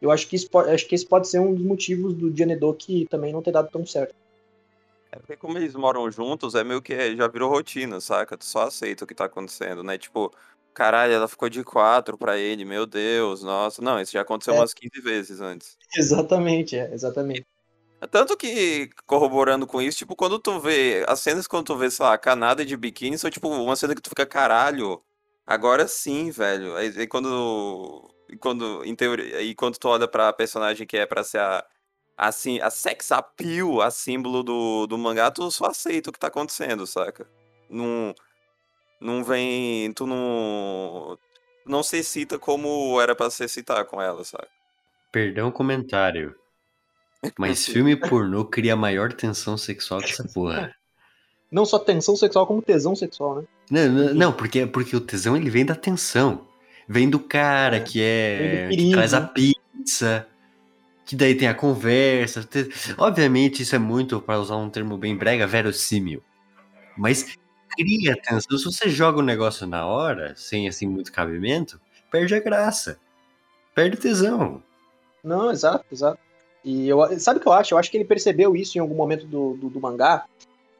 Eu 0.00 0.10
acho 0.10 0.26
que, 0.26 0.36
isso, 0.36 0.48
acho 0.58 0.86
que 0.86 0.94
esse 0.94 1.06
pode 1.06 1.28
ser 1.28 1.38
um 1.40 1.54
dos 1.54 1.64
motivos 1.64 2.14
do 2.14 2.30
Dianedo 2.30 2.72
que 2.74 3.06
também 3.10 3.32
não 3.32 3.42
ter 3.42 3.52
dado 3.52 3.70
tão 3.70 3.84
certo. 3.84 4.14
É 5.12 5.18
porque 5.18 5.36
como 5.36 5.58
eles 5.58 5.74
moram 5.74 6.10
juntos, 6.10 6.54
é 6.54 6.62
meio 6.62 6.80
que 6.80 7.16
já 7.16 7.26
virou 7.26 7.50
rotina, 7.50 8.00
saca? 8.00 8.36
Tu 8.36 8.44
só 8.44 8.62
aceita 8.62 9.04
o 9.04 9.06
que 9.06 9.14
tá 9.14 9.24
acontecendo, 9.24 9.82
né? 9.82 9.98
Tipo, 9.98 10.32
Caralho, 10.72 11.12
ela 11.12 11.28
ficou 11.28 11.48
de 11.48 11.64
quatro 11.64 12.16
pra 12.16 12.38
ele, 12.38 12.64
meu 12.64 12.86
Deus, 12.86 13.42
nossa. 13.42 13.82
Não, 13.82 14.00
isso 14.00 14.12
já 14.12 14.20
aconteceu 14.20 14.54
é. 14.54 14.58
umas 14.58 14.72
15 14.72 15.00
vezes 15.02 15.40
antes. 15.40 15.76
Exatamente, 15.96 16.76
é, 16.76 16.92
exatamente. 16.94 17.46
Tanto 18.10 18.36
que, 18.36 18.88
corroborando 19.06 19.66
com 19.66 19.82
isso, 19.82 19.98
tipo, 19.98 20.16
quando 20.16 20.38
tu 20.38 20.58
vê. 20.58 21.04
As 21.06 21.20
cenas 21.20 21.46
quando 21.46 21.66
tu 21.66 21.76
vê, 21.76 21.90
sei 21.90 22.06
lá, 22.06 22.16
canada 22.16 22.64
de 22.64 22.76
biquíni 22.76 23.18
são 23.18 23.30
tipo 23.30 23.48
uma 23.48 23.76
cena 23.76 23.94
que 23.94 24.00
tu 24.00 24.08
fica, 24.08 24.24
caralho. 24.24 25.02
Agora 25.46 25.86
sim, 25.86 26.30
velho. 26.30 26.76
Aí, 26.76 26.94
aí 26.96 27.06
quando. 27.06 28.08
Quando, 28.38 28.84
em 28.84 28.94
teoria, 28.94 29.38
aí 29.38 29.54
quando 29.54 29.78
tu 29.78 29.88
olha 29.88 30.06
pra 30.06 30.32
personagem 30.32 30.86
que 30.86 30.96
é 30.96 31.06
pra 31.06 31.24
ser 31.24 31.38
a. 31.38 31.64
Assim, 32.16 32.60
a 32.60 32.68
sex 32.68 33.12
appeal, 33.12 33.80
a 33.80 33.90
símbolo 33.90 34.42
do, 34.42 34.86
do 34.86 34.98
mangá, 34.98 35.30
tu 35.30 35.50
só 35.50 35.66
aceita 35.66 36.10
o 36.10 36.12
que 36.12 36.18
tá 36.18 36.26
acontecendo, 36.26 36.86
saca? 36.86 37.26
Não 37.70 38.14
não 39.00 39.24
vem. 39.24 39.92
Tu 39.94 40.06
não. 40.06 41.18
Não 41.66 41.82
se 41.82 42.02
cita 42.04 42.38
como 42.38 43.00
era 43.00 43.14
para 43.14 43.30
se 43.30 43.48
citar 43.48 43.84
com 43.86 44.00
ela, 44.00 44.24
sabe? 44.24 44.46
Perdão 45.10 45.48
o 45.48 45.52
comentário. 45.52 46.34
Mas 47.38 47.64
filme 47.66 47.96
pornô 47.96 48.44
cria 48.44 48.76
maior 48.76 49.12
tensão 49.12 49.56
sexual 49.56 50.00
que 50.00 50.10
essa 50.10 50.24
porra. 50.24 50.74
Não 51.50 51.64
só 51.64 51.78
tensão 51.78 52.14
sexual, 52.14 52.46
como 52.46 52.62
tesão 52.62 52.94
sexual, 52.94 53.36
né? 53.36 53.44
Não, 53.70 53.88
não, 53.88 54.14
não 54.14 54.32
porque, 54.32 54.66
porque 54.66 54.94
o 54.94 55.00
tesão 55.00 55.36
ele 55.36 55.50
vem 55.50 55.64
da 55.64 55.74
tensão. 55.74 56.46
Vem 56.92 57.08
do 57.08 57.20
cara 57.20 57.76
é, 57.76 57.80
que 57.80 58.02
é. 58.02 58.68
que 58.68 58.90
traz 58.90 59.14
a 59.14 59.20
pizza. 59.20 60.26
Que 61.06 61.14
daí 61.14 61.36
tem 61.36 61.46
a 61.46 61.54
conversa. 61.54 62.48
Obviamente, 62.98 63.62
isso 63.62 63.76
é 63.76 63.78
muito, 63.78 64.20
para 64.20 64.40
usar 64.40 64.56
um 64.56 64.68
termo 64.68 64.98
bem 64.98 65.16
brega, 65.16 65.46
verossímil. 65.46 66.20
Mas 66.98 67.36
cria 67.76 68.16
tensão. 68.20 68.58
Se 68.58 68.64
você 68.64 68.88
joga 68.88 69.18
o 69.18 69.22
um 69.22 69.24
negócio 69.24 69.68
na 69.68 69.86
hora, 69.86 70.34
sem 70.36 70.66
assim 70.66 70.88
muito 70.88 71.12
cabimento, 71.12 71.80
perde 72.10 72.34
a 72.34 72.40
graça. 72.40 72.98
Perde 73.72 73.96
tesão. 73.96 74.60
Não, 75.22 75.52
exato, 75.52 75.84
exato. 75.92 76.18
E 76.64 76.88
eu, 76.88 76.98
sabe 77.20 77.38
o 77.38 77.42
que 77.42 77.46
eu 77.46 77.52
acho? 77.52 77.72
Eu 77.72 77.78
acho 77.78 77.88
que 77.88 77.98
ele 77.98 78.04
percebeu 78.04 78.56
isso 78.56 78.76
em 78.76 78.80
algum 78.80 78.96
momento 78.96 79.26
do, 79.28 79.54
do, 79.54 79.70
do, 79.70 79.80
mangá. 79.80 80.24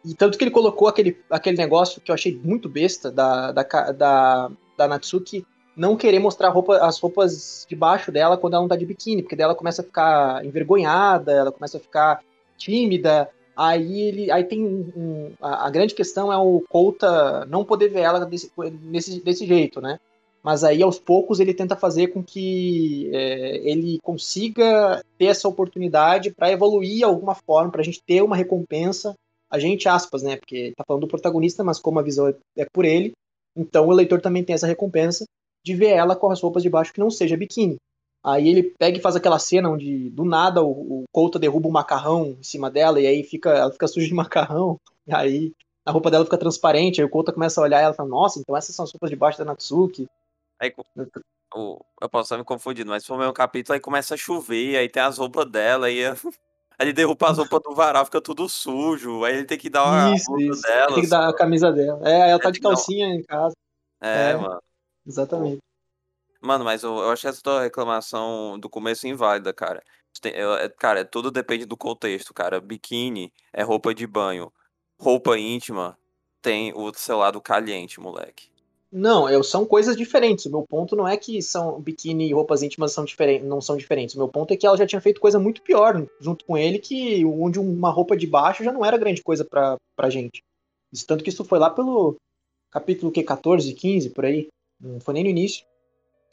E 0.04 0.12
tanto 0.12 0.36
que 0.36 0.42
ele 0.42 0.50
colocou 0.50 0.88
aquele, 0.88 1.16
aquele 1.30 1.56
negócio 1.56 2.00
que 2.00 2.10
eu 2.10 2.14
achei 2.16 2.36
muito 2.42 2.68
besta 2.68 3.12
da, 3.12 3.52
da, 3.52 3.62
da, 3.92 4.50
da 4.76 4.88
Natsuki 4.88 5.46
não 5.80 5.96
querer 5.96 6.18
mostrar 6.18 6.50
roupa, 6.50 6.76
as 6.76 7.00
roupas 7.00 7.66
de 7.66 7.74
baixo 7.74 8.12
dela 8.12 8.36
quando 8.36 8.52
ela 8.52 8.62
não 8.62 8.68
tá 8.68 8.76
de 8.76 8.84
biquíni, 8.84 9.22
porque 9.22 9.34
daí 9.34 9.44
ela 9.44 9.54
começa 9.54 9.80
a 9.80 9.84
ficar 9.84 10.44
envergonhada, 10.44 11.32
ela 11.32 11.50
começa 11.50 11.78
a 11.78 11.80
ficar 11.80 12.22
tímida, 12.58 13.30
Aí 13.56 14.00
ele, 14.00 14.30
aí 14.30 14.44
tem 14.44 14.64
um, 14.64 15.32
a, 15.38 15.66
a, 15.66 15.70
grande 15.70 15.94
questão 15.94 16.32
é 16.32 16.36
o 16.38 16.64
Couta 16.66 17.44
não 17.44 17.62
poder 17.62 17.88
ver 17.88 18.00
ela 18.00 18.24
desse, 18.24 18.50
desse, 18.90 19.20
desse 19.20 19.46
jeito, 19.46 19.82
né? 19.82 19.98
Mas 20.42 20.64
aí 20.64 20.82
aos 20.82 20.98
poucos 20.98 21.40
ele 21.40 21.52
tenta 21.52 21.76
fazer 21.76 22.06
com 22.06 22.22
que 22.22 23.10
é, 23.12 23.58
ele 23.70 23.98
consiga 24.02 25.04
ter 25.18 25.26
essa 25.26 25.46
oportunidade 25.46 26.30
para 26.30 26.50
evoluir 26.50 27.04
alguma 27.04 27.34
forma, 27.34 27.70
para 27.70 27.82
a 27.82 27.84
gente 27.84 28.02
ter 28.02 28.22
uma 28.22 28.34
recompensa, 28.34 29.14
a 29.50 29.58
gente 29.58 29.86
aspas, 29.86 30.22
né? 30.22 30.36
Porque 30.36 30.72
tá 30.74 30.84
falando 30.86 31.02
do 31.02 31.08
protagonista, 31.08 31.62
mas 31.62 31.78
como 31.78 31.98
a 31.98 32.02
visão 32.02 32.28
é, 32.28 32.34
é 32.56 32.64
por 32.72 32.86
ele, 32.86 33.12
então 33.54 33.88
o 33.88 33.92
leitor 33.92 34.22
também 34.22 34.42
tem 34.42 34.54
essa 34.54 34.66
recompensa 34.66 35.26
de 35.64 35.74
ver 35.74 35.90
ela 35.90 36.16
com 36.16 36.30
as 36.30 36.40
roupas 36.40 36.62
de 36.62 36.70
baixo 36.70 36.92
que 36.92 37.00
não 37.00 37.10
seja 37.10 37.36
biquíni. 37.36 37.76
Aí 38.22 38.48
ele 38.48 38.62
pega 38.62 38.98
e 38.98 39.00
faz 39.00 39.16
aquela 39.16 39.38
cena 39.38 39.70
onde 39.70 40.10
do 40.10 40.24
nada 40.24 40.62
o, 40.62 41.02
o 41.02 41.04
Couta 41.10 41.38
derruba 41.38 41.68
um 41.68 41.72
macarrão 41.72 42.36
em 42.38 42.42
cima 42.42 42.70
dela 42.70 43.00
e 43.00 43.06
aí 43.06 43.22
fica, 43.22 43.50
ela 43.50 43.72
fica 43.72 43.88
suja 43.88 44.06
de 44.06 44.12
macarrão. 44.14 44.78
E 45.06 45.14
aí 45.14 45.52
a 45.84 45.90
roupa 45.90 46.10
dela 46.10 46.24
fica 46.24 46.36
transparente, 46.36 47.00
aí 47.00 47.04
o 47.04 47.10
Couta 47.10 47.32
começa 47.32 47.60
a 47.60 47.64
olhar 47.64 47.80
e 47.80 47.84
ela 47.84 47.94
fala, 47.94 48.08
nossa, 48.08 48.38
então 48.38 48.56
essas 48.56 48.74
são 48.74 48.84
as 48.84 48.92
roupas 48.92 49.10
de 49.10 49.16
baixo 49.16 49.38
da 49.38 49.44
Natsuki. 49.44 50.06
Aí 50.60 50.72
o, 51.54 51.80
eu 52.00 52.08
posso 52.08 52.26
estar 52.26 52.38
me 52.38 52.44
confundindo, 52.44 52.90
mas 52.90 53.04
foi 53.04 53.16
o 53.16 53.18
mesmo 53.18 53.32
capítulo, 53.32 53.74
aí 53.74 53.80
começa 53.80 54.14
a 54.14 54.18
chover, 54.18 54.76
aí 54.76 54.88
tem 54.88 55.02
as 55.02 55.18
roupas 55.18 55.50
dela, 55.50 55.90
e 55.90 56.00
Aí 56.80 56.86
ele 56.86 56.92
derruba 56.94 57.28
as 57.28 57.36
roupas 57.36 57.60
do 57.62 57.74
varal, 57.74 58.06
fica 58.06 58.22
tudo 58.22 58.48
sujo. 58.48 59.22
Aí 59.22 59.34
ele 59.34 59.44
tem 59.44 59.58
que 59.58 59.68
dar 59.68 59.84
uma 59.84 60.16
isso, 60.16 60.34
isso. 60.40 60.62
Dela, 60.62 60.94
tem 60.94 61.02
que 61.02 61.10
dar 61.10 61.28
a 61.28 61.34
camisa 61.34 61.70
dela. 61.70 62.00
É, 62.08 62.30
ela 62.30 62.40
tá 62.40 62.50
de 62.50 62.58
calcinha 62.58 63.06
em 63.08 63.22
casa. 63.22 63.54
É, 64.00 64.30
é, 64.30 64.36
mano. 64.36 64.62
Exatamente. 65.06 65.58
Mano, 66.40 66.64
mas 66.64 66.82
eu, 66.82 66.96
eu 66.96 67.10
acho 67.10 67.28
essa 67.28 67.42
tua 67.42 67.62
reclamação 67.62 68.58
do 68.58 68.68
começo 68.68 69.06
inválida, 69.06 69.52
cara. 69.52 69.82
É, 70.24 70.68
cara, 70.70 71.04
tudo 71.04 71.30
depende 71.30 71.66
do 71.66 71.76
contexto, 71.76 72.32
cara. 72.32 72.60
Biquíni 72.60 73.32
é 73.52 73.62
roupa 73.62 73.94
de 73.94 74.06
banho. 74.06 74.52
Roupa 74.98 75.38
íntima 75.38 75.96
tem 76.42 76.72
o 76.74 76.92
seu 76.94 77.18
lado 77.18 77.40
caliente, 77.40 78.00
moleque. 78.00 78.50
Não, 78.92 79.28
eu, 79.28 79.44
são 79.44 79.64
coisas 79.64 79.96
diferentes. 79.96 80.46
O 80.46 80.50
meu 80.50 80.64
ponto 80.68 80.96
não 80.96 81.06
é 81.06 81.16
que 81.16 81.40
são 81.40 81.80
biquíni 81.80 82.28
e 82.28 82.32
roupas 82.32 82.62
íntimas 82.62 82.92
são 82.92 83.04
diferentes, 83.04 83.46
não 83.46 83.60
são 83.60 83.76
diferentes. 83.76 84.16
O 84.16 84.18
meu 84.18 84.28
ponto 84.28 84.52
é 84.52 84.56
que 84.56 84.66
ela 84.66 84.76
já 84.76 84.86
tinha 84.86 85.00
feito 85.00 85.20
coisa 85.20 85.38
muito 85.38 85.62
pior 85.62 86.04
junto 86.20 86.44
com 86.44 86.58
ele, 86.58 86.78
que 86.78 87.24
onde 87.24 87.60
uma 87.60 87.90
roupa 87.90 88.16
de 88.16 88.26
baixo 88.26 88.64
já 88.64 88.72
não 88.72 88.84
era 88.84 88.98
grande 88.98 89.22
coisa 89.22 89.44
pra, 89.44 89.76
pra 89.94 90.10
gente. 90.10 90.42
Isso, 90.92 91.06
tanto 91.06 91.22
que 91.22 91.30
isso 91.30 91.44
foi 91.44 91.58
lá 91.60 91.70
pelo 91.70 92.16
capítulo 92.70 93.12
que 93.12 93.22
14, 93.22 93.72
15, 93.74 94.10
por 94.10 94.24
aí. 94.24 94.48
Não 94.80 95.00
foi 95.00 95.14
nem 95.14 95.24
no 95.24 95.30
início. 95.30 95.66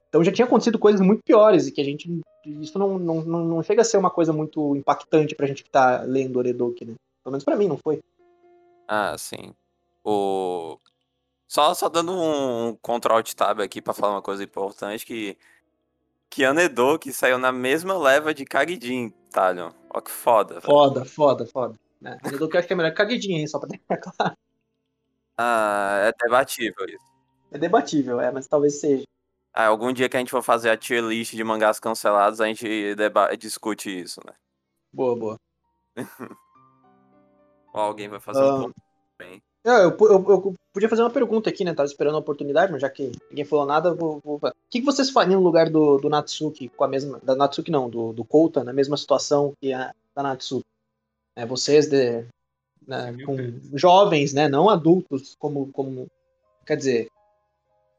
Então 0.09 0.23
já 0.23 0.31
tinha 0.31 0.45
acontecido 0.45 0.79
coisas 0.79 1.01
muito 1.01 1.21
piores 1.23 1.67
e 1.67 1.71
que 1.71 1.81
a 1.81 1.83
gente. 1.83 2.21
Isso 2.45 2.79
não, 2.79 2.97
não, 2.97 3.21
não 3.21 3.63
chega 3.63 3.81
a 3.81 3.85
ser 3.85 3.97
uma 3.97 4.09
coisa 4.09 4.31
muito 4.31 4.75
impactante 4.75 5.35
pra 5.35 5.47
gente 5.47 5.63
que 5.63 5.69
tá 5.69 6.01
lendo 6.01 6.37
Oredoki, 6.37 6.85
né? 6.85 6.95
Pelo 7.23 7.31
menos 7.33 7.43
pra 7.43 7.57
mim, 7.57 7.67
não 7.67 7.77
foi. 7.77 8.01
Ah, 8.87 9.17
sim. 9.17 9.53
O... 10.03 10.79
Só, 11.45 11.73
só 11.73 11.89
dando 11.89 12.13
um 12.13 12.75
Ctrl 12.75 13.21
Tab 13.35 13.59
aqui 13.59 13.81
pra 13.81 13.93
falar 13.93 14.13
uma 14.13 14.21
coisa 14.21 14.43
importante, 14.43 15.05
que, 15.05 15.37
que 16.29 16.45
Anedou, 16.45 16.97
que 16.97 17.11
saiu 17.11 17.37
na 17.37 17.51
mesma 17.51 17.97
leva 17.97 18.33
de 18.33 18.45
Kagidin, 18.45 19.09
Talion. 19.31 19.71
Ó 19.89 19.99
que 19.99 20.11
foda. 20.11 20.61
Foda, 20.61 21.01
velho. 21.01 21.11
foda, 21.11 21.45
foda. 21.45 21.75
É, 22.03 22.17
Anedou 22.23 22.47
que 22.47 22.55
eu 22.55 22.59
acho 22.59 22.67
que 22.67 22.73
é 22.73 22.77
melhor 22.77 22.91
que 22.91 22.97
Kagidin, 22.97 23.39
hein, 23.39 23.47
só 23.47 23.59
pra 23.59 23.67
deixar 23.67 23.97
claro. 24.15 24.37
Ah, 25.37 25.99
é 26.07 26.23
debatível 26.23 26.85
isso. 26.87 27.16
É 27.51 27.57
debatível, 27.57 28.19
é, 28.19 28.31
mas 28.31 28.47
talvez 28.47 28.79
seja. 28.79 29.03
Ah, 29.53 29.67
algum 29.67 29.91
dia 29.91 30.07
que 30.07 30.15
a 30.15 30.19
gente 30.19 30.31
for 30.31 30.43
fazer 30.43 30.69
a 30.69 30.77
tier 30.77 31.03
list 31.03 31.33
de 31.33 31.43
mangás 31.43 31.79
cancelados, 31.79 32.39
a 32.39 32.47
gente 32.47 32.95
discute 33.39 34.01
isso, 34.01 34.21
né? 34.25 34.33
Boa, 34.93 35.15
boa. 35.15 35.39
Ou 37.73 37.81
alguém 37.81 38.07
vai 38.07 38.19
fazer 38.19 38.41
um, 38.41 38.55
um 38.55 38.61
ponto 38.63 38.75
bem. 39.17 39.41
É, 39.65 39.83
eu, 39.83 39.97
eu, 39.99 40.25
eu, 40.29 40.53
podia 40.71 40.87
fazer 40.87 41.01
uma 41.01 41.09
pergunta 41.09 41.49
aqui, 41.49 41.65
né? 41.65 41.73
Tava 41.73 41.87
esperando 41.87 42.15
a 42.15 42.19
oportunidade, 42.19 42.71
mas 42.71 42.81
já 42.81 42.89
que 42.89 43.11
ninguém 43.29 43.43
falou 43.43 43.65
nada, 43.65 43.93
vou, 43.93 44.21
vou... 44.23 44.37
O 44.37 44.51
que, 44.69 44.79
que 44.79 44.85
vocês 44.85 45.09
fariam 45.09 45.41
no 45.41 45.45
lugar 45.45 45.69
do, 45.69 45.97
do 45.97 46.09
Natsuki 46.09 46.69
com 46.69 46.83
a 46.83 46.87
mesma. 46.87 47.19
Da 47.21 47.35
Natsuki 47.35 47.69
não, 47.69 47.89
do, 47.89 48.13
do 48.13 48.23
Kouta, 48.23 48.63
na 48.63 48.71
mesma 48.71 48.95
situação 48.95 49.53
que 49.59 49.73
a 49.73 49.93
da 50.15 50.23
Natsuki? 50.23 50.65
É, 51.35 51.45
vocês 51.45 51.87
de, 51.87 52.25
né, 52.87 53.15
com 53.25 53.35
jovens, 53.77 54.33
né? 54.33 54.47
Não 54.47 54.69
adultos, 54.69 55.35
como, 55.37 55.71
como. 55.71 56.07
Quer 56.65 56.77
dizer. 56.77 57.09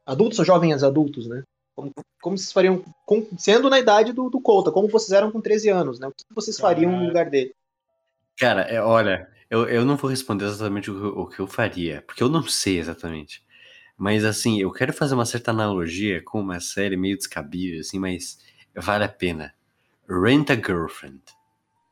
Adultos 0.09 0.39
ou 0.39 0.45
jovens 0.45 0.83
adultos, 0.83 1.27
né? 1.27 1.43
Como, 1.75 1.91
como 2.19 2.37
vocês 2.37 2.51
fariam. 2.51 2.83
Com, 3.05 3.27
sendo 3.37 3.69
na 3.69 3.79
idade 3.79 4.11
do, 4.11 4.29
do 4.29 4.41
Kouta, 4.41 4.71
como 4.71 4.87
vocês 4.87 5.11
eram 5.11 5.31
com 5.31 5.39
13 5.39 5.69
anos, 5.69 5.99
né? 5.99 6.07
O 6.07 6.11
que 6.11 6.23
vocês 6.33 6.59
fariam 6.59 6.91
no 6.91 7.05
lugar 7.05 7.29
dele? 7.29 7.53
Cara, 8.37 8.61
é, 8.61 8.81
olha, 8.81 9.29
eu, 9.49 9.67
eu 9.67 9.85
não 9.85 9.95
vou 9.95 10.09
responder 10.09 10.45
exatamente 10.45 10.89
o, 10.89 11.19
o 11.19 11.27
que 11.27 11.39
eu 11.39 11.47
faria, 11.47 12.03
porque 12.07 12.23
eu 12.23 12.29
não 12.29 12.43
sei 12.43 12.79
exatamente. 12.79 13.43
Mas 13.95 14.25
assim, 14.25 14.59
eu 14.59 14.71
quero 14.71 14.93
fazer 14.93 15.13
uma 15.13 15.25
certa 15.25 15.51
analogia 15.51 16.23
com 16.23 16.39
uma 16.39 16.59
série 16.59 16.97
meio 16.97 17.17
descabível, 17.17 17.81
assim, 17.81 17.99
mas 17.99 18.39
vale 18.75 19.03
a 19.03 19.09
pena. 19.09 19.53
Rent 20.09 20.49
a 20.49 20.55
Girlfriend. 20.55 21.21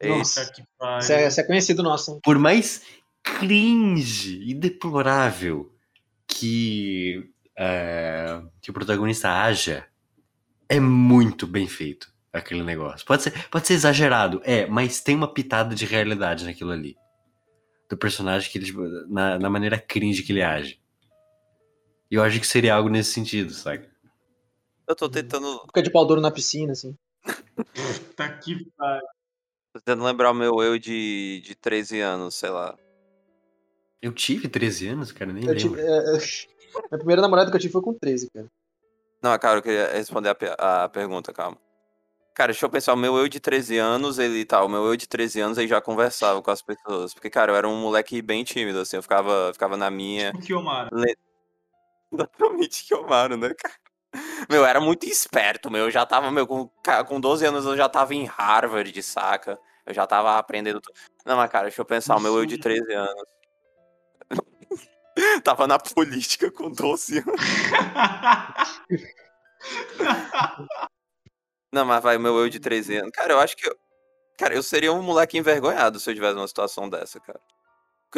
Nossa, 0.04 0.52
que 0.52 0.64
Isso 1.00 1.12
é, 1.12 1.28
isso 1.28 1.40
é 1.40 1.44
conhecido 1.44 1.84
nosso. 1.84 2.20
Por 2.24 2.40
mais 2.40 2.82
cringe 3.24 4.42
e 4.44 4.54
deplorável 4.54 5.72
que, 6.28 7.30
uh, 7.58 8.50
que 8.62 8.70
o 8.70 8.74
protagonista 8.74 9.30
haja, 9.30 9.86
é 10.70 10.80
muito 10.80 11.48
bem 11.48 11.68
feito 11.68 12.12
aquele 12.32 12.64
negócio. 12.64 13.06
Pode 13.06 13.24
ser, 13.24 13.50
pode 13.50 13.68
ser 13.68 13.74
exagerado, 13.74 14.42
é, 14.44 14.66
mas 14.68 15.02
tem 15.02 15.16
uma 15.16 15.34
pitada 15.34 15.74
de 15.74 15.86
realidade 15.86 16.46
naquilo 16.46 16.72
ali 16.72 16.98
do 17.90 17.98
personagem 17.98 18.52
que 18.52 18.58
ele, 18.58 18.66
tipo, 18.66 18.82
na, 19.08 19.40
na 19.40 19.50
maneira 19.50 19.80
cringe 19.80 20.24
que 20.24 20.32
ele 20.32 20.42
age. 20.42 20.80
E 22.12 22.16
eu 22.16 22.24
acho 22.24 22.40
que 22.40 22.48
seria 22.48 22.76
algo 22.76 22.90
nesse 22.90 23.14
sentido, 23.14 23.54
sabe? 23.54 23.90
Eu 24.88 24.96
tô 24.96 25.10
tentando. 25.10 25.62
Fica 25.66 25.82
de 25.82 25.92
pau 25.92 26.06
duro 26.06 26.22
na 26.22 26.32
piscina, 26.32 26.72
assim. 26.72 26.98
tá 28.16 28.30
que 28.30 28.66
pariu. 28.78 29.06
Tô 29.74 29.80
tentando 29.80 30.04
lembrar 30.04 30.32
o 30.32 30.34
meu 30.34 30.62
eu 30.62 30.80
de, 30.80 31.42
de 31.44 31.56
13 31.56 32.00
anos, 32.00 32.36
sei 32.36 32.50
lá. 32.50 32.78
Eu 34.02 34.14
tive 34.14 34.48
13 34.48 34.88
anos, 34.88 35.12
cara, 35.12 35.34
nem 35.34 35.44
eu 35.44 35.54
lembro. 35.54 35.76
Tive, 35.76 35.82
é... 35.82 36.18
Minha 36.90 36.98
primeira 36.98 37.22
namorada 37.22 37.50
que 37.50 37.56
eu 37.56 37.62
tive 37.62 37.74
foi 37.74 37.82
com 37.82 37.94
13, 37.94 38.30
cara. 38.32 38.48
Não, 39.22 39.38
cara, 39.40 39.58
eu 39.58 39.64
queria 39.64 39.88
responder 39.92 40.36
a, 40.58 40.84
a 40.84 40.90
pergunta, 40.90 41.34
calma. 41.34 41.58
Cara, 42.34 42.52
deixa 42.52 42.66
eu 42.66 42.70
pensar, 42.70 42.94
o 42.94 42.98
meu 42.98 43.18
eu 43.18 43.28
de 43.28 43.40
13 43.40 43.80
anos, 43.80 44.20
ele 44.20 44.46
tá, 44.46 44.64
o 44.64 44.70
meu 44.70 44.86
eu 44.86 44.96
de 44.96 45.08
13 45.08 45.42
anos 45.42 45.58
aí 45.58 45.68
já 45.68 45.82
conversava 45.82 46.40
com 46.40 46.52
as 46.52 46.62
pessoas. 46.62 47.12
Porque, 47.12 47.32
cara, 47.32 47.52
eu 47.52 47.56
era 47.56 47.68
um 47.68 47.82
moleque 47.82 48.22
bem 48.22 48.44
tímido, 48.44 48.80
assim, 48.80 48.96
eu 48.96 49.02
ficava, 49.02 49.52
ficava 49.54 49.76
na 49.76 49.90
minha. 49.90 50.32
Tipo 50.32 50.46
Kiyomaro. 50.46 50.96
Le... 50.96 51.18
Exatamente, 52.14 52.86
né, 53.40 53.54
cara? 53.56 53.76
Meu, 54.50 54.62
eu 54.62 54.66
era 54.66 54.80
muito 54.80 55.08
esperto, 55.08 55.72
meu. 55.72 55.86
Eu 55.86 55.92
já 55.92 56.06
tava, 56.06 56.32
meu, 56.32 56.46
com, 56.46 56.70
com 57.08 57.20
12 57.20 57.46
anos 57.46 57.66
eu 57.66 57.76
já 57.76 57.90
tava 57.90 58.14
em 58.14 58.26
Harvard, 58.26 58.92
de 58.92 59.02
saca? 59.02 59.60
Eu 59.86 59.94
já 59.94 60.06
tava 60.06 60.38
aprendendo 60.38 60.80
tudo. 60.80 60.94
Não, 61.26 61.38
mas, 61.38 61.50
cara, 61.50 61.66
deixa 61.66 61.82
eu 61.82 61.86
pensar, 61.86 62.16
o 62.18 62.20
meu 62.20 62.38
eu 62.38 62.46
de 62.46 62.58
13 62.58 62.94
anos. 62.94 63.24
tava 65.44 65.68
na 65.68 65.80
política 65.80 66.52
com 66.52 66.72
12 66.72 67.20
anos. 67.20 67.42
Não, 71.72 71.86
mas 71.86 72.02
vai, 72.02 72.18
meu 72.18 72.38
eu 72.38 72.50
de 72.50 72.60
13 72.60 72.98
anos. 72.98 73.12
Cara, 73.12 73.34
eu 73.34 73.40
acho 73.40 73.56
que. 73.56 73.68
Eu... 73.68 73.76
Cara, 74.38 74.54
eu 74.54 74.64
seria 74.64 74.94
um 74.94 75.02
moleque 75.02 75.38
envergonhado 75.38 76.00
se 76.00 76.10
eu 76.10 76.14
tivesse 76.14 76.36
uma 76.36 76.48
situação 76.48 76.90
dessa, 76.90 77.20
cara. 77.20 77.40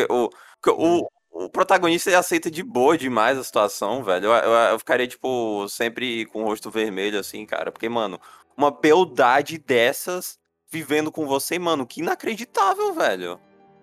O, 0.10 0.30
o, 0.68 1.10
o 1.32 1.50
protagonista 1.50 2.18
aceita 2.18 2.52
de 2.52 2.62
boa 2.62 2.98
demais 2.98 3.38
a 3.38 3.44
situação, 3.44 4.04
velho. 4.04 4.26
Eu, 4.26 4.34
eu, 4.34 4.52
eu, 4.72 4.80
ficaria, 4.80 5.08
tipo, 5.08 5.68
sempre 5.70 6.26
com 6.28 6.44
o 6.44 6.46
rosto 6.46 6.70
vermelho, 6.70 7.20
assim, 7.20 7.46
cara. 7.46 7.72
Porque, 7.72 7.88
mano, 7.88 8.20
uma 8.56 8.70
beldade 8.70 9.58
dessas 9.58 10.38
vivendo 10.70 11.12
com 11.12 11.26
você, 11.26 11.58
mano, 11.58 11.88
que 11.88 12.02
inacreditável, 12.02 12.94
velho. 12.94 13.40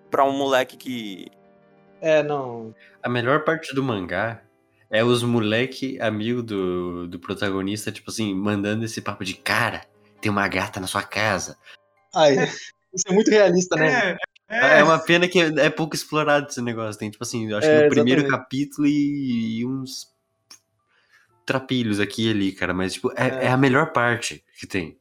Pra 0.09 0.23
um 0.23 0.31
moleque 0.31 0.77
que. 0.77 1.27
É, 2.01 2.21
não. 2.23 2.73
A 3.01 3.09
melhor 3.09 3.43
parte 3.43 3.73
do 3.73 3.83
mangá 3.83 4.41
é 4.89 5.03
os 5.03 5.23
moleque 5.23 5.99
amigo 5.99 6.41
do, 6.41 7.07
do 7.07 7.19
protagonista, 7.19 7.91
tipo 7.91 8.09
assim, 8.09 8.33
mandando 8.33 8.85
esse 8.85 9.01
papo 9.01 9.23
de 9.25 9.33
cara, 9.33 9.85
tem 10.21 10.31
uma 10.31 10.47
gata 10.47 10.79
na 10.79 10.87
sua 10.87 11.03
casa. 11.03 11.57
Ai, 12.13 12.35
isso 12.93 13.07
é 13.07 13.13
muito 13.13 13.29
realista, 13.29 13.75
né? 13.75 14.17
É, 14.49 14.77
é. 14.77 14.79
é 14.79 14.83
uma 14.83 14.99
pena 14.99 15.27
que 15.27 15.39
é 15.39 15.69
pouco 15.69 15.95
explorado 15.95 16.47
esse 16.47 16.61
negócio. 16.61 16.99
Tem, 16.99 17.09
tipo 17.09 17.23
assim, 17.23 17.49
eu 17.49 17.57
acho 17.57 17.67
é, 17.67 17.77
que 17.77 17.83
no 17.83 17.89
primeiro 17.89 18.27
capítulo 18.27 18.87
e, 18.87 19.59
e, 19.59 19.65
uns 19.65 20.15
trapilhos 21.45 21.99
aqui 21.99 22.27
e 22.27 22.31
ali, 22.31 22.51
cara. 22.51 22.73
Mas, 22.73 22.93
tipo, 22.93 23.11
é, 23.11 23.27
é, 23.27 23.45
é 23.45 23.47
a 23.49 23.57
melhor 23.57 23.91
parte 23.91 24.43
que 24.57 24.65
tem. 24.65 24.97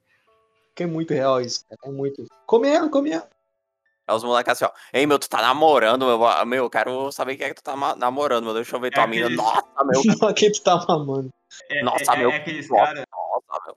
Que 0.74 0.82
é 0.82 0.86
muito 0.86 1.14
real 1.14 1.40
isso, 1.40 1.64
É 1.84 1.90
muito. 1.90 2.26
Comendo, 2.44 2.90
comendo. 2.90 3.24
É 4.08 4.14
os 4.14 4.22
moleques 4.22 4.52
assim, 4.52 4.64
ó. 4.64 4.70
Ei, 4.92 5.04
meu, 5.04 5.18
tu 5.18 5.28
tá 5.28 5.42
namorando, 5.42 6.06
meu. 6.06 6.46
Meu, 6.46 6.64
eu 6.64 6.70
quero 6.70 7.10
saber 7.10 7.36
quem 7.36 7.46
é 7.46 7.48
que 7.48 7.56
tu 7.56 7.64
tá 7.64 7.76
namorando, 7.96 8.44
meu. 8.44 8.54
Deixa 8.54 8.76
eu 8.76 8.80
ver 8.80 8.88
é 8.88 8.90
tua 8.90 9.04
aqueles... 9.04 9.30
mina. 9.30 9.42
Nossa, 9.42 9.84
meu. 9.84 10.02
Não, 10.20 10.32
quem 10.34 10.52
tu 10.52 10.62
tá 10.62 10.84
mamando. 10.88 11.30
É, 11.68 11.82
Nossa, 11.82 12.12
é, 12.12 12.16
meu. 12.16 12.30
É 12.30 12.36
aqueles 12.36 12.68
caras. 12.68 13.04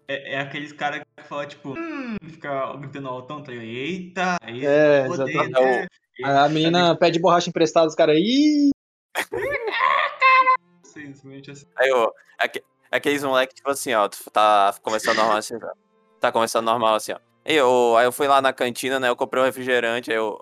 É, 0.08 0.34
é, 0.34 0.40
aqueles 0.40 0.74
caras 0.74 1.02
que 1.18 1.24
falam, 1.24 1.48
tipo, 1.48 1.74
hum, 1.78 2.18
fica 2.30 2.76
gritando 2.78 3.08
altão, 3.08 3.42
tá 3.42 3.52
ligado? 3.52 3.68
Eita, 3.68 4.38
aí, 4.42 4.66
é, 4.66 5.08
poder, 5.08 5.50
né? 5.50 5.88
A 6.24 6.50
menina 6.50 6.96
pede 6.96 7.20
borracha 7.20 7.50
emprestada, 7.50 7.88
os 7.88 7.96
caras 7.96 8.16
aí. 8.16 8.70
Simplesmente 10.84 11.52
assim. 11.52 11.66
Aí, 11.78 11.92
ó, 11.92 12.12
aqueles 12.92 13.24
moleques, 13.24 13.56
tipo 13.56 13.70
assim, 13.70 13.94
ó, 13.94 14.08
tu 14.08 14.30
tá 14.32 14.76
começando 14.82 15.18
normal 15.18 15.38
assim, 15.38 15.58
tá 16.20 16.32
começando 16.32 16.66
normal 16.66 16.96
assim, 16.96 17.14
ó. 17.14 17.29
Eu, 17.52 17.98
aí 17.98 18.06
eu 18.06 18.12
fui 18.12 18.28
lá 18.28 18.40
na 18.44 18.54
cantina, 18.54 19.00
né? 19.00 19.10
Eu 19.10 19.16
comprei 19.16 19.42
um 19.42 19.46
refrigerante, 19.46 20.12
aí 20.12 20.18
eu. 20.18 20.40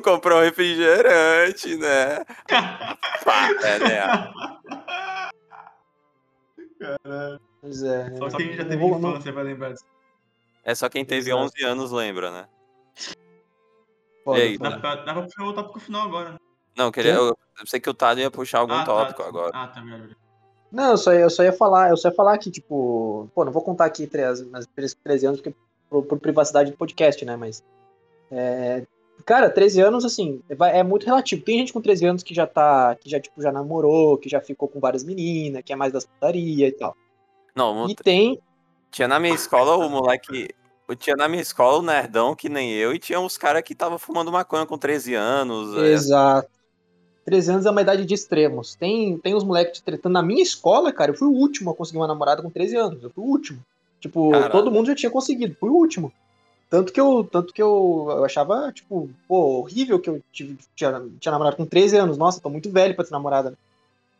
Comprou 0.00 0.38
um 0.38 0.42
refrigerante, 0.42 1.76
né? 1.76 2.24
Pá, 3.24 3.48
é, 3.64 3.78
né? 3.80 4.32
Caralho. 6.78 7.40
Pois 7.60 7.82
é. 7.82 8.14
Só 8.14 8.28
quem 8.28 8.52
já 8.52 8.64
teve 8.64 8.76
vou, 8.76 8.96
infância 8.96 9.32
vai 9.32 9.42
lembrar 9.42 9.72
disso. 9.72 9.84
É 10.62 10.72
só 10.72 10.88
quem 10.88 11.04
teve 11.04 11.30
Exato. 11.30 11.46
11 11.46 11.64
anos 11.64 11.90
lembra, 11.90 12.30
né? 12.30 12.48
Pode, 14.24 14.38
e 14.38 14.42
aí, 14.42 14.58
dá, 14.58 14.78
pra, 14.78 14.94
dá 14.96 15.14
pra 15.14 15.22
puxar 15.22 15.44
o 15.44 15.52
tópico 15.52 15.80
final 15.80 16.06
agora. 16.06 16.32
Né? 16.32 16.38
Não, 16.76 16.92
queria, 16.92 17.14
eu, 17.14 17.36
eu 17.58 17.66
sei 17.66 17.80
que 17.80 17.90
o 17.90 17.94
Tado 17.94 18.20
ia 18.20 18.30
puxar 18.30 18.60
algum 18.60 18.74
ah, 18.74 18.84
tá, 18.84 18.84
tópico 18.84 19.22
tá, 19.22 19.28
agora. 19.28 19.50
Ah, 19.52 19.66
tá, 19.66 19.80
melhor. 19.80 20.14
Não, 20.70 20.90
eu 20.90 20.96
só, 20.96 21.12
ia, 21.12 21.20
eu 21.20 21.30
só 21.30 21.42
ia 21.42 21.52
falar, 21.52 21.90
eu 21.90 21.96
só 21.96 22.08
ia 22.08 22.14
falar 22.14 22.38
que, 22.38 22.52
tipo, 22.52 23.28
pô, 23.34 23.44
não 23.44 23.50
vou 23.50 23.62
contar 23.62 23.86
aqui 23.86 24.06
13, 24.06 24.46
mas 24.46 24.66
13 25.02 25.26
anos, 25.26 25.40
porque 25.40 25.56
por, 25.88 26.04
por, 26.04 26.18
privacidade 26.18 26.70
do 26.70 26.76
podcast, 26.76 27.24
né? 27.24 27.36
Mas 27.36 27.64
É, 28.30 28.84
cara, 29.24 29.50
13 29.50 29.80
anos, 29.80 30.04
assim, 30.04 30.42
é, 30.48 30.80
é 30.80 30.82
muito 30.82 31.06
relativo. 31.06 31.42
Tem 31.42 31.58
gente 31.58 31.72
com 31.72 31.80
13 31.80 32.06
anos 32.06 32.22
que 32.22 32.34
já 32.34 32.46
tá, 32.46 32.94
que 32.96 33.08
já, 33.08 33.20
tipo, 33.20 33.40
já 33.40 33.52
namorou, 33.52 34.18
que 34.18 34.28
já 34.28 34.40
ficou 34.40 34.68
com 34.68 34.80
várias 34.80 35.04
meninas, 35.04 35.62
que 35.64 35.72
é 35.72 35.76
mais 35.76 35.92
das 35.92 36.04
putaria 36.04 36.68
e 36.68 36.72
tal. 36.72 36.96
Não, 37.54 37.88
e 37.88 37.94
tem... 37.94 38.38
Tinha 38.90 39.08
na 39.08 39.18
minha 39.18 39.34
escola 39.34 39.76
o 39.76 39.88
moleque... 39.88 40.48
Tinha 40.98 41.16
na 41.16 41.28
minha 41.28 41.42
escola 41.42 41.78
o 41.78 41.82
nerdão, 41.82 42.36
que 42.36 42.48
nem 42.48 42.72
eu, 42.72 42.94
e 42.94 42.98
tinha 42.98 43.18
uns 43.18 43.36
caras 43.36 43.62
que 43.62 43.74
tava 43.74 43.98
fumando 43.98 44.30
maconha 44.30 44.64
com 44.64 44.78
13 44.78 45.14
anos. 45.14 45.76
É. 45.76 45.88
Exato. 45.88 46.48
13 47.26 47.50
anos 47.50 47.66
é 47.66 47.70
uma 47.70 47.82
idade 47.82 48.04
de 48.04 48.14
extremos. 48.14 48.76
Tem, 48.76 49.18
tem 49.18 49.34
os 49.34 49.42
moleques 49.42 49.80
tretando. 49.80 50.12
Na 50.12 50.22
minha 50.22 50.42
escola, 50.42 50.92
cara, 50.92 51.10
eu 51.10 51.16
fui 51.16 51.26
o 51.26 51.32
último 51.32 51.70
a 51.70 51.74
conseguir 51.74 51.98
uma 51.98 52.06
namorada 52.06 52.40
com 52.40 52.48
13 52.48 52.76
anos. 52.76 53.02
Eu 53.02 53.10
fui 53.10 53.24
o 53.24 53.26
último. 53.26 53.60
Tipo, 54.00 54.30
Caralho. 54.30 54.52
todo 54.52 54.70
mundo 54.70 54.86
já 54.86 54.94
tinha 54.94 55.10
conseguido. 55.10 55.56
Fui 55.58 55.70
o 55.70 55.74
último. 55.74 56.12
Tanto 56.68 56.92
que 56.92 57.00
eu, 57.00 57.28
tanto 57.30 57.52
que 57.52 57.62
eu, 57.62 58.06
eu 58.10 58.24
achava, 58.24 58.72
tipo, 58.72 59.08
pô, 59.28 59.60
horrível 59.60 60.00
que 60.00 60.10
eu 60.10 60.20
tive, 60.32 60.58
tinha, 60.74 61.02
tinha 61.20 61.32
namorado 61.32 61.56
com 61.56 61.64
13 61.64 61.96
anos. 61.96 62.18
Nossa, 62.18 62.40
tô 62.40 62.50
muito 62.50 62.70
velho 62.70 62.94
pra 62.94 63.04
ter 63.04 63.12
namorada. 63.12 63.54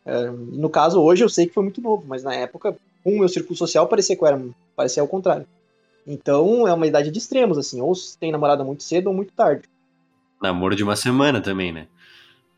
É, 0.04 0.30
no 0.30 0.70
caso, 0.70 1.02
hoje 1.02 1.24
eu 1.24 1.28
sei 1.28 1.46
que 1.46 1.54
foi 1.54 1.64
muito 1.64 1.80
novo, 1.80 2.04
mas 2.06 2.22
na 2.22 2.32
época, 2.34 2.76
com 3.02 3.14
o 3.14 3.18
meu 3.18 3.28
círculo 3.28 3.56
social, 3.56 3.88
parecia 3.88 4.16
que 4.16 4.22
eu 4.22 4.28
era. 4.28 4.40
Parecia 4.76 5.02
ao 5.02 5.08
contrário. 5.08 5.46
Então 6.06 6.68
é 6.68 6.72
uma 6.72 6.86
idade 6.86 7.10
de 7.10 7.18
extremos, 7.18 7.58
assim. 7.58 7.80
Ou 7.80 7.94
se 7.94 8.16
tem 8.16 8.30
namorada 8.30 8.62
muito 8.62 8.84
cedo 8.84 9.08
ou 9.08 9.14
muito 9.14 9.32
tarde. 9.32 9.68
Namoro 10.40 10.76
de 10.76 10.84
uma 10.84 10.94
semana 10.94 11.40
também, 11.40 11.72
né? 11.72 11.88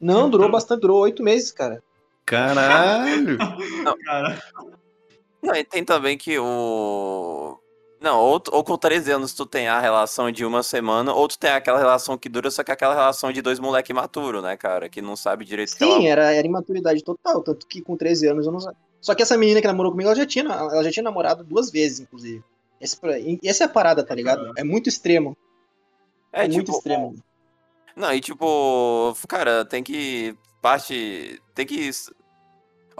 Não, 0.00 0.28
durou 0.28 0.50
bastante, 0.50 0.80
durou 0.80 1.00
oito 1.00 1.22
meses, 1.22 1.50
cara. 1.50 1.82
Caralho! 2.26 3.38
Não, 3.82 3.98
cara. 4.04 4.38
Não, 5.48 5.56
e 5.56 5.64
tem 5.64 5.84
também 5.84 6.16
que 6.16 6.38
o. 6.38 7.58
Não, 8.00 8.20
ou, 8.20 8.40
ou 8.52 8.62
com 8.62 8.76
13 8.76 9.10
anos 9.10 9.34
tu 9.34 9.44
tem 9.44 9.66
a 9.66 9.80
relação 9.80 10.30
de 10.30 10.44
uma 10.44 10.62
semana, 10.62 11.12
ou 11.12 11.26
tu 11.26 11.36
tem 11.36 11.50
aquela 11.50 11.78
relação 11.78 12.16
que 12.16 12.28
dura, 12.28 12.50
só 12.50 12.62
que 12.62 12.70
aquela 12.70 12.94
relação 12.94 13.32
de 13.32 13.42
dois 13.42 13.58
moleque 13.58 13.92
maturo, 13.92 14.40
né, 14.40 14.56
cara? 14.56 14.88
Que 14.88 15.02
não 15.02 15.16
sabe 15.16 15.44
direito 15.44 15.70
Sim, 15.70 16.06
ela... 16.06 16.08
era, 16.08 16.32
era 16.32 16.46
imaturidade 16.46 17.02
total, 17.02 17.42
tanto 17.42 17.66
que 17.66 17.82
com 17.82 17.96
13 17.96 18.28
anos 18.28 18.46
eu 18.46 18.52
não 18.52 18.60
Só 19.00 19.14
que 19.14 19.22
essa 19.22 19.36
menina 19.36 19.60
que 19.60 19.66
namorou 19.66 19.90
comigo, 19.90 20.08
ela 20.08 20.16
já 20.16 20.26
tinha, 20.26 20.44
ela 20.44 20.84
já 20.84 20.92
tinha 20.92 21.02
namorado 21.02 21.42
duas 21.42 21.70
vezes, 21.70 22.00
inclusive. 22.00 22.44
Esse, 22.80 22.96
essa 23.42 23.64
é 23.64 23.66
a 23.66 23.70
parada, 23.70 24.04
tá 24.04 24.14
ligado? 24.14 24.52
É 24.56 24.62
muito 24.62 24.88
extremo. 24.88 25.36
É, 26.32 26.44
é 26.44 26.44
tipo, 26.44 26.54
muito 26.54 26.70
extremo. 26.70 27.14
Não, 27.96 28.12
e 28.14 28.20
tipo, 28.20 29.16
cara, 29.26 29.64
tem 29.64 29.82
que. 29.82 30.36
Parte. 30.62 31.42
Tem 31.52 31.66
que. 31.66 31.90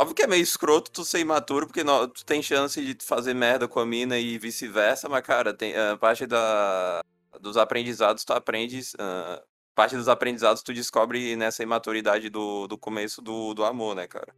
Óbvio 0.00 0.14
que 0.14 0.22
é 0.22 0.28
meio 0.28 0.44
escroto 0.44 0.92
tu 0.92 1.04
ser 1.04 1.18
imaturo, 1.18 1.66
porque 1.66 1.82
não, 1.82 2.08
tu 2.08 2.24
tem 2.24 2.40
chance 2.40 2.80
de 2.80 3.04
fazer 3.04 3.34
merda 3.34 3.66
com 3.66 3.80
a 3.80 3.84
mina 3.84 4.16
e 4.16 4.38
vice-versa, 4.38 5.08
mas, 5.08 5.22
cara, 5.22 5.52
tem, 5.52 5.76
a 5.76 5.96
parte 5.96 6.24
da, 6.24 7.02
dos 7.40 7.56
aprendizados 7.56 8.24
tu 8.24 8.32
aprendes. 8.32 8.94
Uh, 8.94 9.42
parte 9.74 9.96
dos 9.96 10.08
aprendizados 10.08 10.62
tu 10.62 10.72
descobre 10.72 11.34
nessa 11.34 11.64
imaturidade 11.64 12.30
do, 12.30 12.68
do 12.68 12.78
começo 12.78 13.20
do, 13.20 13.52
do 13.54 13.64
amor, 13.64 13.96
né, 13.96 14.06
cara? 14.06 14.32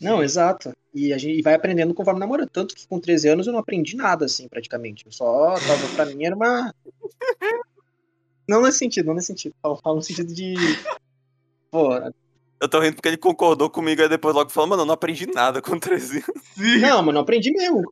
Não, 0.00 0.22
exato. 0.22 0.72
E 0.94 1.12
a 1.12 1.18
gente 1.18 1.42
vai 1.42 1.52
aprendendo 1.52 1.92
conforme 1.92 2.18
namora. 2.18 2.46
Tanto 2.46 2.74
que 2.74 2.88
com 2.88 2.98
13 2.98 3.28
anos 3.28 3.46
eu 3.46 3.52
não 3.52 3.60
aprendi 3.60 3.94
nada, 3.94 4.24
assim, 4.24 4.48
praticamente. 4.48 5.04
Eu 5.04 5.12
só 5.12 5.56
tava, 5.56 5.94
pra 5.94 6.06
mim 6.06 6.24
era 6.24 6.34
uma. 6.34 6.74
Não 8.48 8.62
nesse 8.62 8.78
sentido, 8.78 9.06
não 9.06 9.14
nesse 9.14 9.28
sentido. 9.28 9.54
Eu 9.62 9.76
falo 9.76 9.96
no 9.96 10.02
sentido 10.02 10.34
de. 10.34 10.54
Pô. 11.70 11.90
Eu 12.60 12.68
tô 12.68 12.78
rindo 12.78 12.96
porque 12.96 13.08
ele 13.08 13.16
concordou 13.16 13.70
comigo 13.70 14.02
e 14.02 14.08
depois 14.08 14.34
logo 14.34 14.50
falou, 14.50 14.68
mano, 14.68 14.82
eu 14.82 14.86
não 14.86 14.92
aprendi 14.94 15.26
nada 15.26 15.62
com 15.62 15.78
13 15.78 16.16
anos. 16.16 16.82
Não, 16.82 17.02
mas 17.02 17.14
não 17.14 17.22
aprendi 17.22 17.50
mesmo. 17.52 17.82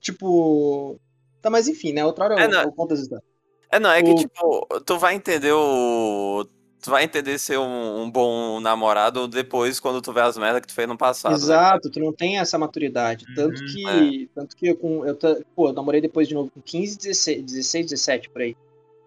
Tipo. 0.00 0.98
Tá, 1.40 1.48
mas 1.48 1.68
enfim, 1.68 1.92
né? 1.92 2.04
Outra 2.04 2.24
hora 2.24 2.40
é, 2.40 2.44
eu, 2.44 2.50
não. 2.50 2.62
eu 2.62 2.72
conto 2.72 2.94
as 2.94 3.00
histórias. 3.00 3.24
É, 3.70 3.78
não, 3.78 3.90
é 3.90 4.00
o... 4.00 4.04
que, 4.04 4.14
tipo, 4.16 4.66
tu 4.84 4.98
vai 4.98 5.14
entender 5.14 5.52
o. 5.52 6.44
Tu 6.80 6.90
vai 6.90 7.04
entender 7.04 7.38
ser 7.38 7.58
um, 7.58 8.02
um, 8.02 8.10
bom 8.10 8.60
namorado 8.60 9.26
depois, 9.26 9.80
quando 9.80 10.00
tu 10.00 10.12
vê 10.12 10.20
as 10.20 10.38
merdas 10.38 10.60
que 10.60 10.68
tu 10.68 10.74
fez 10.74 10.88
no 10.88 10.96
passado. 10.96 11.32
Né? 11.32 11.36
Exato, 11.36 11.88
né? 11.88 11.92
tu 11.92 12.00
não 12.00 12.12
tem 12.12 12.38
essa 12.38 12.56
maturidade. 12.56 13.24
Uhum, 13.28 13.34
tanto 13.34 13.64
que. 13.66 14.24
É. 14.24 14.28
Tanto 14.34 14.56
que 14.56 14.68
eu, 14.68 14.76
com, 14.76 15.06
eu, 15.06 15.16
pô, 15.54 15.68
eu 15.68 15.72
namorei 15.72 16.00
depois 16.00 16.26
de 16.26 16.34
novo 16.34 16.50
com 16.50 16.60
15, 16.60 16.98
16, 16.98 17.42
16, 17.42 17.86
17 17.86 18.30
por 18.30 18.42
aí. 18.42 18.56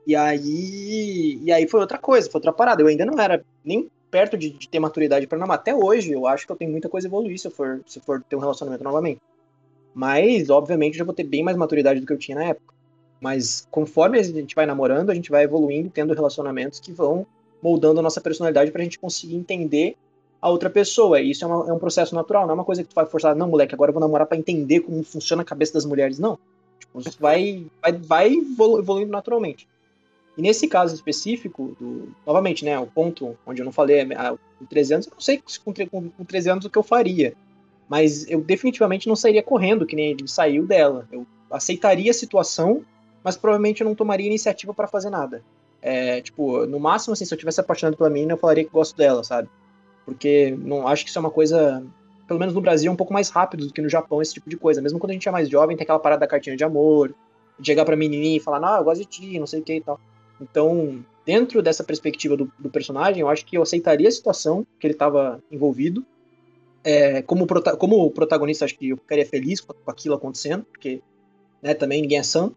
E 0.05 0.15
aí, 0.15 1.39
e 1.43 1.51
aí 1.51 1.67
foi 1.67 1.79
outra 1.79 1.97
coisa, 1.97 2.29
foi 2.29 2.39
outra 2.39 2.53
parada. 2.53 2.81
Eu 2.81 2.87
ainda 2.87 3.05
não 3.05 3.19
era 3.19 3.43
nem 3.63 3.89
perto 4.11 4.37
de, 4.37 4.49
de 4.49 4.67
ter 4.67 4.79
maturidade 4.79 5.25
para 5.25 5.37
namorar. 5.37 5.59
Até 5.59 5.73
hoje, 5.73 6.11
eu 6.11 6.27
acho 6.27 6.45
que 6.45 6.51
eu 6.51 6.55
tenho 6.55 6.69
muita 6.69 6.89
coisa 6.89 7.07
a 7.07 7.09
evoluir 7.09 7.39
se 7.39 7.47
eu 7.47 7.51
for, 7.51 7.81
se 7.87 7.99
for 8.01 8.21
ter 8.21 8.35
um 8.35 8.39
relacionamento 8.39 8.83
novamente. 8.83 9.21
Mas, 9.93 10.49
obviamente, 10.49 10.95
eu 10.95 10.99
já 10.99 11.03
vou 11.05 11.13
ter 11.13 11.23
bem 11.23 11.41
mais 11.41 11.57
maturidade 11.57 11.99
do 11.99 12.05
que 12.05 12.13
eu 12.13 12.17
tinha 12.17 12.37
na 12.37 12.43
época. 12.43 12.73
Mas 13.19 13.67
conforme 13.71 14.19
a 14.19 14.23
gente 14.23 14.53
vai 14.53 14.65
namorando, 14.65 15.09
a 15.09 15.15
gente 15.15 15.31
vai 15.31 15.43
evoluindo, 15.43 15.89
tendo 15.89 16.13
relacionamentos 16.13 16.79
que 16.79 16.91
vão 16.91 17.25
moldando 17.61 17.99
a 17.99 18.03
nossa 18.03 18.19
personalidade 18.19 18.71
pra 18.71 18.83
gente 18.83 18.99
conseguir 18.99 19.35
entender 19.35 19.95
a 20.41 20.49
outra 20.49 20.69
pessoa. 20.69 21.21
E 21.21 21.29
isso 21.29 21.45
é, 21.45 21.47
uma, 21.47 21.69
é 21.69 21.73
um 21.73 21.79
processo 21.79 22.15
natural, 22.15 22.43
não 22.43 22.51
é 22.51 22.53
uma 22.55 22.65
coisa 22.65 22.83
que 22.83 22.89
tu 22.89 22.95
vai 22.95 23.05
forçar, 23.05 23.35
não, 23.35 23.47
moleque, 23.47 23.75
agora 23.75 23.89
eu 23.89 23.93
vou 23.93 24.01
namorar 24.01 24.25
para 24.25 24.37
entender 24.37 24.81
como 24.81 25.03
funciona 25.03 25.43
a 25.43 25.45
cabeça 25.45 25.73
das 25.73 25.85
mulheres. 25.85 26.17
Não. 26.17 26.37
Tipo, 26.79 26.99
vai, 27.19 27.65
vai, 27.81 27.91
vai 27.93 28.33
evoluindo 28.33 29.11
naturalmente. 29.11 29.67
Nesse 30.41 30.67
caso 30.67 30.95
específico, 30.95 31.75
do, 31.79 32.09
novamente, 32.25 32.65
né, 32.65 32.79
o 32.79 32.87
ponto 32.87 33.37
onde 33.45 33.61
eu 33.61 33.65
não 33.65 33.71
falei, 33.71 34.01
ah, 34.15 34.35
com 34.57 34.65
13 34.65 34.93
anos, 34.95 35.05
eu 35.05 35.13
não 35.13 35.21
sei 35.21 35.37
com, 35.37 35.73
com, 35.85 36.09
com 36.09 36.25
13 36.25 36.49
anos 36.49 36.65
o 36.65 36.69
que 36.69 36.77
eu 36.79 36.83
faria. 36.83 37.35
Mas 37.87 38.27
eu 38.27 38.41
definitivamente 38.41 39.07
não 39.07 39.15
sairia 39.15 39.43
correndo, 39.43 39.85
que 39.85 39.95
nem 39.95 40.09
ele 40.09 40.27
saiu 40.27 40.65
dela. 40.65 41.07
Eu 41.11 41.27
aceitaria 41.51 42.09
a 42.09 42.13
situação, 42.13 42.83
mas 43.23 43.37
provavelmente 43.37 43.81
eu 43.81 43.87
não 43.87 43.93
tomaria 43.93 44.25
iniciativa 44.25 44.73
para 44.73 44.87
fazer 44.87 45.11
nada. 45.11 45.43
É, 45.79 46.21
tipo, 46.21 46.65
no 46.65 46.79
máximo, 46.79 47.13
assim, 47.13 47.25
se 47.25 47.31
eu 47.31 47.37
tivesse 47.37 47.59
apaixonado 47.59 47.95
pela 47.95 48.09
menina, 48.09 48.33
eu 48.33 48.37
falaria 48.37 48.63
que 48.63 48.71
gosto 48.71 48.97
dela, 48.97 49.23
sabe? 49.23 49.47
Porque 50.03 50.57
não 50.57 50.87
acho 50.87 51.03
que 51.03 51.09
isso 51.09 51.19
é 51.19 51.21
uma 51.21 51.29
coisa, 51.29 51.85
pelo 52.27 52.39
menos 52.39 52.55
no 52.55 52.61
Brasil, 52.61 52.89
é 52.89 52.93
um 52.93 52.97
pouco 52.97 53.13
mais 53.13 53.29
rápido 53.29 53.67
do 53.67 53.73
que 53.73 53.81
no 53.81 53.89
Japão, 53.89 54.23
esse 54.23 54.33
tipo 54.33 54.49
de 54.49 54.57
coisa. 54.57 54.81
Mesmo 54.81 54.97
quando 54.97 55.11
a 55.11 55.13
gente 55.13 55.27
é 55.27 55.31
mais 55.31 55.47
jovem, 55.47 55.77
tem 55.77 55.83
aquela 55.83 55.99
parada 55.99 56.21
da 56.21 56.27
cartinha 56.27 56.57
de 56.57 56.63
amor, 56.63 57.13
de 57.59 57.67
chegar 57.67 57.85
pra 57.85 57.95
menininha 57.95 58.37
e 58.37 58.39
falar, 58.39 58.59
não, 58.59 58.77
eu 58.77 58.83
gosto 58.83 59.01
de 59.01 59.05
ti, 59.05 59.39
não 59.39 59.45
sei 59.45 59.59
o 59.59 59.63
que 59.63 59.75
e 59.75 59.81
tal. 59.81 59.99
Então, 60.41 61.05
dentro 61.25 61.61
dessa 61.61 61.83
perspectiva 61.83 62.35
do, 62.35 62.51
do 62.57 62.69
personagem, 62.69 63.21
eu 63.21 63.29
acho 63.29 63.45
que 63.45 63.57
eu 63.57 63.61
aceitaria 63.61 64.07
a 64.07 64.11
situação 64.11 64.65
que 64.79 64.87
ele 64.87 64.93
estava 64.93 65.41
envolvido. 65.51 66.05
É, 66.83 67.21
como, 67.21 67.45
prota 67.45 67.77
como 67.77 68.09
protagonista, 68.09 68.65
acho 68.65 68.77
que 68.77 68.89
eu 68.89 68.97
ficaria 68.97 69.25
feliz 69.25 69.61
com 69.61 69.73
aquilo 69.85 70.15
acontecendo, 70.15 70.65
porque 70.65 70.99
né, 71.61 71.75
também 71.75 72.01
ninguém 72.01 72.17
é 72.17 72.23
santo. 72.23 72.55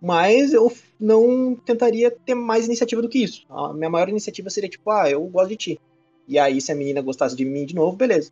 Mas 0.00 0.52
eu 0.52 0.72
não 1.00 1.54
tentaria 1.54 2.10
ter 2.10 2.34
mais 2.34 2.66
iniciativa 2.66 3.02
do 3.02 3.08
que 3.08 3.22
isso. 3.22 3.44
A 3.48 3.72
minha 3.72 3.90
maior 3.90 4.08
iniciativa 4.08 4.48
seria 4.50 4.68
tipo, 4.68 4.90
ah, 4.90 5.10
eu 5.10 5.22
gosto 5.24 5.48
de 5.48 5.56
ti. 5.56 5.80
E 6.28 6.38
aí, 6.38 6.60
se 6.60 6.72
a 6.72 6.74
menina 6.74 7.00
gostasse 7.00 7.36
de 7.36 7.44
mim 7.44 7.64
de 7.64 7.74
novo, 7.74 7.96
beleza. 7.96 8.30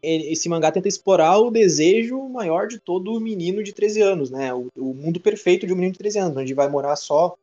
Esse 0.00 0.48
mangá 0.48 0.70
tenta 0.70 0.86
explorar 0.86 1.38
o 1.38 1.50
desejo 1.50 2.28
maior 2.28 2.68
de 2.68 2.78
todo 2.78 3.20
menino 3.20 3.62
de 3.62 3.72
13 3.72 4.00
anos, 4.00 4.30
né? 4.30 4.54
O, 4.54 4.68
o 4.76 4.94
mundo 4.94 5.18
perfeito 5.18 5.66
de 5.66 5.72
um 5.72 5.76
menino 5.76 5.92
de 5.92 5.98
13 5.98 6.18
anos, 6.18 6.36
onde 6.36 6.54
vai 6.54 6.68
morar 6.68 6.94
só 6.94 7.36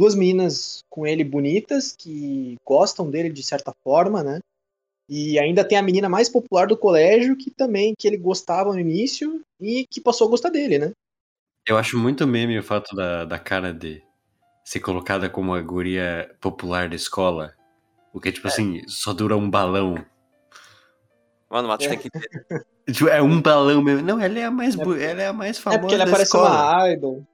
duas 0.00 0.14
meninas 0.14 0.82
com 0.88 1.06
ele 1.06 1.22
bonitas, 1.22 1.92
que 1.92 2.56
gostam 2.66 3.10
dele 3.10 3.28
de 3.28 3.42
certa 3.42 3.70
forma, 3.84 4.22
né? 4.22 4.40
E 5.06 5.38
ainda 5.38 5.62
tem 5.62 5.76
a 5.76 5.82
menina 5.82 6.08
mais 6.08 6.26
popular 6.26 6.66
do 6.66 6.76
colégio, 6.76 7.36
que 7.36 7.50
também 7.50 7.92
que 7.98 8.08
ele 8.08 8.16
gostava 8.16 8.72
no 8.72 8.80
início 8.80 9.42
e 9.60 9.86
que 9.90 10.00
passou 10.00 10.26
a 10.26 10.30
gostar 10.30 10.48
dele, 10.48 10.78
né? 10.78 10.92
Eu 11.68 11.76
acho 11.76 11.98
muito 11.98 12.26
meme 12.26 12.58
o 12.58 12.62
fato 12.62 12.96
da, 12.96 13.26
da 13.26 13.38
cara 13.38 13.74
de 13.74 14.02
ser 14.64 14.80
colocada 14.80 15.28
como 15.28 15.52
a 15.52 15.60
guria 15.60 16.34
popular 16.40 16.88
da 16.88 16.96
escola. 16.96 17.52
O 18.10 18.18
que, 18.18 18.32
tipo 18.32 18.48
é. 18.48 18.50
assim, 18.50 18.82
só 18.88 19.12
dura 19.12 19.36
um 19.36 19.50
balão. 19.50 20.02
Mano, 21.50 21.68
mas 21.68 21.84
é. 21.84 21.88
tem 21.90 21.98
que 21.98 22.08
Tipo, 22.90 23.08
é 23.08 23.20
um 23.20 23.40
balão 23.42 23.82
mesmo. 23.82 24.02
Não, 24.02 24.18
ela 24.18 24.38
é 24.38 24.44
a 24.44 24.50
mais, 24.50 24.78
é, 24.78 25.10
ela 25.10 25.22
é 25.22 25.26
a 25.26 25.32
mais 25.32 25.58
famosa. 25.58 25.78
É 25.78 25.80
porque 25.82 25.94
ela 25.94 26.10
parece 26.10 26.34
uma 26.34 26.90
idol. 26.90 27.26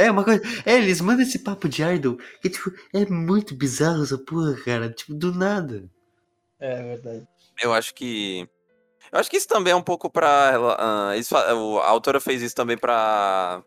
É, 0.00 0.10
uma 0.10 0.24
coisa. 0.24 0.42
É, 0.64 0.76
eles 0.76 1.00
mandam 1.00 1.22
esse 1.22 1.38
papo 1.40 1.68
de 1.68 1.82
idol. 1.82 2.18
E, 2.42 2.48
tipo, 2.48 2.72
é 2.94 3.04
muito 3.06 3.54
bizarro 3.54 4.02
essa 4.02 4.16
porra, 4.16 4.54
cara. 4.64 4.88
Tipo, 4.88 5.14
do 5.14 5.34
nada. 5.34 5.84
É 6.58 6.82
verdade. 6.82 7.26
Eu 7.60 7.74
acho 7.74 7.94
que. 7.94 8.48
Eu 9.12 9.18
acho 9.18 9.30
que 9.30 9.36
isso 9.36 9.48
também 9.48 9.72
é 9.72 9.76
um 9.76 9.82
pouco 9.82 10.08
pra. 10.08 10.54
Uh, 10.58 11.18
isso, 11.18 11.36
a 11.36 11.88
autora 11.88 12.18
fez 12.18 12.40
isso 12.40 12.54
também 12.54 12.78
pra. 12.78 13.62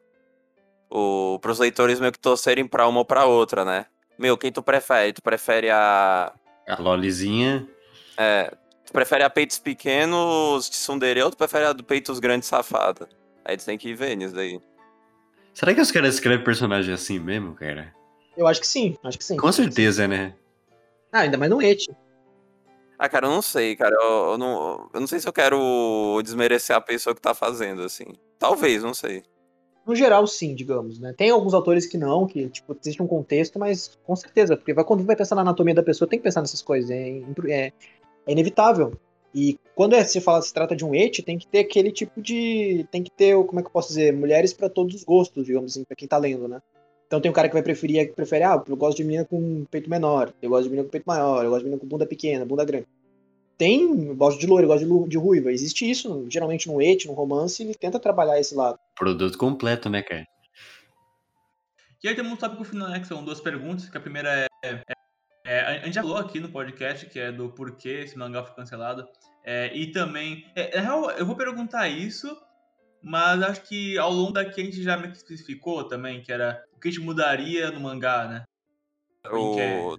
O, 0.90 1.38
pros 1.40 1.60
leitores 1.60 2.00
meio 2.00 2.12
que 2.12 2.20
torcerem 2.20 2.68
pra 2.68 2.88
uma 2.88 3.00
ou 3.00 3.06
pra 3.06 3.26
outra, 3.26 3.64
né? 3.64 3.86
Meu, 4.18 4.38
quem 4.38 4.52
tu 4.52 4.64
prefere? 4.64 5.14
Tu 5.14 5.22
prefere 5.22 5.70
a. 5.70 6.34
A 6.68 6.82
Lolizinha? 6.82 7.68
É. 8.18 8.52
Tu 8.86 8.92
prefere 8.92 9.24
a 9.24 9.30
peitos 9.30 9.60
pequenos 9.60 10.70
de 10.70 10.76
Sundere 10.76 11.22
ou 11.22 11.32
tu 11.32 11.38
prefere 11.38 11.66
a 11.66 11.74
do 11.74 11.84
peitos 11.84 12.20
grandes 12.20 12.48
safada? 12.48 13.08
Aí 13.46 13.58
tu 13.58 13.66
tem 13.66 13.78
que 13.78 13.94
ver 13.94 14.16
nisso 14.16 14.34
daí. 14.34 14.60
Será 15.54 15.74
que 15.74 15.82
os 15.82 15.92
caras 15.92 16.16
escrevem 16.16 16.44
personagem 16.44 16.94
assim 16.94 17.20
mesmo, 17.20 17.54
cara? 17.54 17.94
Eu 18.36 18.48
acho 18.48 18.60
que 18.60 18.68
sim, 18.68 18.98
acho 19.04 19.18
que 19.18 19.24
sim. 19.24 19.38
Com 19.38 19.52
certeza, 19.52 20.08
né? 20.08 20.34
Ah, 21.12 21.20
ainda 21.20 21.38
mais 21.38 21.52
no 21.52 21.62
Et. 21.62 21.86
Ah, 22.98 23.08
cara, 23.08 23.28
eu 23.28 23.32
não 23.32 23.42
sei, 23.42 23.76
cara. 23.76 23.96
Eu, 23.96 24.32
eu, 24.32 24.38
não, 24.38 24.90
eu 24.94 25.00
não 25.00 25.08
sei 25.08 25.20
se 25.20 25.28
eu 25.28 25.34
quero 25.34 26.20
desmerecer 26.24 26.76
a 26.76 26.82
pessoa 26.82 27.14
que 27.14 27.22
tá 27.22 27.34
fazendo, 27.34 27.84
assim. 27.84 28.06
Talvez, 28.40 28.82
não 28.82 28.94
sei. 28.94 29.24
no 29.86 29.96
geral, 29.96 30.26
sim, 30.26 30.56
digamos, 30.56 31.00
né? 31.00 31.14
Tem 31.16 31.30
alguns 31.30 31.54
autores 31.54 31.86
que 31.86 31.98
não, 31.98 32.26
que, 32.26 32.50
tipo, 32.50 32.76
existe 32.82 33.02
um 33.04 33.08
contexto, 33.08 33.60
mas 33.60 33.98
com 34.04 34.16
certeza, 34.16 34.58
porque 34.58 34.74
vai, 34.74 34.84
quando 34.84 35.04
vai 35.04 35.16
pensar 35.16 35.36
na 35.36 35.42
anatomia 35.42 35.76
da 35.76 35.84
pessoa, 35.84 36.08
tem 36.10 36.18
que 36.18 36.24
pensar 36.24 36.42
nessas 36.42 36.62
coisas, 36.62 36.90
é, 36.90 37.20
é, 37.50 37.74
é 38.26 38.32
inevitável. 38.32 38.94
E 39.34 39.58
quando 39.74 39.96
é, 39.96 40.04
se 40.04 40.22
fala 40.22 40.42
se 40.42 40.54
trata 40.54 40.76
de 40.76 40.86
um 40.86 40.94
et, 40.94 41.24
tem 41.24 41.38
que 41.38 41.48
ter 41.48 41.60
aquele 41.60 41.92
tipo 41.92 42.22
de. 42.22 42.86
Tem 42.92 43.02
que 43.02 43.12
ter, 43.12 43.36
como 43.46 43.60
é 43.60 43.64
que 43.64 43.68
eu 43.68 43.74
posso 43.74 43.90
dizer, 43.90 44.14
mulheres 44.14 44.54
para 44.54 44.70
todos 44.70 44.94
os 44.94 45.04
gostos, 45.04 45.46
digamos 45.46 45.72
assim, 45.72 45.84
pra 45.84 45.96
quem 45.96 46.08
tá 46.08 46.18
lendo, 46.18 46.48
né? 46.48 46.62
Então 47.08 47.20
tem 47.20 47.30
um 47.30 47.34
cara 47.34 47.48
que 47.48 47.54
vai 47.54 47.64
preferir, 47.64 48.08
que 48.08 48.14
prefere, 48.14 48.44
ah, 48.44 48.64
eu 48.68 48.76
gosto 48.76 48.98
de 48.98 49.04
menina 49.04 49.26
com 49.26 49.66
peito 49.70 49.90
menor, 49.90 50.34
eu 50.42 50.50
gosto 50.50 50.64
de 50.64 50.70
menina 50.70 50.86
com 50.86 50.92
peito 50.92 51.06
maior, 51.06 51.44
eu 51.44 51.50
gosto 51.50 51.60
de 51.60 51.66
menina 51.66 51.80
com 51.80 51.88
bunda 51.88 52.06
pequena, 52.06 52.46
bunda 52.46 52.66
grande. 52.66 52.88
Tem, 53.58 54.08
eu 54.08 54.16
gosto 54.16 54.40
de 54.40 54.48
loiro, 54.48 54.66
eu 54.66 54.68
gosto 54.68 55.04
de, 55.04 55.10
de 55.10 55.18
ruiva. 55.18 55.52
Existe 55.52 55.90
isso, 55.90 56.26
geralmente 56.28 56.68
no 56.68 56.82
et, 56.82 57.06
no 57.06 57.14
romance, 57.14 57.62
ele 57.62 57.76
tenta 57.76 58.00
trabalhar 58.00 58.40
esse 58.40 58.56
lado. 58.56 58.80
Produto 58.96 59.38
completo, 59.38 59.90
né, 59.90 60.02
cara? 60.02 60.26
E 62.04 62.08
aí 62.08 62.16
temos 62.16 62.34
um 62.34 62.36
tópico 62.36 62.64
final, 62.64 62.90
né, 62.90 63.00
que 63.00 63.08
são 63.08 63.24
duas 63.24 63.40
perguntas, 63.40 63.88
que 63.88 63.98
a 63.98 64.02
primeira 64.02 64.48
é, 64.66 64.93
é, 65.46 65.60
a 65.60 65.86
gente 65.86 65.96
já 65.96 66.02
falou 66.02 66.18
aqui 66.18 66.40
no 66.40 66.50
podcast, 66.50 67.06
que 67.08 67.20
é 67.20 67.32
do 67.32 67.50
porquê 67.50 68.02
esse 68.04 68.18
mangá 68.18 68.44
foi 68.44 68.56
cancelado, 68.56 69.08
é, 69.44 69.76
e 69.76 69.92
também, 69.92 70.50
é, 70.56 70.80
eu 71.18 71.26
vou 71.26 71.36
perguntar 71.36 71.90
isso, 71.90 72.36
mas 73.02 73.42
acho 73.42 73.62
que 73.64 73.98
ao 73.98 74.12
longo 74.12 74.32
daqui 74.32 74.62
a 74.62 74.64
gente 74.64 74.82
já 74.82 74.96
me 74.96 75.10
especificou 75.10 75.84
também, 75.86 76.22
que 76.22 76.32
era 76.32 76.64
o 76.74 76.80
que 76.80 76.88
a 76.88 76.92
gente 76.92 77.04
mudaria 77.04 77.70
no 77.72 77.82
mangá, 77.82 78.28
né? 78.28 78.46
O... 79.30 79.98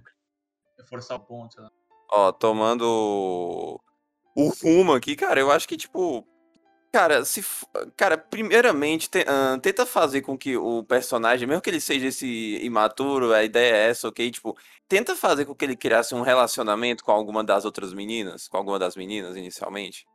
Reforçar 0.79 1.15
o 1.15 1.19
ponto, 1.19 1.53
sei 1.53 1.63
lá. 1.63 1.71
Ó, 2.11 2.31
tomando 2.31 3.79
o 4.35 4.49
rumo 4.49 4.93
aqui, 4.93 5.15
cara, 5.15 5.39
eu 5.39 5.51
acho 5.51 5.67
que, 5.67 5.77
tipo, 5.77 6.27
Cara, 6.95 7.25
se 7.25 7.43
cara, 7.97 8.17
primeiramente 8.17 9.09
te, 9.09 9.19
uh, 9.19 9.59
tenta 9.59 9.85
fazer 9.85 10.21
com 10.21 10.37
que 10.37 10.55
o 10.55 10.81
personagem, 10.81 11.45
mesmo 11.45 11.61
que 11.61 11.69
ele 11.69 11.81
seja 11.81 12.07
esse 12.07 12.57
imaturo, 12.63 13.33
a 13.33 13.43
ideia 13.43 13.75
é 13.75 13.89
essa, 13.89 14.07
ok? 14.07 14.31
Tipo, 14.31 14.57
tenta 14.87 15.13
fazer 15.13 15.43
com 15.43 15.53
que 15.53 15.65
ele 15.65 15.75
criasse 15.75 16.15
um 16.15 16.21
relacionamento 16.21 17.03
com 17.03 17.11
alguma 17.11 17.43
das 17.43 17.65
outras 17.65 17.93
meninas, 17.93 18.47
com 18.47 18.55
alguma 18.55 18.79
das 18.79 18.95
meninas 18.95 19.35
inicialmente, 19.35 20.07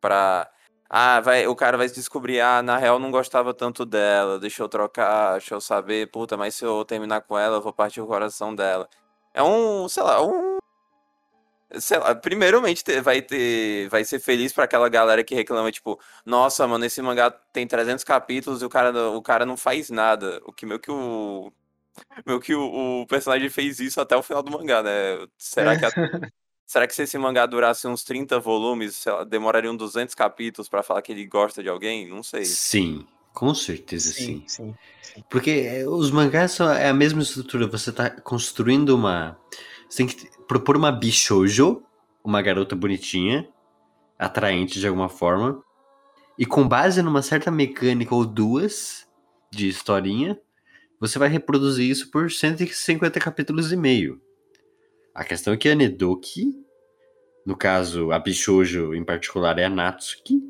pra 0.00 0.48
ah, 0.88 1.20
vai, 1.20 1.48
o 1.48 1.56
cara 1.56 1.76
vai 1.76 1.88
descobrir, 1.88 2.40
ah, 2.40 2.62
na 2.62 2.76
real 2.78 3.00
não 3.00 3.10
gostava 3.10 3.52
tanto 3.52 3.84
dela, 3.84 4.38
deixa 4.38 4.62
eu 4.62 4.68
trocar, 4.68 5.32
deixa 5.32 5.56
eu 5.56 5.60
saber, 5.60 6.08
puta, 6.08 6.36
mas 6.36 6.54
se 6.54 6.64
eu 6.64 6.84
terminar 6.84 7.22
com 7.22 7.36
ela, 7.36 7.56
eu 7.56 7.62
vou 7.62 7.72
partir 7.72 8.00
o 8.00 8.06
coração 8.06 8.54
dela. 8.54 8.88
É 9.34 9.42
um, 9.42 9.88
sei 9.88 10.04
lá, 10.04 10.22
um 10.24 10.57
lá, 11.98 12.14
primeiramente 12.14 12.82
vai 13.00 13.20
ter, 13.20 13.88
vai 13.88 14.04
ser 14.04 14.18
feliz 14.18 14.52
para 14.52 14.64
aquela 14.64 14.88
galera 14.88 15.22
que 15.22 15.34
reclama, 15.34 15.70
tipo, 15.70 16.00
nossa, 16.24 16.66
mano, 16.66 16.84
esse 16.84 17.00
mangá 17.02 17.30
tem 17.30 17.66
300 17.66 18.04
capítulos 18.04 18.62
e 18.62 18.64
o 18.64 18.68
cara, 18.68 19.10
o 19.10 19.22
cara 19.22 19.44
não 19.44 19.56
faz 19.56 19.90
nada. 19.90 20.40
O 20.44 20.52
que 20.52 20.64
meio 20.64 20.80
que 20.80 20.90
o 20.90 21.52
meio 22.24 22.40
que 22.40 22.54
o, 22.54 23.02
o 23.02 23.06
personagem 23.06 23.50
fez 23.50 23.80
isso 23.80 24.00
até 24.00 24.16
o 24.16 24.22
final 24.22 24.42
do 24.42 24.50
mangá, 24.50 24.82
né? 24.82 25.26
Será 25.36 25.76
que 25.76 25.84
a, 25.84 25.90
será 26.66 26.86
que 26.86 26.94
se 26.94 27.02
esse 27.02 27.18
mangá 27.18 27.44
durasse 27.44 27.86
uns 27.86 28.04
30 28.04 28.38
volumes, 28.38 29.04
lá, 29.04 29.24
demorariam 29.24 29.76
200 29.76 30.14
capítulos 30.14 30.68
para 30.68 30.82
falar 30.82 31.02
que 31.02 31.12
ele 31.12 31.26
gosta 31.26 31.62
de 31.62 31.68
alguém? 31.68 32.08
Não 32.08 32.22
sei. 32.22 32.44
Sim. 32.44 33.06
Com 33.38 33.54
certeza 33.54 34.12
sim. 34.12 34.42
Sim, 34.48 34.74
sim. 35.00 35.24
Porque 35.30 35.50
eh, 35.50 35.86
os 35.86 36.10
mangás 36.10 36.50
são 36.50 36.68
é 36.72 36.88
a 36.88 36.92
mesma 36.92 37.22
estrutura. 37.22 37.68
Você 37.68 37.92
tá 37.92 38.10
construindo 38.10 38.96
uma. 38.96 39.38
Você 39.88 40.04
tem 40.04 40.06
que 40.06 40.28
propor 40.46 40.76
uma 40.76 40.92
bichojo, 40.92 41.82
uma 42.22 42.42
garota 42.42 42.76
bonitinha, 42.76 43.48
atraente 44.18 44.78
de 44.78 44.86
alguma 44.86 45.08
forma, 45.08 45.62
e 46.38 46.44
com 46.44 46.66
base 46.66 47.02
numa 47.02 47.22
certa 47.22 47.50
mecânica 47.50 48.14
ou 48.14 48.24
duas 48.24 49.08
de 49.50 49.68
historinha, 49.68 50.38
você 51.00 51.18
vai 51.18 51.28
reproduzir 51.28 51.88
isso 51.88 52.10
por 52.10 52.30
150 52.30 53.18
capítulos 53.20 53.72
e 53.72 53.76
meio. 53.76 54.20
A 55.14 55.24
questão 55.24 55.52
é 55.52 55.56
que 55.56 55.68
a 55.68 55.74
Nedoki, 55.74 56.54
no 57.46 57.56
caso, 57.56 58.12
a 58.12 58.18
Bishojo 58.18 58.94
em 58.94 59.04
particular 59.04 59.58
é 59.58 59.64
a 59.64 59.70
Natsuki, 59.70 60.42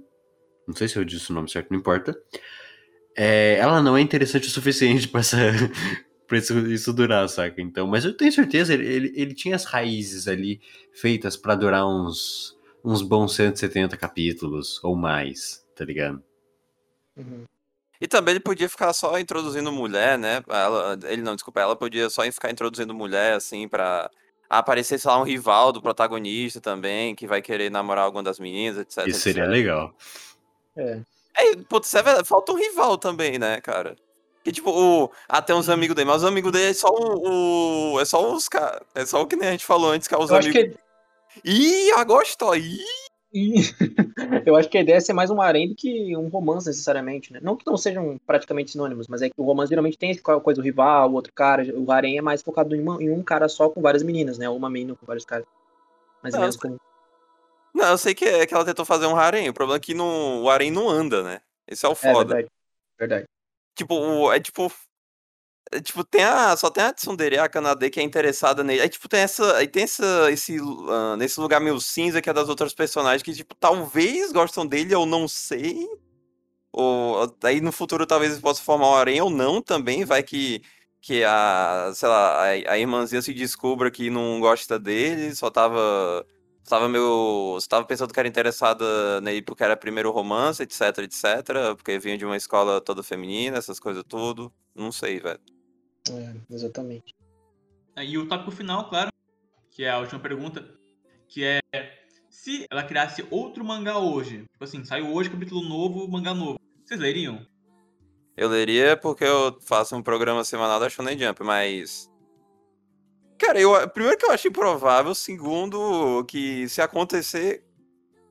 não 0.67 0.75
sei 0.75 0.89
se 0.89 0.99
eu 0.99 1.05
disse 1.05 1.31
o 1.31 1.35
nome 1.35 1.51
certo, 1.51 1.71
não 1.71 1.79
importa. 1.79 2.15
É, 3.17 3.57
ela 3.57 3.81
não 3.81 3.97
é 3.97 4.01
interessante 4.01 4.47
o 4.47 4.51
suficiente 4.51 5.09
para 5.09 5.21
essa, 5.21 5.39
pra 6.29 6.39
isso, 6.39 6.57
isso 6.69 6.93
durar, 6.93 7.29
saca? 7.29 7.61
Então, 7.61 7.87
mas 7.87 8.05
eu 8.05 8.15
tenho 8.15 8.31
certeza, 8.31 8.75
ele, 8.75 8.87
ele, 8.87 9.13
ele 9.17 9.35
tinha 9.35 9.57
as 9.57 9.65
raízes 9.65 10.29
ali 10.29 10.61
feitas 10.93 11.37
para 11.37 11.55
durar 11.57 11.87
uns, 11.89 12.57
uns 12.85 13.01
bons 13.03 13.35
170 13.35 13.97
capítulos 13.97 14.79
ou 14.85 14.95
mais, 14.95 15.67
tá 15.75 15.85
ligado? 15.85 16.23
Uhum. 17.17 17.45
E 18.01 18.07
também 18.07 18.33
ele 18.33 18.41
podia 18.41 18.69
ficar 18.69 18.93
só 18.93 19.19
introduzindo 19.19 19.73
mulher, 19.73 20.17
né? 20.19 20.43
Ela, 20.49 20.97
ele 21.05 21.23
não, 21.23 21.35
desculpa, 21.35 21.61
ela 21.61 21.75
podia 21.75 22.09
só 22.09 22.23
ficar 22.31 22.51
introduzindo 22.51 22.95
mulher, 22.95 23.35
assim, 23.35 23.67
pra 23.67 24.09
aparecer, 24.49 24.99
sei 24.99 25.11
lá, 25.11 25.19
um 25.19 25.25
rival 25.25 25.73
do 25.73 25.83
protagonista 25.83 26.61
também, 26.61 27.15
que 27.15 27.27
vai 27.27 27.43
querer 27.43 27.71
namorar 27.71 28.05
alguma 28.05 28.23
das 28.23 28.39
meninas, 28.39 28.79
etc. 28.79 29.09
Isso 29.09 29.21
seria 29.21 29.45
etc. 29.45 29.53
legal. 29.53 29.95
É. 30.77 31.01
É, 31.37 31.57
putz, 31.69 31.93
é 31.95 32.25
falta 32.25 32.53
um 32.53 32.57
rival 32.57 32.99
também, 32.99 33.39
né, 33.39 33.61
cara? 33.61 33.97
Que 34.49 34.53
tipo, 34.53 34.71
o, 34.71 35.13
até 35.29 35.55
uns 35.55 35.69
amigos 35.69 35.95
dele, 35.95 36.09
mas 36.09 36.23
os 36.23 36.29
amigos 36.29 36.51
dele 36.51 36.71
é 36.71 36.73
só 36.73 36.89
o. 36.89 37.93
o 37.93 38.01
é 38.01 38.05
só 38.07 38.33
os 38.33 38.49
caras. 38.49 38.81
É 38.95 39.05
só 39.05 39.21
o 39.21 39.27
que 39.27 39.37
nem 39.37 39.49
a 39.49 39.53
gente 39.53 39.67
falou 39.67 39.91
antes, 39.91 40.09
que 40.09 40.15
é 40.15 40.19
os 40.19 40.31
eu 40.31 40.37
amigos. 40.37 40.57
Acho 40.57 40.71
que... 40.71 40.79
Ih, 41.45 41.93
agostou! 41.93 42.57
Ih! 42.57 42.81
eu 44.47 44.57
acho 44.57 44.71
que 44.71 44.79
a 44.79 44.81
ideia 44.81 44.97
é 44.97 45.01
ser 45.01 45.13
mais 45.13 45.29
um 45.29 45.39
harém 45.39 45.69
do 45.69 45.75
que 45.75 46.17
um 46.17 46.29
romance, 46.29 46.67
necessariamente, 46.67 47.31
né? 47.31 47.41
Não 47.43 47.57
que 47.57 47.67
não 47.67 47.77
sejam 47.77 48.19
praticamente 48.27 48.71
sinônimos, 48.71 49.07
mas 49.07 49.21
é 49.21 49.29
que 49.29 49.35
o 49.37 49.45
romance 49.45 49.69
geralmente 49.69 49.99
tem 49.99 50.13
essa 50.13 50.41
coisa 50.41 50.63
do 50.63 50.65
rival, 50.65 51.11
o 51.11 51.15
outro 51.15 51.31
cara. 51.35 51.63
O 51.77 51.93
harém 51.93 52.17
é 52.17 52.23
mais 52.23 52.41
focado 52.41 52.75
em, 52.75 52.81
uma, 52.81 53.03
em, 53.03 53.11
um 53.11 53.23
cara 53.23 53.51
só 53.51 53.69
com 53.69 53.83
várias 53.83 54.03
meninas, 54.03 54.39
né? 54.39 54.49
Ou 54.49 54.57
uma 54.57 54.71
menina 54.71 54.95
com 54.95 55.05
vários 55.05 55.27
caras. 55.27 55.45
Mas 56.23 56.33
não, 56.33 56.41
mesmo 56.41 56.63
com... 56.63 56.77
Não, 57.75 57.91
eu 57.91 57.99
sei 57.99 58.15
que, 58.15 58.25
é, 58.25 58.47
que 58.47 58.55
ela 58.55 58.65
tentou 58.65 58.87
fazer 58.87 59.05
um 59.05 59.15
harém. 59.17 59.51
O 59.51 59.55
problema 59.55 59.77
é 59.77 59.81
que 59.81 59.93
no, 59.93 60.45
o 60.45 60.49
harém 60.49 60.71
não 60.71 60.89
anda, 60.89 61.23
né? 61.23 61.43
Esse 61.67 61.85
é 61.85 61.89
o 61.91 61.93
é 61.93 61.95
foda. 61.95 62.33
É 62.33 62.37
verdade. 62.37 62.49
verdade. 62.99 63.27
Tipo, 63.79 64.33
é 64.33 64.41
tipo. 64.41 64.73
É, 65.73 65.81
tipo, 65.81 66.05
tem 66.05 66.25
a. 66.25 66.57
Só 66.57 66.71
tem 66.71 66.83
a 66.85 66.93
Tsundere, 66.93 67.39
a 67.39 67.49
Kanade, 67.49 67.89
que 67.91 68.01
é 68.01 68.03
interessada 68.03 68.65
nele. 68.65 68.83
Aí, 68.83 68.89
tipo, 68.89 69.09
tem 69.09 69.21
essa. 69.21 69.57
Aí 69.57 69.69
tem 69.69 69.85
essa, 69.85 70.31
esse. 70.33 70.61
Uh, 70.61 71.17
nesse 71.17 71.39
lugar 71.41 71.61
meio 71.61 71.81
cinza 71.81 72.21
que 72.21 72.29
é 72.29 72.33
das 72.33 72.49
outras 72.49 72.75
personagens 72.75 73.23
que, 73.23 73.33
tipo, 73.33 73.55
talvez 73.55 74.33
gostam 74.33 74.67
dele, 74.67 74.95
eu 74.95 75.07
não 75.07 75.29
sei. 75.29 75.87
Ou 76.73 77.35
aí 77.45 77.61
no 77.61 77.73
futuro 77.73 78.07
talvez 78.07 78.33
eles 78.33 78.43
possam 78.43 78.65
formar 78.65 78.91
um 78.91 78.95
harém 78.97 79.21
ou 79.21 79.31
não 79.31 79.63
também. 79.63 80.05
Vai 80.05 80.23
que. 80.23 80.63
Que 81.01 81.23
a. 81.25 81.93
Sei 81.95 82.09
lá, 82.09 82.45
a, 82.45 82.73
a 82.73 82.79
irmãzinha 82.79 83.23
se 83.23 83.33
descubra 83.33 83.91
que 83.91 84.11
não 84.11 84.41
gosta 84.41 84.79
dele, 84.79 85.35
só 85.37 85.51
tava 85.51 86.27
estava 86.69 86.89
meio. 86.89 87.57
estava 87.59 87.85
pensando 87.85 88.13
que 88.13 88.21
era 88.21 88.29
interessada 88.29 89.21
nele 89.21 89.43
porque 89.43 89.65
era 89.65 89.77
primeiro 89.77 90.11
romance, 90.11 90.63
etc, 90.63 90.99
etc. 90.99 91.75
Porque 91.77 91.99
vinha 91.99 92.17
de 92.17 92.25
uma 92.25 92.37
escola 92.37 92.81
toda 92.81 93.03
feminina, 93.03 93.59
essas 93.59 93.81
coisas 93.81 94.05
tudo. 94.07 94.53
Não 94.75 94.93
sei, 94.93 95.19
velho. 95.19 95.41
É, 96.11 96.55
exatamente. 96.55 97.15
E 97.97 98.17
o 98.17 98.29
tópico 98.29 98.53
final, 98.53 98.89
claro, 98.89 99.11
que 99.71 99.85
é 99.85 99.91
a 99.91 99.99
última 99.99 100.21
pergunta, 100.21 100.65
que 101.29 101.45
é 101.45 101.61
se 102.31 102.67
ela 102.71 102.85
criasse 102.85 103.27
outro 103.31 103.65
mangá 103.65 103.99
hoje, 103.99 104.45
tipo 104.53 104.65
assim, 104.65 104.85
saiu 104.85 105.13
hoje 105.13 105.29
capítulo 105.29 105.63
novo, 105.69 106.07
mangá 106.09 106.33
novo, 106.33 106.59
vocês 106.85 107.01
leriam? 107.01 107.45
Eu 108.37 108.49
leria 108.49 108.97
porque 108.97 109.25
eu 109.25 109.59
faço 109.61 109.97
um 109.97 110.03
programa 110.03 110.45
semanal 110.45 110.79
da 110.79 110.89
Shonen 110.89 111.19
Jump, 111.19 111.43
mas 111.43 112.09
Cara, 113.39 113.61
eu, 113.61 113.89
primeiro 113.91 114.19
que 114.19 114.27
eu 114.27 114.33
acho 114.33 114.49
improvável, 114.49 115.15
segundo 115.15 116.25
que 116.25 116.69
se 116.69 116.83
acontecer, 116.83 117.65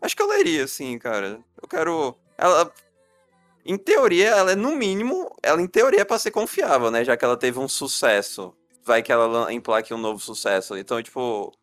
acho 0.01 0.15
que 0.15 0.21
eu 0.21 0.27
leria, 0.27 0.65
assim, 0.65 0.99
cara. 0.99 1.39
Eu 1.61 1.67
quero. 1.67 2.15
Ela. 2.37 2.71
Em 3.65 3.77
teoria, 3.77 4.29
ela 4.29 4.51
é 4.51 4.55
no 4.55 4.75
mínimo. 4.75 5.33
Ela 5.41 5.61
em 5.61 5.67
teoria 5.67 6.01
é 6.01 6.05
pra 6.05 6.19
ser 6.19 6.31
confiável, 6.31 6.91
né? 6.91 7.03
Já 7.03 7.17
que 7.17 7.25
ela 7.25 7.37
teve 7.37 7.57
um 7.59 7.67
sucesso. 7.67 8.53
Vai 8.83 9.01
que 9.01 9.11
ela 9.11 9.51
emplaque 9.51 9.93
um 9.93 9.97
novo 9.97 10.19
sucesso. 10.19 10.77
Então, 10.77 11.01
tipo. 11.01 11.53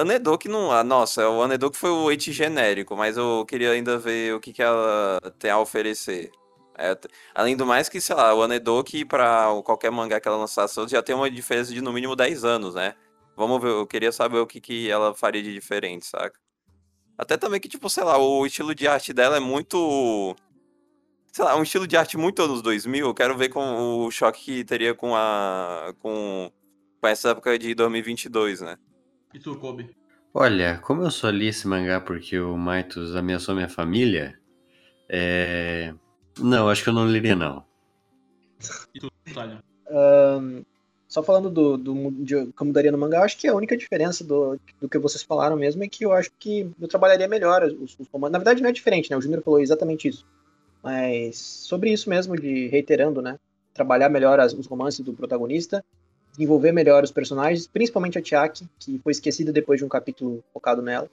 Anedok 0.00 0.48
não. 0.48 0.70
Ah, 0.72 0.84
nossa, 0.84 1.28
o 1.28 1.42
Anedok 1.42 1.76
foi 1.76 1.90
o 1.90 2.08
it 2.08 2.32
genérico, 2.32 2.96
mas 2.96 3.16
eu 3.16 3.44
queria 3.46 3.72
ainda 3.72 3.98
ver 3.98 4.34
o 4.34 4.40
que, 4.40 4.52
que 4.52 4.62
ela 4.62 5.20
tem 5.38 5.50
a 5.50 5.58
oferecer. 5.58 6.30
É, 6.76 6.98
além 7.34 7.56
do 7.56 7.64
mais 7.64 7.88
que, 7.88 8.00
sei 8.00 8.16
lá, 8.16 8.34
o 8.34 8.42
Anedoki 8.42 9.04
para 9.04 9.46
qualquer 9.64 9.90
mangá 9.90 10.20
que 10.20 10.26
ela 10.26 10.36
lançasse 10.36 10.74
já 10.88 11.02
tem 11.02 11.14
uma 11.14 11.30
diferença 11.30 11.72
de 11.72 11.80
no 11.80 11.92
mínimo 11.92 12.16
10 12.16 12.44
anos, 12.44 12.74
né? 12.74 12.94
Vamos 13.36 13.60
ver, 13.60 13.70
eu 13.70 13.86
queria 13.86 14.12
saber 14.12 14.38
o 14.38 14.46
que, 14.46 14.60
que 14.60 14.90
ela 14.90 15.14
faria 15.14 15.42
de 15.42 15.52
diferente, 15.52 16.06
saca? 16.06 16.38
Até 17.16 17.36
também 17.36 17.60
que, 17.60 17.68
tipo, 17.68 17.88
sei 17.88 18.04
lá, 18.04 18.18
o 18.18 18.44
estilo 18.44 18.74
de 18.74 18.88
arte 18.88 19.12
dela 19.12 19.36
é 19.36 19.40
muito. 19.40 20.36
Sei 21.32 21.44
lá, 21.44 21.56
um 21.56 21.62
estilo 21.62 21.86
de 21.86 21.96
arte 21.96 22.16
muito 22.16 22.42
anos 22.42 22.62
2000. 22.62 23.06
Eu 23.06 23.14
quero 23.14 23.36
ver 23.36 23.48
com 23.48 24.04
o 24.04 24.10
choque 24.10 24.44
que 24.44 24.64
teria 24.64 24.94
com 24.94 25.14
a. 25.14 25.94
com, 26.00 26.50
com 27.00 27.08
essa 27.08 27.30
época 27.30 27.56
de 27.58 27.74
2022, 27.74 28.60
né? 28.60 28.76
E 29.32 29.38
tu, 29.38 29.56
Kobe? 29.56 29.94
Olha, 30.32 30.78
como 30.78 31.02
eu 31.02 31.10
só 31.10 31.30
li 31.30 31.46
esse 31.46 31.66
mangá 31.68 32.00
porque 32.00 32.38
o 32.38 32.56
Maitos 32.56 33.14
ameaçou 33.14 33.54
minha 33.54 33.68
família, 33.68 34.36
é... 35.08 35.94
Não, 36.38 36.68
acho 36.68 36.82
que 36.82 36.88
eu 36.88 36.94
não 36.94 37.04
leria, 37.04 37.36
não. 37.36 37.64
E 38.94 39.00
tu? 39.00 39.10
Um, 39.90 40.64
só 41.08 41.22
falando 41.22 41.48
do, 41.50 41.76
do 41.76 42.10
de, 42.10 42.46
que 42.46 42.62
eu 42.62 42.66
mudaria 42.66 42.90
no 42.90 42.98
mangá, 42.98 43.22
acho 43.22 43.38
que 43.38 43.46
a 43.46 43.54
única 43.54 43.76
diferença 43.76 44.24
do, 44.24 44.58
do 44.80 44.88
que 44.88 44.98
vocês 44.98 45.22
falaram 45.22 45.56
mesmo 45.56 45.84
é 45.84 45.88
que 45.88 46.04
eu 46.04 46.12
acho 46.12 46.30
que 46.38 46.68
eu 46.80 46.88
trabalharia 46.88 47.28
melhor 47.28 47.62
os, 47.62 47.96
os 47.98 48.08
comandos. 48.08 48.32
Na 48.32 48.38
verdade, 48.38 48.62
não 48.62 48.68
é 48.68 48.72
diferente, 48.72 49.10
né? 49.10 49.16
O 49.16 49.20
Júnior 49.20 49.42
falou 49.42 49.60
exatamente 49.60 50.08
isso. 50.08 50.26
Mas 50.82 51.36
sobre 51.36 51.92
isso 51.92 52.10
mesmo, 52.10 52.36
de 52.36 52.66
reiterando, 52.68 53.22
né? 53.22 53.38
Trabalhar 53.72 54.08
melhor 54.08 54.40
as, 54.40 54.52
os 54.52 54.66
romances 54.66 55.00
do 55.00 55.14
protagonista, 55.14 55.84
desenvolver 56.32 56.72
melhor 56.72 57.04
os 57.04 57.12
personagens, 57.12 57.66
principalmente 57.66 58.18
a 58.18 58.22
Tiaki, 58.22 58.68
que 58.78 58.98
foi 58.98 59.12
esquecida 59.12 59.52
depois 59.52 59.78
de 59.78 59.84
um 59.84 59.88
capítulo 59.88 60.42
focado 60.52 60.82
nela. 60.82 61.08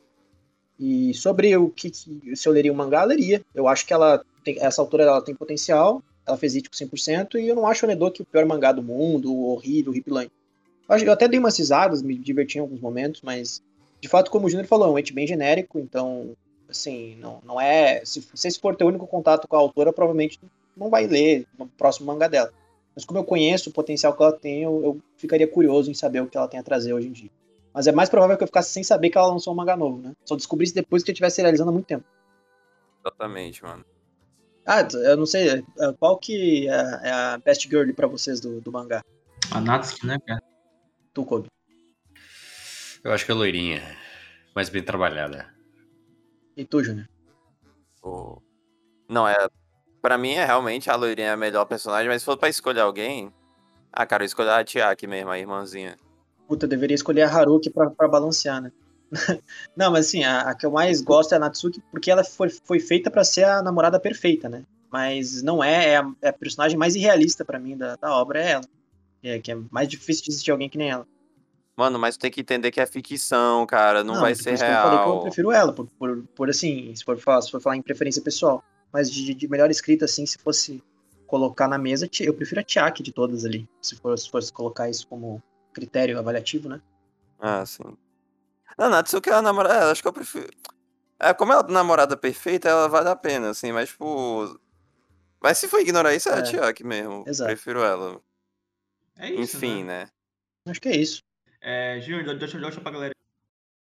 E 0.79 1.13
sobre 1.13 1.55
o 1.55 1.69
que, 1.69 1.91
que 1.91 2.35
se 2.35 2.49
eu 2.49 2.51
leria 2.51 2.73
o 2.73 2.75
mangá, 2.75 3.03
eu 3.03 3.07
leria. 3.07 3.41
Eu 3.53 3.67
acho 3.67 3.85
que 3.85 3.93
ela 3.93 4.23
tem, 4.43 4.57
essa 4.59 4.81
altura 4.81 5.03
ela 5.03 5.21
tem 5.21 5.35
potencial, 5.35 6.03
ela 6.25 6.37
fez 6.37 6.55
Ichigo 6.55 6.73
100%, 6.73 7.35
e 7.35 7.47
eu 7.47 7.55
não 7.55 7.67
acho 7.67 7.85
o 7.85 7.87
Nedoki 7.87 8.21
o 8.21 8.25
pior 8.25 8.45
mangá 8.45 8.71
do 8.71 8.83
mundo, 8.83 9.35
horrível, 9.35 9.91
horripilante. 9.91 10.31
Eu, 10.89 10.97
eu 10.97 11.13
até 11.13 11.27
dei 11.27 11.39
umas 11.39 11.57
risadas, 11.57 12.01
me 12.01 12.15
diverti 12.15 12.57
em 12.57 12.61
alguns 12.61 12.79
momentos, 12.79 13.21
mas 13.21 13.61
de 14.01 14.07
fato, 14.07 14.31
como 14.31 14.47
o 14.47 14.49
Júnior 14.49 14.67
falou, 14.67 14.87
é 14.87 14.91
um 14.91 14.99
ente 14.99 15.13
bem 15.13 15.27
genérico, 15.27 15.79
então, 15.79 16.35
assim, 16.67 17.15
não, 17.17 17.39
não 17.45 17.61
é. 17.61 18.03
Se 18.03 18.19
você 18.33 18.51
for 18.51 18.75
ter 18.75 18.83
o 18.83 18.87
único 18.87 19.05
contato 19.05 19.47
com 19.47 19.55
a 19.55 19.59
autora, 19.59 19.93
provavelmente 19.93 20.39
não 20.75 20.89
vai 20.89 21.05
ler 21.05 21.45
o 21.57 21.67
próximo 21.67 22.07
mangá 22.07 22.27
dela. 22.27 22.51
Mas 22.95 23.05
como 23.05 23.19
eu 23.19 23.23
conheço 23.23 23.69
o 23.69 23.73
potencial 23.73 24.13
que 24.13 24.23
ela 24.23 24.33
tem, 24.33 24.63
eu, 24.63 24.81
eu 24.83 25.01
ficaria 25.15 25.47
curioso 25.47 25.91
em 25.91 25.93
saber 25.93 26.21
o 26.21 26.27
que 26.27 26.35
ela 26.35 26.47
tem 26.47 26.59
a 26.59 26.63
trazer 26.63 26.93
hoje 26.93 27.07
em 27.07 27.11
dia. 27.11 27.29
Mas 27.73 27.87
é 27.87 27.91
mais 27.91 28.09
provável 28.09 28.35
que 28.35 28.43
eu 28.43 28.47
ficasse 28.47 28.71
sem 28.71 28.83
saber 28.83 29.09
que 29.09 29.17
ela 29.17 29.27
lançou 29.27 29.53
um 29.53 29.55
mangá 29.55 29.77
novo, 29.77 30.01
né? 30.01 30.13
Só 30.25 30.35
descobrisse 30.35 30.73
depois 30.73 31.03
que 31.03 31.11
eu 31.11 31.13
estivesse 31.13 31.41
realizando 31.41 31.69
há 31.69 31.73
muito 31.73 31.85
tempo. 31.85 32.03
Exatamente, 32.99 33.63
mano. 33.63 33.85
Ah, 34.65 34.87
eu 34.93 35.17
não 35.17 35.25
sei, 35.25 35.49
é, 35.49 35.63
qual 35.99 36.17
que 36.17 36.69
é, 36.69 36.99
é 37.03 37.11
a 37.11 37.37
best 37.37 37.67
girl 37.67 37.91
pra 37.93 38.07
vocês 38.07 38.39
do, 38.39 38.61
do 38.61 38.71
mangá? 38.71 39.03
A 39.49 39.59
Natsuki, 39.59 40.05
né, 40.05 40.17
cara? 40.25 40.41
Tu, 41.13 41.25
Kobe. 41.25 41.47
Eu 43.03 43.11
acho 43.11 43.25
que 43.25 43.31
é 43.31 43.35
loirinha, 43.35 43.81
mais 44.55 44.69
bem 44.69 44.83
trabalhada. 44.83 45.47
E 46.55 46.63
tu, 46.63 46.83
Júnior? 46.83 47.09
Oh. 48.03 48.37
Não, 49.09 49.27
é... 49.27 49.35
Pra 50.01 50.17
mim, 50.17 50.31
é 50.31 50.45
realmente 50.45 50.89
a 50.89 50.95
loirinha 50.95 51.33
a 51.33 51.37
melhor 51.37 51.65
personagem, 51.65 52.07
mas 52.07 52.21
se 52.21 52.25
for 52.25 52.37
pra 52.37 52.49
escolher 52.49 52.81
alguém... 52.81 53.31
Ah, 53.91 54.05
cara, 54.05 54.23
eu 54.23 54.25
escolhi 54.25 54.49
a 54.49 54.63
Tiaki 54.63 55.05
mesmo, 55.05 55.29
a 55.29 55.37
irmãzinha. 55.37 55.97
Puta, 56.47 56.65
eu 56.65 56.69
deveria 56.69 56.95
escolher 56.95 57.23
a 57.23 57.29
Haruki 57.29 57.69
pra, 57.69 57.89
pra 57.89 58.07
balancear, 58.07 58.61
né? 58.61 58.71
não, 59.75 59.91
mas 59.91 60.07
assim, 60.07 60.23
a, 60.23 60.41
a, 60.41 60.55
que 60.55 60.65
eu 60.65 60.71
mais 60.71 61.01
gosto 61.01 61.33
é 61.33 61.35
a 61.35 61.39
Natsuki 61.39 61.81
porque 61.91 62.09
ela 62.09 62.23
foi, 62.23 62.49
foi 62.49 62.79
feita 62.79 63.11
para 63.11 63.23
ser 63.23 63.43
a 63.43 63.61
namorada 63.61 63.99
perfeita, 63.99 64.47
né? 64.47 64.63
Mas 64.91 65.41
não 65.41 65.63
é, 65.63 65.89
é 65.89 65.97
a, 65.97 66.11
é 66.21 66.29
a 66.29 66.33
personagem 66.33 66.77
mais 66.77 66.95
irrealista 66.95 67.45
para 67.45 67.59
mim 67.59 67.77
da, 67.77 67.95
da 67.95 68.13
obra, 68.15 68.41
é 68.41 68.51
ela. 68.51 68.65
É, 69.23 69.39
que 69.39 69.51
é 69.51 69.57
mais 69.69 69.87
difícil 69.87 70.23
de 70.23 70.31
existir 70.31 70.51
alguém 70.51 70.69
que 70.69 70.77
nem 70.77 70.89
ela. 70.89 71.07
Mano, 71.77 71.97
mas 71.97 72.17
tu 72.17 72.21
tem 72.21 72.31
que 72.31 72.41
entender 72.41 72.71
que 72.71 72.81
é 72.81 72.85
ficção, 72.85 73.65
cara, 73.65 74.03
não, 74.03 74.15
não 74.15 74.21
vai 74.21 74.35
ser 74.35 74.57
real. 74.57 74.85
Eu 74.85 74.89
falei 74.89 75.03
que 75.03 75.09
eu 75.09 75.19
prefiro 75.21 75.51
ela, 75.51 75.73
por, 75.73 75.87
por, 75.97 76.23
por 76.35 76.49
assim, 76.49 76.93
se 76.95 77.03
for, 77.03 77.17
falar, 77.17 77.41
se 77.41 77.51
for 77.51 77.61
falar 77.61 77.77
em 77.77 77.81
preferência 77.81 78.21
pessoal. 78.21 78.63
Mas 78.91 79.09
de, 79.09 79.33
de 79.33 79.47
melhor 79.47 79.71
escrita, 79.71 80.05
assim, 80.05 80.25
se 80.25 80.37
fosse 80.37 80.83
colocar 81.25 81.67
na 81.67 81.77
mesa, 81.77 82.09
eu 82.19 82.33
prefiro 82.33 82.59
a 82.59 82.63
Tiaki 82.63 83.01
de 83.01 83.13
todas 83.13 83.45
ali. 83.45 83.67
Se, 83.81 83.95
for, 83.95 84.17
se 84.19 84.29
fosse 84.29 84.51
colocar 84.51 84.89
isso 84.89 85.07
como 85.07 85.41
critério 85.73 86.19
avaliativo, 86.19 86.67
né? 86.67 86.81
Ah, 87.39 87.65
sim. 87.65 87.97
Não, 88.77 88.89
Natsuki 88.89 89.29
é 89.29 89.33
a 89.33 89.41
namorada. 89.41 89.75
É, 89.75 89.91
acho 89.91 90.01
que 90.01 90.07
eu 90.07 90.13
prefiro. 90.13 90.49
É, 91.19 91.33
como 91.33 91.53
ela 91.53 91.61
é 91.61 91.65
a 91.65 91.67
namorada 91.67 92.17
perfeita, 92.17 92.67
ela 92.67 92.87
vale 92.87 93.09
a 93.09 93.15
pena, 93.15 93.49
assim, 93.49 93.71
mas 93.71 93.89
tipo. 93.89 94.59
Mas 95.39 95.57
se 95.57 95.67
for 95.67 95.79
ignorar 95.79 96.13
isso, 96.13 96.29
é, 96.29 96.33
é 96.33 96.39
a 96.39 96.43
Tiaki 96.43 96.83
mesmo. 96.83 97.23
Exato. 97.27 97.47
Prefiro 97.47 97.83
ela. 97.83 98.19
É 99.17 99.31
isso. 99.31 99.57
Enfim, 99.57 99.83
né? 99.83 100.05
né? 100.05 100.71
Acho 100.71 100.81
que 100.81 100.89
é 100.89 100.95
isso. 100.95 101.23
É, 101.61 101.99
Júnior, 102.01 102.37
deixa, 102.37 102.59
deixa 102.59 102.81
pra 102.81 102.91
galera. 102.91 103.15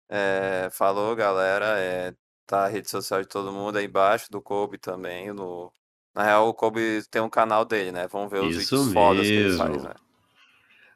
É, 0.09 0.68
falou, 0.72 1.14
galera. 1.14 1.78
É, 1.78 2.14
tá 2.47 2.64
a 2.64 2.68
rede 2.68 2.91
social 2.91 3.20
de 3.22 3.28
todo 3.28 3.53
mundo 3.53 3.76
aí 3.76 3.87
embaixo, 3.87 4.31
do 4.31 4.41
Kobe 4.43 4.78
também. 4.78 5.33
No... 5.33 5.72
Na 6.12 6.24
real, 6.24 6.49
o 6.49 6.55
Kobe 6.55 7.05
tem 7.09 7.22
um 7.22 7.31
canal 7.31 7.64
dele, 7.64 7.93
né? 7.93 8.09
Vamos 8.09 8.31
ver 8.31 8.41
os 8.41 8.57
Isso 8.57 8.76
vídeos 8.76 8.87
mesmo. 8.87 8.93
fodas 8.93 9.26
que 9.26 9.33
ele 9.33 9.57
faz, 9.57 9.83
né? 9.85 9.95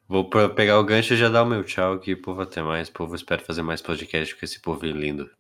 Vou 0.07 0.29
pegar 0.29 0.79
o 0.79 0.85
gancho 0.85 1.15
e 1.15 1.17
já 1.17 1.29
dar 1.29 1.43
o 1.43 1.47
meu 1.47 1.65
tchau 1.65 1.95
aqui, 1.95 2.15
povo, 2.15 2.43
até 2.43 2.63
mais. 2.63 2.91
Povo, 2.91 3.15
espero 3.15 3.43
fazer 3.43 3.63
mais 3.63 3.81
podcast 3.81 4.37
com 4.37 4.45
esse 4.45 4.61
povo 4.61 4.85
lindo. 4.85 5.31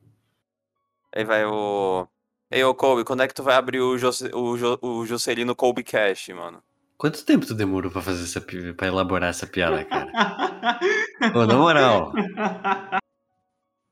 Aí 1.15 1.25
vai 1.25 1.45
o... 1.45 2.09
Ei, 2.51 2.65
ô 2.65 2.75
Kobe, 2.75 3.05
quando 3.05 3.23
é 3.23 3.29
que 3.29 3.35
tu 3.35 3.43
vai 3.43 3.57
abrir 3.57 3.81
o, 3.81 3.99
Jose... 3.99 4.31
o, 4.33 4.57
jo... 4.57 4.79
o 4.81 5.05
Jocelino 5.05 5.55
Kobe 5.55 5.85
Cash, 5.85 6.29
mano? 6.29 6.63
Quanto 6.97 7.25
tempo 7.25 7.45
tu 7.45 7.55
demorou 7.55 7.91
pra 7.91 8.01
fazer 8.01 8.25
essa 8.25 8.41
para 8.41 8.87
elaborar 8.87 9.31
essa 9.31 9.47
piada, 9.47 9.85
cara? 9.85 10.11
Pô, 11.33 11.45
na 11.45 11.57
moral. 11.57 12.13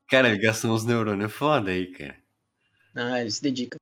Cara, 0.09 0.29
ele 0.29 0.39
gastou 0.39 0.71
uns 0.71 0.85
neurônios 0.85 1.31
foda 1.31 1.71
aí, 1.71 1.91
cara. 1.91 2.17
Ah, 2.95 3.21
ele 3.21 3.31
se 3.31 3.41
dedica. 3.41 3.77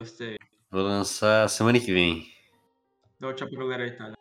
Gostei. 0.00 0.36
Vou 0.70 0.82
lançar 0.82 1.48
semana 1.48 1.78
que 1.78 1.92
vem. 1.92 2.26
Dá 3.20 3.28
um 3.28 3.34
tchau 3.34 3.48
pra 3.48 3.58
galera 3.58 3.84
aí, 3.84 3.90
tá? 3.92 4.12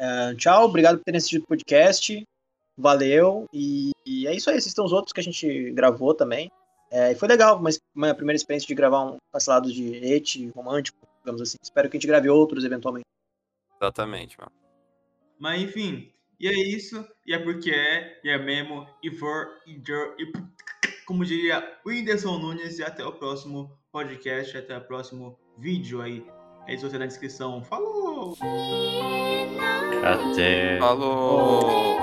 Uh, 0.00 0.34
tchau, 0.36 0.64
obrigado 0.64 0.98
por 0.98 1.04
terem 1.04 1.18
assistido 1.18 1.42
o 1.42 1.46
podcast. 1.46 2.24
Valeu. 2.76 3.46
E, 3.52 3.90
e, 4.06 4.26
é 4.26 4.34
isso 4.34 4.48
aí. 4.48 4.56
Assistam 4.56 4.84
os 4.84 4.92
outros 4.92 5.12
que 5.12 5.20
a 5.20 5.22
gente 5.22 5.72
gravou 5.72 6.14
também. 6.14 6.50
É, 6.90 7.14
foi 7.14 7.28
legal, 7.28 7.60
mas 7.60 7.78
uma 7.94 8.14
primeira 8.14 8.36
experiência 8.36 8.66
de 8.66 8.74
gravar 8.74 9.04
um 9.04 9.18
parcelado 9.30 9.70
de 9.70 9.96
et 9.96 10.50
romântico, 10.54 10.98
digamos 11.18 11.42
assim. 11.42 11.58
Espero 11.62 11.90
que 11.90 11.96
a 11.96 12.00
gente 12.00 12.06
grave 12.06 12.28
outros 12.30 12.64
eventualmente. 12.64 13.04
Exatamente, 13.80 14.38
mano. 14.38 14.52
Mas 15.38 15.62
enfim, 15.62 16.10
e 16.40 16.48
é 16.48 16.52
isso. 16.52 17.06
E 17.26 17.34
é 17.34 17.38
porque 17.38 17.70
é, 17.70 18.20
e 18.24 18.30
é 18.30 18.38
mesmo. 18.38 18.86
E 19.02 19.10
for, 19.10 19.60
e, 19.66 19.72
e 20.18 20.32
como 21.04 21.24
diria 21.24 21.78
o 21.84 21.88
Whindersson 21.90 22.38
Nunes. 22.38 22.78
E 22.78 22.84
até 22.84 23.04
o 23.04 23.12
próximo 23.12 23.76
podcast, 23.92 24.56
até 24.56 24.78
o 24.78 24.84
próximo 24.84 25.38
vídeo 25.58 26.00
aí. 26.00 26.24
É 26.68 26.74
isso 26.74 26.88
você 26.88 26.98
na 26.98 27.06
descrição. 27.06 27.62
Falou! 27.64 28.36
Até. 30.04 30.78
Falou! 30.78 31.98